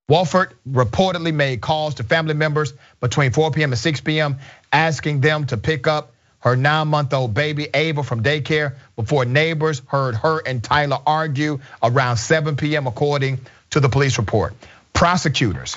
Wolford 0.08 0.54
reportedly 0.66 1.34
made 1.34 1.60
calls 1.60 1.96
to 1.96 2.02
family 2.02 2.32
members 2.32 2.72
between 3.00 3.30
4 3.30 3.50
p.m. 3.50 3.72
and 3.72 3.78
6 3.78 4.00
p.m., 4.00 4.38
asking 4.72 5.20
them 5.20 5.46
to 5.46 5.58
pick 5.58 5.86
up 5.86 6.14
her 6.40 6.56
nine-month-old 6.56 7.34
baby 7.34 7.68
Ava 7.74 8.02
from 8.02 8.22
daycare 8.22 8.76
before 8.96 9.26
neighbors 9.26 9.82
heard 9.86 10.14
her 10.14 10.40
and 10.46 10.64
Tyler 10.64 10.98
argue 11.06 11.58
around 11.82 12.16
7 12.16 12.56
p.m. 12.56 12.86
according 12.86 13.38
to 13.70 13.80
the 13.80 13.88
police 13.90 14.16
report. 14.16 14.54
Prosecutors 14.94 15.76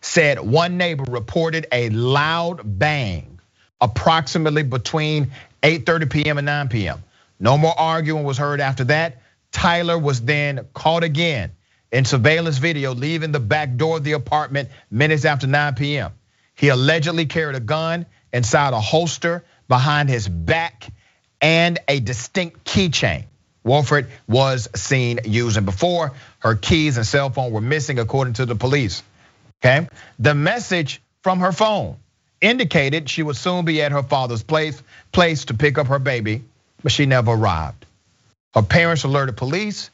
said 0.00 0.40
one 0.40 0.78
neighbor 0.78 1.04
reported 1.04 1.66
a 1.72 1.90
loud 1.90 2.62
bang 2.64 3.38
approximately 3.82 4.62
between 4.62 5.32
8:30 5.62 6.10
p.m. 6.10 6.38
and 6.38 6.46
9 6.46 6.68
p.m. 6.68 7.02
No 7.38 7.58
more 7.58 7.78
arguing 7.78 8.24
was 8.24 8.38
heard 8.38 8.60
after 8.60 8.84
that. 8.84 9.18
Tyler 9.52 9.98
was 9.98 10.22
then 10.22 10.66
caught 10.72 11.04
again 11.04 11.52
in 11.92 12.04
surveillance 12.04 12.58
video 12.58 12.94
leaving 12.94 13.32
the 13.32 13.40
back 13.40 13.76
door 13.76 13.98
of 13.98 14.04
the 14.04 14.12
apartment 14.12 14.68
minutes 14.90 15.24
after 15.24 15.46
9 15.46 15.74
p.m. 15.74 16.12
He 16.54 16.68
allegedly 16.68 17.26
carried 17.26 17.56
a 17.56 17.60
gun 17.60 18.06
inside 18.32 18.72
a 18.72 18.80
holster 18.80 19.44
behind 19.68 20.08
his 20.08 20.28
back 20.28 20.90
and 21.40 21.78
a 21.88 22.00
distinct 22.00 22.64
keychain. 22.64 23.24
Wolford 23.64 24.08
was 24.26 24.68
seen 24.74 25.20
using 25.24 25.64
before. 25.64 26.12
Her 26.38 26.54
keys 26.54 26.96
and 26.96 27.06
cell 27.06 27.30
phone 27.30 27.52
were 27.52 27.60
missing, 27.60 27.98
according 27.98 28.34
to 28.34 28.46
the 28.46 28.54
police. 28.54 29.02
Okay. 29.62 29.88
The 30.18 30.34
message 30.34 31.02
from 31.22 31.40
her 31.40 31.52
phone 31.52 31.96
indicated 32.40 33.10
she 33.10 33.22
would 33.22 33.36
soon 33.36 33.64
be 33.64 33.82
at 33.82 33.92
her 33.92 34.02
father's 34.02 34.42
place, 34.42 34.82
place 35.12 35.46
to 35.46 35.54
pick 35.54 35.76
up 35.76 35.88
her 35.88 35.98
baby, 35.98 36.42
but 36.82 36.92
she 36.92 37.04
never 37.04 37.32
arrived. 37.32 37.84
Her 38.54 38.62
parents 38.62 39.04
alerted 39.04 39.36
police, 39.36 39.90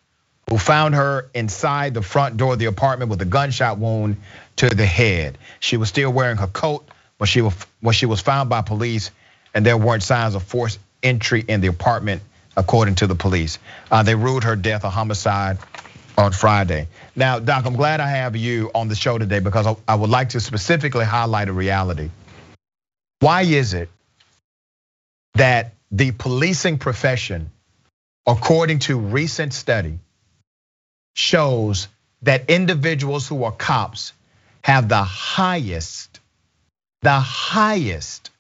who 0.49 0.59
found 0.59 0.94
her 0.94 1.28
inside 1.34 1.94
the 1.94 2.03
front 2.03 2.36
door 2.36 2.53
of 2.53 2.59
the 2.59 2.66
apartment 2.66 3.11
with 3.11 3.20
a 3.20 3.24
gunshot 3.24 3.78
wound 3.78 4.16
to 4.57 4.68
the 4.68 4.86
head. 4.86 5.38
She 5.61 5.76
was 5.76 5.88
still 5.88 6.12
wearing 6.12 6.36
her 6.36 6.47
coat 6.47 6.88
when 7.18 7.26
she 7.26 7.40
was 7.40 7.55
when 7.80 7.94
she 7.94 8.07
was 8.07 8.20
found 8.20 8.49
by 8.49 8.62
police, 8.62 9.11
and 9.55 9.66
there 9.66 9.76
weren't 9.76 10.03
signs 10.03 10.34
of 10.34 10.42
forced 10.42 10.78
entry 11.03 11.44
in 11.47 11.61
the 11.61 11.66
apartment, 11.66 12.22
according 12.57 12.97
to 12.97 13.07
the 13.07 13.14
police. 13.14 13.59
Uh, 13.90 14.03
they 14.03 14.14
ruled 14.14 14.44
her 14.44 14.57
death 14.57 14.84
a 14.84 14.90
homicide 14.90 15.59
on 16.16 16.32
Friday. 16.32 16.88
Now, 17.14 17.38
Doc, 17.38 17.66
I'm 17.66 17.76
glad 17.76 18.01
I 18.01 18.09
have 18.09 18.36
you 18.36 18.70
on 18.74 18.88
the 18.88 18.94
show 18.94 19.18
today 19.18 19.40
because 19.40 19.76
I 19.86 19.94
would 19.94 20.11
like 20.11 20.30
to 20.30 20.40
specifically 20.40 21.05
highlight 21.05 21.49
a 21.49 21.53
reality. 21.53 22.11
Why 23.20 23.42
is 23.42 23.74
it 23.74 23.88
that 25.34 25.74
the 25.90 26.12
policing 26.12 26.78
profession, 26.78 27.51
according 28.26 28.80
to 28.80 28.99
recent 28.99 29.53
study, 29.53 29.99
shows 31.17 31.89
that 32.23 32.51
individuals 32.51 33.27
who 33.27 33.45
are 33.45 33.53
cops 33.53 34.12
have 34.62 34.89
the 34.89 35.03
highest, 35.03 36.21
the 37.01 37.19
highest 37.19 38.31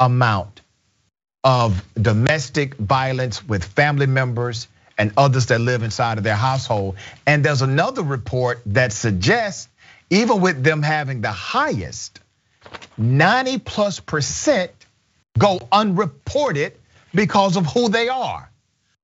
amount 0.00 0.62
of 1.44 1.84
domestic 2.00 2.76
violence 2.76 3.46
with 3.46 3.62
family 3.62 4.06
members 4.06 4.68
and 4.96 5.12
others 5.18 5.46
that 5.46 5.60
live 5.60 5.82
inside 5.82 6.16
of 6.16 6.24
their 6.24 6.34
household. 6.34 6.96
And 7.26 7.44
there's 7.44 7.60
another 7.60 8.02
report 8.02 8.62
that 8.66 8.92
suggests 8.94 9.68
even 10.08 10.40
with 10.40 10.64
them 10.64 10.82
having 10.82 11.20
the 11.20 11.32
highest, 11.32 12.20
90 12.96 13.58
plus 13.58 14.00
percent 14.00 14.72
go 15.38 15.60
unreported 15.70 16.72
because 17.14 17.56
of 17.56 17.66
who 17.66 17.90
they 17.90 18.08
are. 18.08 18.50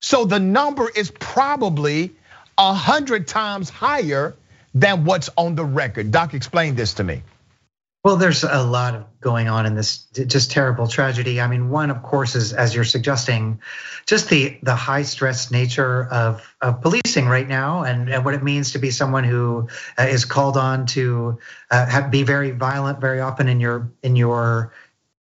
So 0.01 0.25
the 0.25 0.41
number 0.41 0.89
is 0.89 1.11
probably 1.11 2.15
a 2.61 2.75
hundred 2.75 3.27
times 3.27 3.71
higher 3.71 4.37
than 4.75 5.05
what's 5.05 5.31
on 5.37 5.55
the 5.55 5.65
record. 5.65 6.11
Doc, 6.13 6.35
explain 6.35 6.77
this 6.77 6.95
to 6.95 7.05
me. 7.05 7.23
Well, 8.05 8.17
there's 8.17 8.45
a 8.45 8.63
lot 8.63 8.95
of 8.95 9.05
going 9.21 9.49
on 9.49 9.67
in 9.67 9.75
this 9.75 10.05
just 10.27 10.51
terrible 10.51 10.87
tragedy. 10.87 11.39
I 11.41 11.47
mean, 11.47 11.69
one, 11.69 11.91
of 11.91 12.03
course, 12.03 12.35
is 12.35 12.53
as 12.55 12.75
you're 12.75 12.85
suggesting, 12.85 13.61
just 14.07 14.31
the 14.31 14.59
the 14.63 14.75
high 14.75 15.03
stress 15.03 15.51
nature 15.51 16.07
of 16.07 16.55
of 16.63 16.81
policing 16.81 17.27
right 17.27 17.47
now, 17.47 17.83
and, 17.83 18.09
and 18.09 18.25
what 18.25 18.33
it 18.33 18.43
means 18.43 18.73
to 18.73 18.79
be 18.79 18.91
someone 18.91 19.25
who 19.25 19.69
uh, 19.99 20.17
called 20.29 20.57
on 20.57 20.87
to 20.87 21.39
uh, 21.71 21.87
have, 21.87 22.11
be 22.11 22.23
very 22.23 22.53
violent 22.53 23.01
very 23.01 23.21
often 23.21 23.49
in 23.49 23.61
your 23.61 23.91
in 24.03 24.17
your 24.17 24.73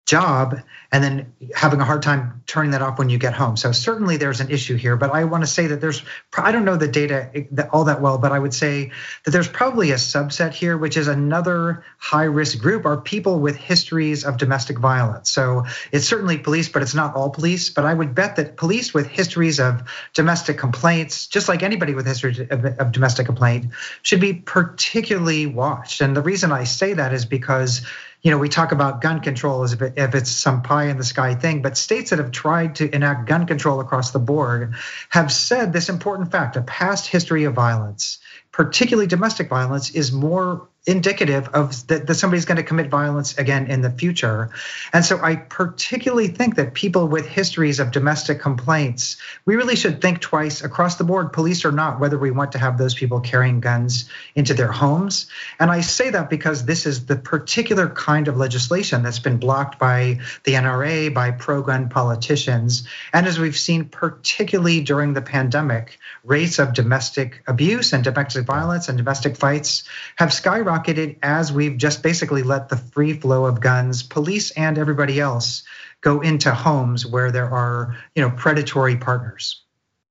job 0.07 0.61
and 0.93 1.03
then 1.03 1.33
having 1.55 1.81
a 1.81 1.85
hard 1.85 2.01
time 2.01 2.41
turning 2.47 2.71
that 2.71 2.81
off 2.81 2.97
when 2.97 3.11
you 3.11 3.19
get 3.19 3.35
home. 3.35 3.57
So 3.57 3.73
certainly 3.73 4.17
there's 4.17 4.41
an 4.41 4.51
issue 4.51 4.77
here, 4.77 4.97
but 4.97 5.11
I 5.11 5.25
want 5.25 5.43
to 5.43 5.49
say 5.49 5.67
that 5.67 5.81
there's 5.81 6.03
I 6.39 6.53
don't 6.53 6.65
know 6.65 6.77
the 6.77 6.87
data 6.87 7.29
all 7.73 7.85
that 7.85 8.01
well, 8.01 8.17
but 8.17 8.31
I 8.31 8.39
would 8.39 8.55
say 8.55 8.93
that 9.25 9.33
there's 9.33 9.49
probably 9.49 9.91
a 9.91 9.97
subset 9.97 10.55
here 10.55 10.79
which 10.79 10.97
is 10.97 11.09
another 11.09 11.85
high 11.99 12.25
risk 12.25 12.59
group 12.61 12.87
are 12.87 12.97
people 12.97 13.41
with 13.41 13.57
histories 13.57 14.25
of 14.25 14.37
domestic 14.37 14.79
violence. 14.79 15.29
So 15.29 15.65
it's 15.91 16.07
certainly 16.07 16.39
police, 16.39 16.69
but 16.69 16.83
it's 16.83 16.95
not 16.95 17.17
all 17.17 17.31
police, 17.31 17.69
but 17.69 17.85
I 17.85 17.93
would 17.93 18.15
bet 18.15 18.37
that 18.37 18.57
police 18.57 18.95
with 18.95 19.09
histories 19.09 19.59
of 19.59 19.83
domestic 20.15 20.57
complaints, 20.57 21.27
just 21.27 21.49
like 21.49 21.65
anybody 21.65 21.95
with 21.95 22.07
history 22.07 22.47
of 22.49 22.93
domestic 22.93 23.27
complaint, 23.27 23.73
should 24.03 24.21
be 24.21 24.35
particularly 24.35 25.47
watched. 25.47 26.01
And 26.01 26.17
the 26.17 26.23
reason 26.23 26.53
I 26.53 26.63
say 26.63 26.93
that 26.93 27.13
is 27.13 27.25
because 27.25 27.85
you 28.27 28.33
know, 28.33 28.39
we 28.39 28.49
talk 28.49 28.73
about 28.73 29.01
gun 29.01 29.21
control 29.21 29.63
as 29.63 29.73
if, 29.73 29.81
it, 29.81 29.93
if 29.97 30.13
it's 30.17 30.33
some 30.33 30.61
pie 30.61 30.87
in 30.87 30.97
the 30.99 31.05
sky 31.05 31.37
thing, 31.37 31.63
but 31.63 31.77
states 31.77 32.11
that 32.11 32.19
have 32.19 32.33
tried 32.33 32.75
to 32.75 32.93
enact 32.93 33.29
gun 33.29 33.47
control 33.47 33.79
across 33.79 34.11
the 34.11 34.19
board 34.19 34.75
have 35.11 35.31
said 35.31 35.73
this 35.73 35.89
important 35.89 36.33
fact 36.33 36.57
a 36.57 36.63
past 36.63 37.07
history 37.07 37.45
of 37.45 37.55
violence, 37.55 38.19
particularly 38.51 39.07
domestic 39.07 39.49
violence, 39.49 39.91
is 39.91 40.11
more 40.11 40.67
indicative 40.87 41.49
of 41.49 41.85
that, 41.89 42.07
that 42.07 42.15
somebody's 42.15 42.45
going 42.45 42.57
to 42.57 42.63
commit 42.63 42.89
violence 42.89 43.37
again 43.39 43.67
in 43.67 43.81
the 43.81 43.91
future. 43.91 44.51
And 44.93 45.05
so 45.05 45.19
I 45.21 45.35
particularly 45.35 46.29
think 46.29 46.55
that 46.55 46.75
people 46.75 47.09
with 47.09 47.27
histories 47.27 47.81
of 47.81 47.91
domestic 47.91 48.41
complaints, 48.41 49.17
we 49.45 49.57
really 49.57 49.75
should 49.75 50.01
think 50.01 50.21
twice 50.21 50.63
across 50.63 50.97
the 50.97 51.03
board, 51.03 51.33
police 51.33 51.65
or 51.65 51.73
not, 51.73 51.99
whether 51.99 52.17
we 52.17 52.31
want 52.31 52.53
to 52.53 52.59
have 52.59 52.79
those 52.79 52.95
people 52.95 53.21
carrying 53.21 53.59
guns 53.59 54.09
into 54.37 54.55
their 54.55 54.71
homes. 54.71 55.27
And 55.59 55.73
I 55.73 55.81
say 55.81 56.11
that 56.11 56.31
because 56.31 56.65
this 56.65 56.87
is 56.87 57.07
the 57.07 57.17
particular 57.17 57.89
kind 57.89 58.29
of 58.29 58.37
legislation 58.37 59.03
that's 59.03 59.19
been 59.19 59.39
blocked 59.39 59.81
by 59.81 60.21
the 60.45 60.53
NRA, 60.53 61.13
by 61.13 61.33
pro 61.33 61.63
gun 61.63 61.89
politicians. 61.89 62.87
And 63.13 63.27
as 63.27 63.41
we've 63.41 63.59
seen, 63.59 63.87
particularly 63.87 64.83
during 64.83 65.15
the 65.15 65.23
pandemic, 65.23 65.99
rates 66.23 66.61
of 66.61 66.75
domestic 66.75 67.43
abuse 67.49 67.93
and 67.93 68.05
domestic 68.05 68.47
violence 68.47 68.89
and 68.89 68.97
domestic 68.97 69.37
fights 69.37 69.83
have 70.17 70.29
skyrocketed 70.29 70.76
skyrocketed 70.77 71.19
as 71.23 71.53
we've 71.53 71.77
just 71.77 72.03
basically 72.03 72.43
let 72.43 72.69
the 72.69 72.77
free 72.77 73.13
flow 73.13 73.47
of 73.47 73.61
guns, 73.61 74.03
police 74.03 74.51
and 74.53 74.79
everybody 74.79 75.21
else, 75.21 75.63
go 76.01 76.21
into 76.21 76.53
homes 76.53 77.07
where 77.07 77.33
there 77.33 77.51
are, 77.51 77.97
you 78.15 78.23
know, 78.23 78.31
predatory 78.31 78.97
partners. 78.97 79.63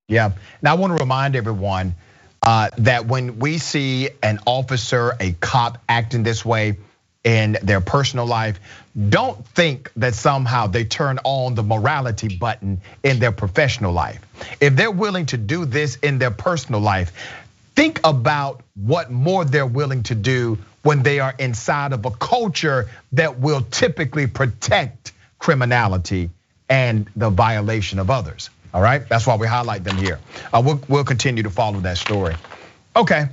Yeah. 0.07 0.31
Now 0.61 0.71
I 0.71 0.75
want 0.75 0.97
to 0.97 1.01
remind 1.01 1.35
everyone 1.35 1.95
uh, 2.41 2.69
that 2.79 3.05
when 3.05 3.39
we 3.39 3.57
see 3.57 4.09
an 4.21 4.39
officer, 4.45 5.13
a 5.19 5.31
cop 5.33 5.81
acting 5.89 6.23
this 6.23 6.45
way 6.45 6.77
in 7.23 7.57
their 7.63 7.81
personal 7.81 8.27
life, 8.27 8.59
don't 9.09 9.45
think 9.47 9.91
that 9.95 10.13
somehow 10.13 10.67
they 10.67 10.85
turn 10.85 11.19
on 11.23 11.55
the 11.55 11.63
morality 11.63 12.37
button 12.37 12.81
in 13.03 13.19
their 13.19 13.31
professional 13.31 13.91
life. 13.93 14.21
If 14.61 14.75
they're 14.75 14.91
willing 14.91 15.25
to 15.27 15.37
do 15.37 15.65
this 15.65 15.95
in 15.95 16.19
their 16.19 16.29
personal 16.29 16.81
life, 16.81 17.11
think 17.75 17.99
about 18.03 18.61
what 18.75 19.11
more 19.11 19.45
they're 19.45 19.65
willing 19.65 20.03
to 20.03 20.15
do 20.15 20.57
when 20.81 21.03
they 21.03 21.19
are 21.19 21.33
inside 21.37 21.93
of 21.93 22.05
a 22.05 22.11
culture 22.11 22.89
that 23.11 23.39
will 23.39 23.61
typically 23.61 24.27
protect 24.27 25.13
criminality 25.39 26.29
and 26.69 27.07
the 27.15 27.29
violation 27.29 27.99
of 27.99 28.09
others. 28.09 28.49
All 28.73 28.81
right, 28.81 29.07
that's 29.07 29.25
why 29.25 29.35
we 29.35 29.47
highlight 29.47 29.83
them 29.83 29.97
here. 29.97 30.19
Uh, 30.53 30.61
we'll, 30.65 30.81
we'll 30.87 31.03
continue 31.03 31.43
to 31.43 31.49
follow 31.49 31.79
that 31.81 31.97
story. 31.97 32.35
Okay, 32.95 33.25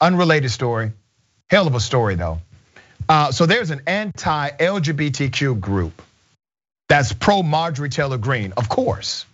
unrelated 0.00 0.50
story, 0.50 0.92
hell 1.48 1.66
of 1.66 1.74
a 1.74 1.80
story 1.80 2.14
though. 2.14 2.40
Uh, 3.08 3.32
so 3.32 3.46
there's 3.46 3.70
an 3.70 3.82
anti-LGBTQ 3.86 5.60
group 5.60 6.02
that's 6.88 7.12
pro 7.12 7.42
Marjorie 7.42 7.88
Taylor 7.88 8.18
Greene, 8.18 8.52
of 8.56 8.68
course. 8.68 9.26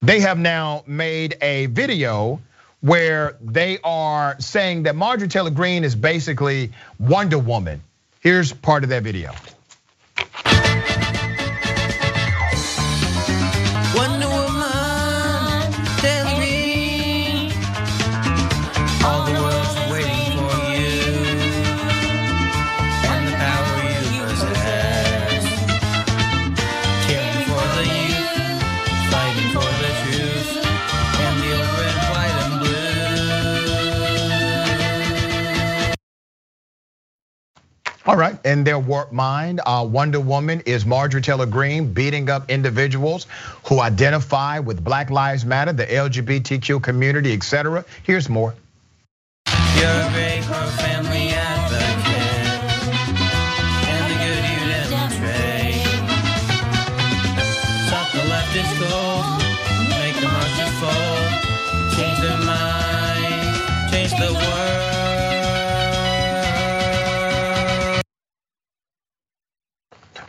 They 0.00 0.20
have 0.20 0.38
now 0.38 0.84
made 0.86 1.36
a 1.40 1.66
video 1.66 2.40
where 2.84 3.38
they 3.40 3.78
are 3.82 4.38
saying 4.40 4.82
that 4.82 4.94
Marjorie 4.94 5.26
Taylor 5.26 5.48
Greene 5.48 5.84
is 5.84 5.96
basically 5.96 6.70
Wonder 6.98 7.38
Woman. 7.38 7.82
Here's 8.20 8.52
part 8.52 8.84
of 8.84 8.90
that 8.90 9.02
video. 9.02 9.32
All 38.06 38.16
right, 38.16 38.38
in 38.44 38.64
their 38.64 38.78
warped 38.78 39.14
mind, 39.14 39.62
uh, 39.64 39.86
Wonder 39.88 40.20
Woman 40.20 40.60
is 40.66 40.84
Marjorie 40.84 41.22
Taylor 41.22 41.46
Greene 41.46 41.94
beating 41.94 42.28
up 42.28 42.50
individuals 42.50 43.26
who 43.64 43.80
identify 43.80 44.58
with 44.58 44.84
Black 44.84 45.08
Lives 45.08 45.46
Matter, 45.46 45.72
the 45.72 45.86
LGBTQ 45.86 46.82
community, 46.82 47.32
etc. 47.32 47.82
Here's 48.02 48.28
more. 48.28 48.54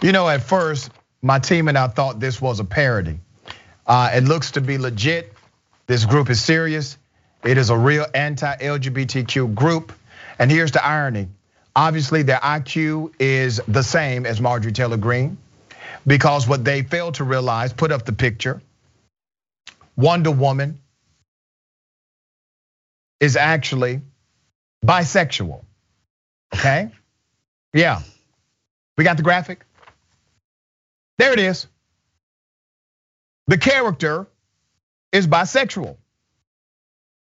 You 0.02 0.12
know, 0.12 0.28
at 0.28 0.43
first, 0.43 0.91
my 1.22 1.39
team 1.39 1.68
and 1.68 1.78
I 1.78 1.88
thought 1.88 2.20
this 2.20 2.41
was 2.41 2.60
a 2.60 2.64
parody. 2.64 3.20
Uh, 3.88 4.12
it 4.14 4.24
looks 4.24 4.52
to 4.52 4.62
be 4.62 4.78
legit. 4.78 5.34
This 5.88 6.06
group 6.06 6.30
is 6.30 6.41
serious. 6.43 6.98
It 7.43 7.58
is 7.58 7.70
a 7.70 7.78
real 7.78 8.06
anti-LGBTQ 8.14 9.54
group. 9.56 9.93
And 10.39 10.52
here's 10.52 10.72
the 10.72 10.86
irony. 10.86 11.28
Obviously, 11.76 12.24
their 12.24 12.39
IQ 12.39 13.14
is 13.20 13.62
the 13.68 13.84
same 13.84 14.26
as 14.26 14.41
Marjorie 14.41 14.72
Taylor 14.72 14.98
Greene 14.98 15.38
because 16.08 16.48
what 16.48 16.64
they 16.64 16.84
failed 16.84 17.16
to 17.16 17.24
realize, 17.24 17.74
put 17.74 17.91
up 17.91 18.06
the 18.06 18.14
picture, 18.14 18.62
Wonder 19.96 20.32
Woman 20.32 20.80
is 23.20 23.36
actually 23.36 24.02
bisexual, 24.86 25.64
okay? 26.54 26.91
Yeah, 27.74 28.02
we 28.98 29.04
got 29.04 29.18
the 29.18 29.24
graphic? 29.24 29.66
There 31.18 31.34
it 31.34 31.39
is. 31.39 31.68
The 33.47 33.57
character 33.57 34.28
is 35.11 35.28
bisexual 35.28 35.97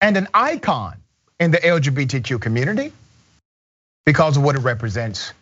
and 0.00 0.16
an 0.16 0.28
icon 0.34 0.96
in 1.40 1.50
the 1.50 1.58
LGBTQ 1.58 2.40
community 2.40 2.92
because 4.06 4.36
of 4.36 4.42
what 4.42 4.56
it 4.56 4.60
represents 4.60 5.32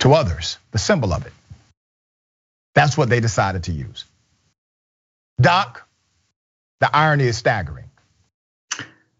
to 0.00 0.12
others, 0.12 0.58
the 0.72 0.78
symbol 0.78 1.12
of 1.12 1.26
it. 1.26 1.32
That's 2.74 2.96
what 2.96 3.08
they 3.08 3.20
decided 3.20 3.64
to 3.64 3.72
use. 3.72 4.04
Doc, 5.40 5.86
the 6.80 6.94
irony 6.94 7.24
is 7.24 7.38
staggering. 7.38 7.85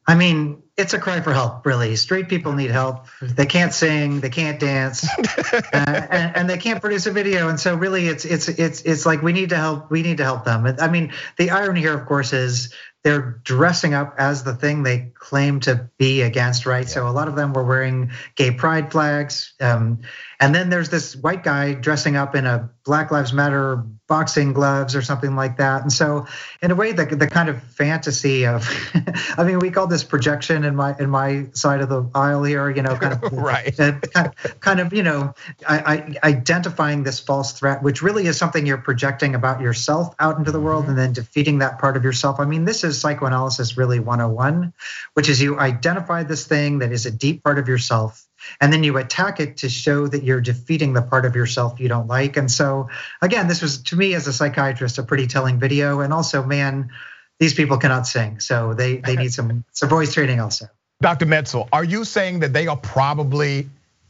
I 0.06 0.14
mean, 0.14 0.62
it's 0.76 0.92
a 0.92 0.98
cry 0.98 1.20
for 1.20 1.32
help, 1.32 1.64
really. 1.64 1.96
Straight 1.96 2.28
people 2.28 2.52
need 2.52 2.70
help. 2.70 3.06
They 3.20 3.46
can't 3.46 3.72
sing, 3.72 4.20
they 4.20 4.28
can't 4.28 4.60
dance, 4.60 5.08
uh, 5.18 5.62
and, 5.72 6.36
and, 6.36 6.50
they 6.50 6.58
can't 6.58 6.80
produce 6.80 7.06
a 7.06 7.12
video. 7.12 7.48
And 7.48 7.58
so, 7.58 7.74
really, 7.74 8.06
it's 8.06 8.24
it's 8.24 8.48
it's 8.48 8.82
it's 8.82 9.06
like 9.06 9.22
we 9.22 9.32
need 9.32 9.48
to 9.50 9.56
help. 9.56 9.90
We 9.90 10.02
need 10.02 10.18
to 10.18 10.24
help 10.24 10.44
them. 10.44 10.66
I 10.78 10.88
mean, 10.88 11.12
the 11.38 11.50
irony 11.50 11.80
here, 11.80 11.94
of 11.94 12.06
course, 12.06 12.32
is 12.32 12.74
they're 13.06 13.40
dressing 13.44 13.94
up 13.94 14.16
as 14.18 14.42
the 14.42 14.54
thing 14.54 14.82
they 14.82 15.12
claim 15.14 15.60
to 15.60 15.88
be 15.96 16.22
against, 16.22 16.66
right? 16.66 16.86
Yeah. 16.86 16.92
So 16.92 17.08
a 17.08 17.10
lot 17.10 17.28
of 17.28 17.36
them 17.36 17.52
were 17.52 17.64
wearing 17.64 18.10
gay 18.34 18.50
pride 18.50 18.92
flags. 18.92 19.54
Um, 19.60 20.00
and 20.40 20.54
then 20.54 20.68
there's 20.68 20.90
this 20.90 21.16
white 21.16 21.42
guy 21.42 21.74
dressing 21.74 22.16
up 22.16 22.34
in 22.34 22.46
a 22.46 22.70
Black 22.84 23.10
Lives 23.10 23.32
Matter 23.32 23.82
boxing 24.08 24.52
gloves 24.52 24.94
or 24.94 25.02
something 25.02 25.34
like 25.34 25.56
that. 25.56 25.82
And 25.82 25.92
so, 25.92 26.26
in 26.62 26.70
a 26.70 26.74
way, 26.74 26.92
the, 26.92 27.04
the 27.06 27.26
kind 27.26 27.48
of 27.48 27.60
fantasy 27.62 28.46
of, 28.46 28.68
I 29.36 29.44
mean, 29.44 29.58
we 29.58 29.70
call 29.70 29.86
this 29.86 30.04
projection 30.04 30.64
in 30.64 30.76
my 30.76 30.94
in 30.98 31.10
my 31.10 31.46
side 31.52 31.80
of 31.80 31.88
the 31.88 32.08
aisle 32.14 32.44
here. 32.44 32.70
You 32.70 32.82
know, 32.82 32.96
kind 32.96 33.14
of 33.14 33.32
right, 33.32 33.78
uh, 33.80 33.92
kind, 34.14 34.26
of, 34.44 34.60
kind 34.60 34.80
of, 34.80 34.92
you 34.92 35.02
know, 35.02 35.34
I, 35.66 35.78
I, 36.22 36.28
identifying 36.28 37.02
this 37.02 37.18
false 37.18 37.52
threat, 37.52 37.82
which 37.82 38.02
really 38.02 38.26
is 38.26 38.36
something 38.36 38.66
you're 38.66 38.78
projecting 38.78 39.34
about 39.34 39.60
yourself 39.60 40.14
out 40.18 40.38
into 40.38 40.52
the 40.52 40.60
world, 40.60 40.82
mm-hmm. 40.82 40.90
and 40.90 40.98
then 40.98 41.12
defeating 41.12 41.58
that 41.58 41.78
part 41.78 41.96
of 41.96 42.04
yourself. 42.04 42.38
I 42.38 42.44
mean, 42.44 42.64
this 42.64 42.84
is 42.84 43.00
psychoanalysis 43.00 43.76
really 43.76 44.00
101, 44.00 44.72
which 45.14 45.28
is 45.28 45.40
you 45.40 45.58
identify 45.58 46.22
this 46.22 46.46
thing 46.46 46.78
that 46.78 46.92
is 46.92 47.06
a 47.06 47.10
deep 47.10 47.42
part 47.42 47.58
of 47.58 47.68
yourself 47.68 48.26
and 48.60 48.72
then 48.72 48.82
you 48.84 48.96
attack 48.96 49.40
it 49.40 49.58
to 49.58 49.68
show 49.68 50.06
that 50.06 50.22
you're 50.22 50.40
defeating 50.40 50.92
the 50.92 51.02
part 51.02 51.24
of 51.24 51.34
yourself 51.34 51.80
you 51.80 51.88
don't 51.88 52.06
like. 52.06 52.36
And 52.36 52.50
so, 52.50 52.88
again, 53.22 53.48
this 53.48 53.62
was 53.62 53.78
to 53.84 53.96
me 53.96 54.14
as 54.14 54.26
a 54.26 54.32
psychiatrist 54.32 54.98
a 54.98 55.02
pretty 55.02 55.26
telling 55.26 55.58
video. 55.58 56.00
And 56.00 56.12
also, 56.12 56.44
man, 56.44 56.90
these 57.38 57.54
people 57.54 57.76
cannot 57.76 58.06
sing, 58.06 58.40
so 58.40 58.74
they 58.74 58.96
they 58.96 59.16
need 59.16 59.32
some 59.32 59.64
some 59.72 59.88
voice 59.88 60.14
training 60.14 60.40
also. 60.40 60.66
Dr. 61.02 61.26
Metzl, 61.26 61.68
are 61.72 61.84
you 61.84 62.04
saying 62.04 62.40
that 62.40 62.54
they 62.54 62.66
are 62.66 62.76
probably 62.76 63.68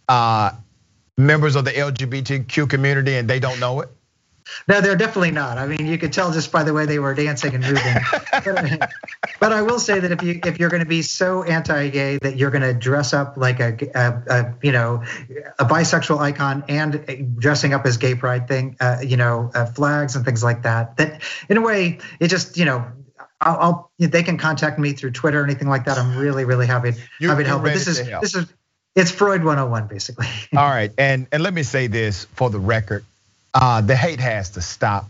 uh, 0.08 0.52
members 1.18 1.56
of 1.56 1.64
the 1.64 1.72
LGBTQ 1.72 2.70
community 2.70 3.16
and 3.16 3.28
they 3.28 3.40
don't 3.40 3.58
know 3.58 3.80
it? 3.80 3.88
No, 4.68 4.80
they're 4.80 4.96
definitely 4.96 5.30
not. 5.30 5.58
I 5.58 5.66
mean, 5.66 5.86
you 5.86 5.98
could 5.98 6.12
tell 6.12 6.32
just 6.32 6.52
by 6.52 6.62
the 6.62 6.72
way 6.72 6.86
they 6.86 6.98
were 6.98 7.14
dancing 7.14 7.54
and 7.54 7.64
moving. 7.64 7.94
but, 8.32 8.90
but, 9.40 9.52
I 9.52 9.62
will 9.62 9.78
say 9.78 10.00
that 10.00 10.12
if 10.12 10.22
you 10.22 10.40
if 10.44 10.58
you're 10.58 10.70
going 10.70 10.82
to 10.82 10.88
be 10.88 11.02
so 11.02 11.42
anti-gay 11.42 12.18
that 12.18 12.36
you're 12.36 12.50
going 12.50 12.62
to 12.62 12.74
dress 12.74 13.12
up 13.12 13.36
like 13.36 13.60
a, 13.60 13.76
a, 13.94 14.34
a, 14.34 14.54
you 14.62 14.72
know 14.72 15.02
a 15.58 15.64
bisexual 15.64 16.18
icon 16.18 16.64
and 16.68 17.38
dressing 17.38 17.74
up 17.74 17.86
as 17.86 17.96
gay 17.96 18.14
pride 18.14 18.48
thing, 18.48 18.76
uh, 18.80 18.98
you 19.02 19.16
know, 19.16 19.50
uh, 19.54 19.66
flags 19.66 20.16
and 20.16 20.24
things 20.24 20.42
like 20.42 20.62
that. 20.62 20.96
That 20.96 21.22
in 21.48 21.56
a 21.56 21.62
way 21.62 21.98
it 22.20 22.28
just 22.28 22.56
you 22.56 22.64
know 22.64 22.86
I'll, 23.40 23.56
I'll, 23.58 23.90
they 23.98 24.22
can 24.22 24.38
contact 24.38 24.78
me 24.78 24.92
through 24.92 25.12
Twitter 25.12 25.40
or 25.40 25.44
anything 25.44 25.68
like 25.68 25.84
that. 25.84 25.98
I'm 25.98 26.16
really 26.16 26.44
really 26.44 26.66
happy 26.66 26.94
you, 27.20 27.28
happy 27.28 27.42
to 27.42 27.48
help. 27.48 27.62
But 27.62 27.74
this 27.74 27.86
is 27.86 27.98
help. 27.98 28.22
this 28.22 28.34
is 28.34 28.46
it's 28.94 29.10
Freud 29.10 29.44
101 29.44 29.88
basically. 29.88 30.26
All 30.56 30.68
right, 30.68 30.92
and 30.96 31.26
and 31.32 31.42
let 31.42 31.52
me 31.52 31.62
say 31.62 31.86
this 31.86 32.24
for 32.34 32.50
the 32.50 32.58
record 32.58 33.04
uh, 33.04 33.15
the 33.82 33.96
hate 33.96 34.20
has 34.20 34.50
to 34.50 34.60
stop. 34.60 35.08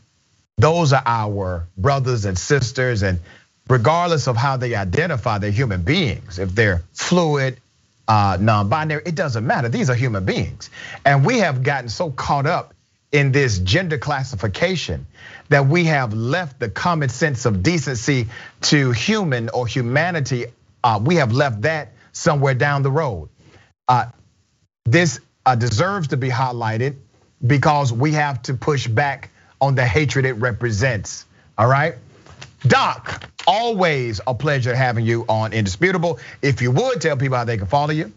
Those 0.58 0.92
are 0.92 1.02
our 1.04 1.66
brothers 1.76 2.24
and 2.24 2.38
sisters, 2.38 3.02
and 3.02 3.20
regardless 3.68 4.26
of 4.26 4.36
how 4.36 4.56
they 4.56 4.74
identify, 4.74 5.38
they're 5.38 5.50
human 5.50 5.82
beings. 5.82 6.38
If 6.38 6.54
they're 6.54 6.82
fluid, 6.94 7.60
uh, 8.08 8.38
non-binary, 8.40 9.02
it 9.04 9.14
doesn't 9.14 9.46
matter. 9.46 9.68
These 9.68 9.90
are 9.90 9.94
human 9.94 10.24
beings, 10.24 10.70
and 11.04 11.26
we 11.26 11.38
have 11.40 11.62
gotten 11.62 11.88
so 11.88 12.10
caught 12.10 12.46
up 12.46 12.72
in 13.12 13.32
this 13.32 13.58
gender 13.58 13.98
classification 13.98 15.06
that 15.48 15.66
we 15.66 15.84
have 15.84 16.12
left 16.12 16.58
the 16.58 16.68
common 16.68 17.08
sense 17.08 17.46
of 17.46 17.62
decency 17.62 18.28
to 18.62 18.92
human 18.92 19.48
or 19.50 19.66
humanity. 19.66 20.46
Uh, 20.82 21.00
we 21.02 21.16
have 21.16 21.32
left 21.32 21.62
that 21.62 21.92
somewhere 22.12 22.54
down 22.54 22.82
the 22.82 22.90
road. 22.90 23.28
Uh, 23.88 24.06
this 24.84 25.20
uh, 25.44 25.54
deserves 25.54 26.08
to 26.08 26.16
be 26.16 26.28
highlighted 26.28 26.96
because 27.44 27.92
we 27.92 28.12
have 28.12 28.42
to 28.42 28.54
push 28.54 28.86
back 28.86 29.30
on 29.60 29.74
the 29.74 29.84
hatred 29.84 30.24
it 30.24 30.34
represents. 30.34 31.26
All 31.58 31.68
right. 31.68 31.94
Doc, 32.66 33.30
always 33.46 34.20
a 34.26 34.34
pleasure 34.34 34.74
having 34.74 35.04
you 35.04 35.24
on 35.28 35.52
Indisputable. 35.52 36.18
If 36.42 36.62
you 36.62 36.70
would 36.70 37.00
tell 37.00 37.16
people 37.16 37.36
how 37.36 37.44
they 37.44 37.56
can 37.56 37.66
follow 37.66 37.92
you. 37.92 38.12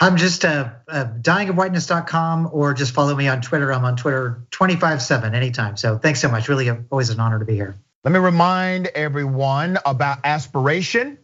I'm 0.00 0.16
just 0.16 0.44
uh, 0.44 0.70
uh, 0.88 1.06
dyingofwhiteness.com 1.20 2.50
or 2.52 2.74
just 2.74 2.92
follow 2.92 3.14
me 3.14 3.28
on 3.28 3.40
Twitter. 3.40 3.72
I'm 3.72 3.84
on 3.84 3.96
Twitter 3.96 4.42
25 4.50 5.00
7 5.00 5.34
anytime. 5.34 5.76
So 5.76 5.98
thanks 5.98 6.20
so 6.20 6.28
much. 6.28 6.48
Really, 6.48 6.68
always 6.90 7.10
an 7.10 7.20
honor 7.20 7.38
to 7.38 7.44
be 7.44 7.54
here. 7.54 7.76
Let 8.02 8.12
me 8.12 8.18
remind 8.18 8.88
everyone 8.88 9.78
about 9.86 10.18
aspiration. 10.24 11.18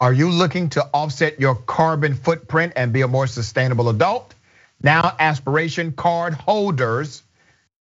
Are 0.00 0.12
you 0.12 0.30
looking 0.30 0.70
to 0.70 0.88
offset 0.94 1.40
your 1.40 1.54
carbon 1.54 2.14
footprint 2.14 2.72
and 2.76 2.92
be 2.92 3.02
a 3.02 3.08
more 3.08 3.26
sustainable 3.26 3.90
adult? 3.90 4.34
Now, 4.82 5.14
aspiration 5.18 5.92
card 5.92 6.34
holders 6.34 7.22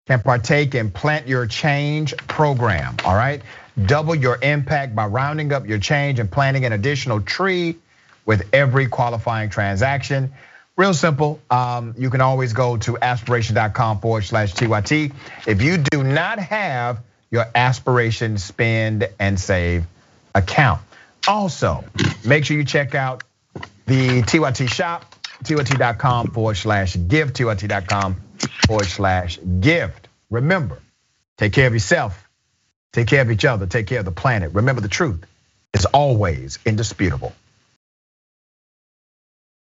can 0.08 0.22
partake 0.22 0.76
in 0.76 0.92
Plant 0.92 1.28
Your 1.28 1.46
Change 1.46 2.16
program, 2.28 2.98
all 3.06 3.16
right? 3.16 3.42
Double 3.86 4.16
your 4.16 4.38
impact 4.42 4.96
by 4.96 5.06
rounding 5.06 5.54
up 5.54 5.68
your 5.68 5.78
change 5.78 6.20
and 6.20 6.30
planting 6.30 6.66
an 6.66 6.74
additional 6.74 7.22
tree 7.22 7.78
with 8.26 8.48
every 8.54 8.88
qualifying 8.88 9.50
transaction. 9.50 10.34
Real 10.76 10.94
simple. 10.94 11.40
Um, 11.50 11.94
you 11.98 12.10
can 12.10 12.22
always 12.22 12.54
go 12.54 12.78
to 12.78 12.98
aspiration.com 12.98 14.00
forward 14.00 14.24
slash 14.24 14.54
TYT. 14.54 15.14
If 15.48 15.62
you 15.62 15.78
do 15.78 16.04
not 16.04 16.40
have 16.40 17.02
your 17.32 17.46
aspiration 17.54 18.38
spend 18.38 19.08
and 19.20 19.40
save 19.40 19.86
account. 20.34 20.82
Also, 21.28 21.84
make 22.26 22.46
sure 22.46 22.58
you 22.58 22.66
check 22.66 22.96
out 22.96 23.24
the 23.86 24.22
TYT 24.24 24.70
shop 24.70 25.16
TYT.com 25.44 26.32
forward 26.32 26.56
slash 26.56 26.96
gift, 27.08 27.36
TYT.com 27.36 28.16
forward 28.68 28.86
slash 28.86 29.40
gift. 29.60 30.08
Remember, 30.30 30.80
take 31.38 31.54
care 31.54 31.68
of 31.68 31.74
yourself, 31.74 32.28
take 32.94 33.08
care 33.08 33.22
of 33.22 33.32
each 33.32 33.46
other, 33.46 33.66
take 33.66 33.88
care 33.88 34.00
of 34.00 34.06
the 34.06 34.12
planet. 34.12 34.54
Remember, 34.54 34.82
the 34.82 34.88
truth 34.88 35.26
is 35.74 35.86
always 35.86 36.60
indisputable. 36.66 37.34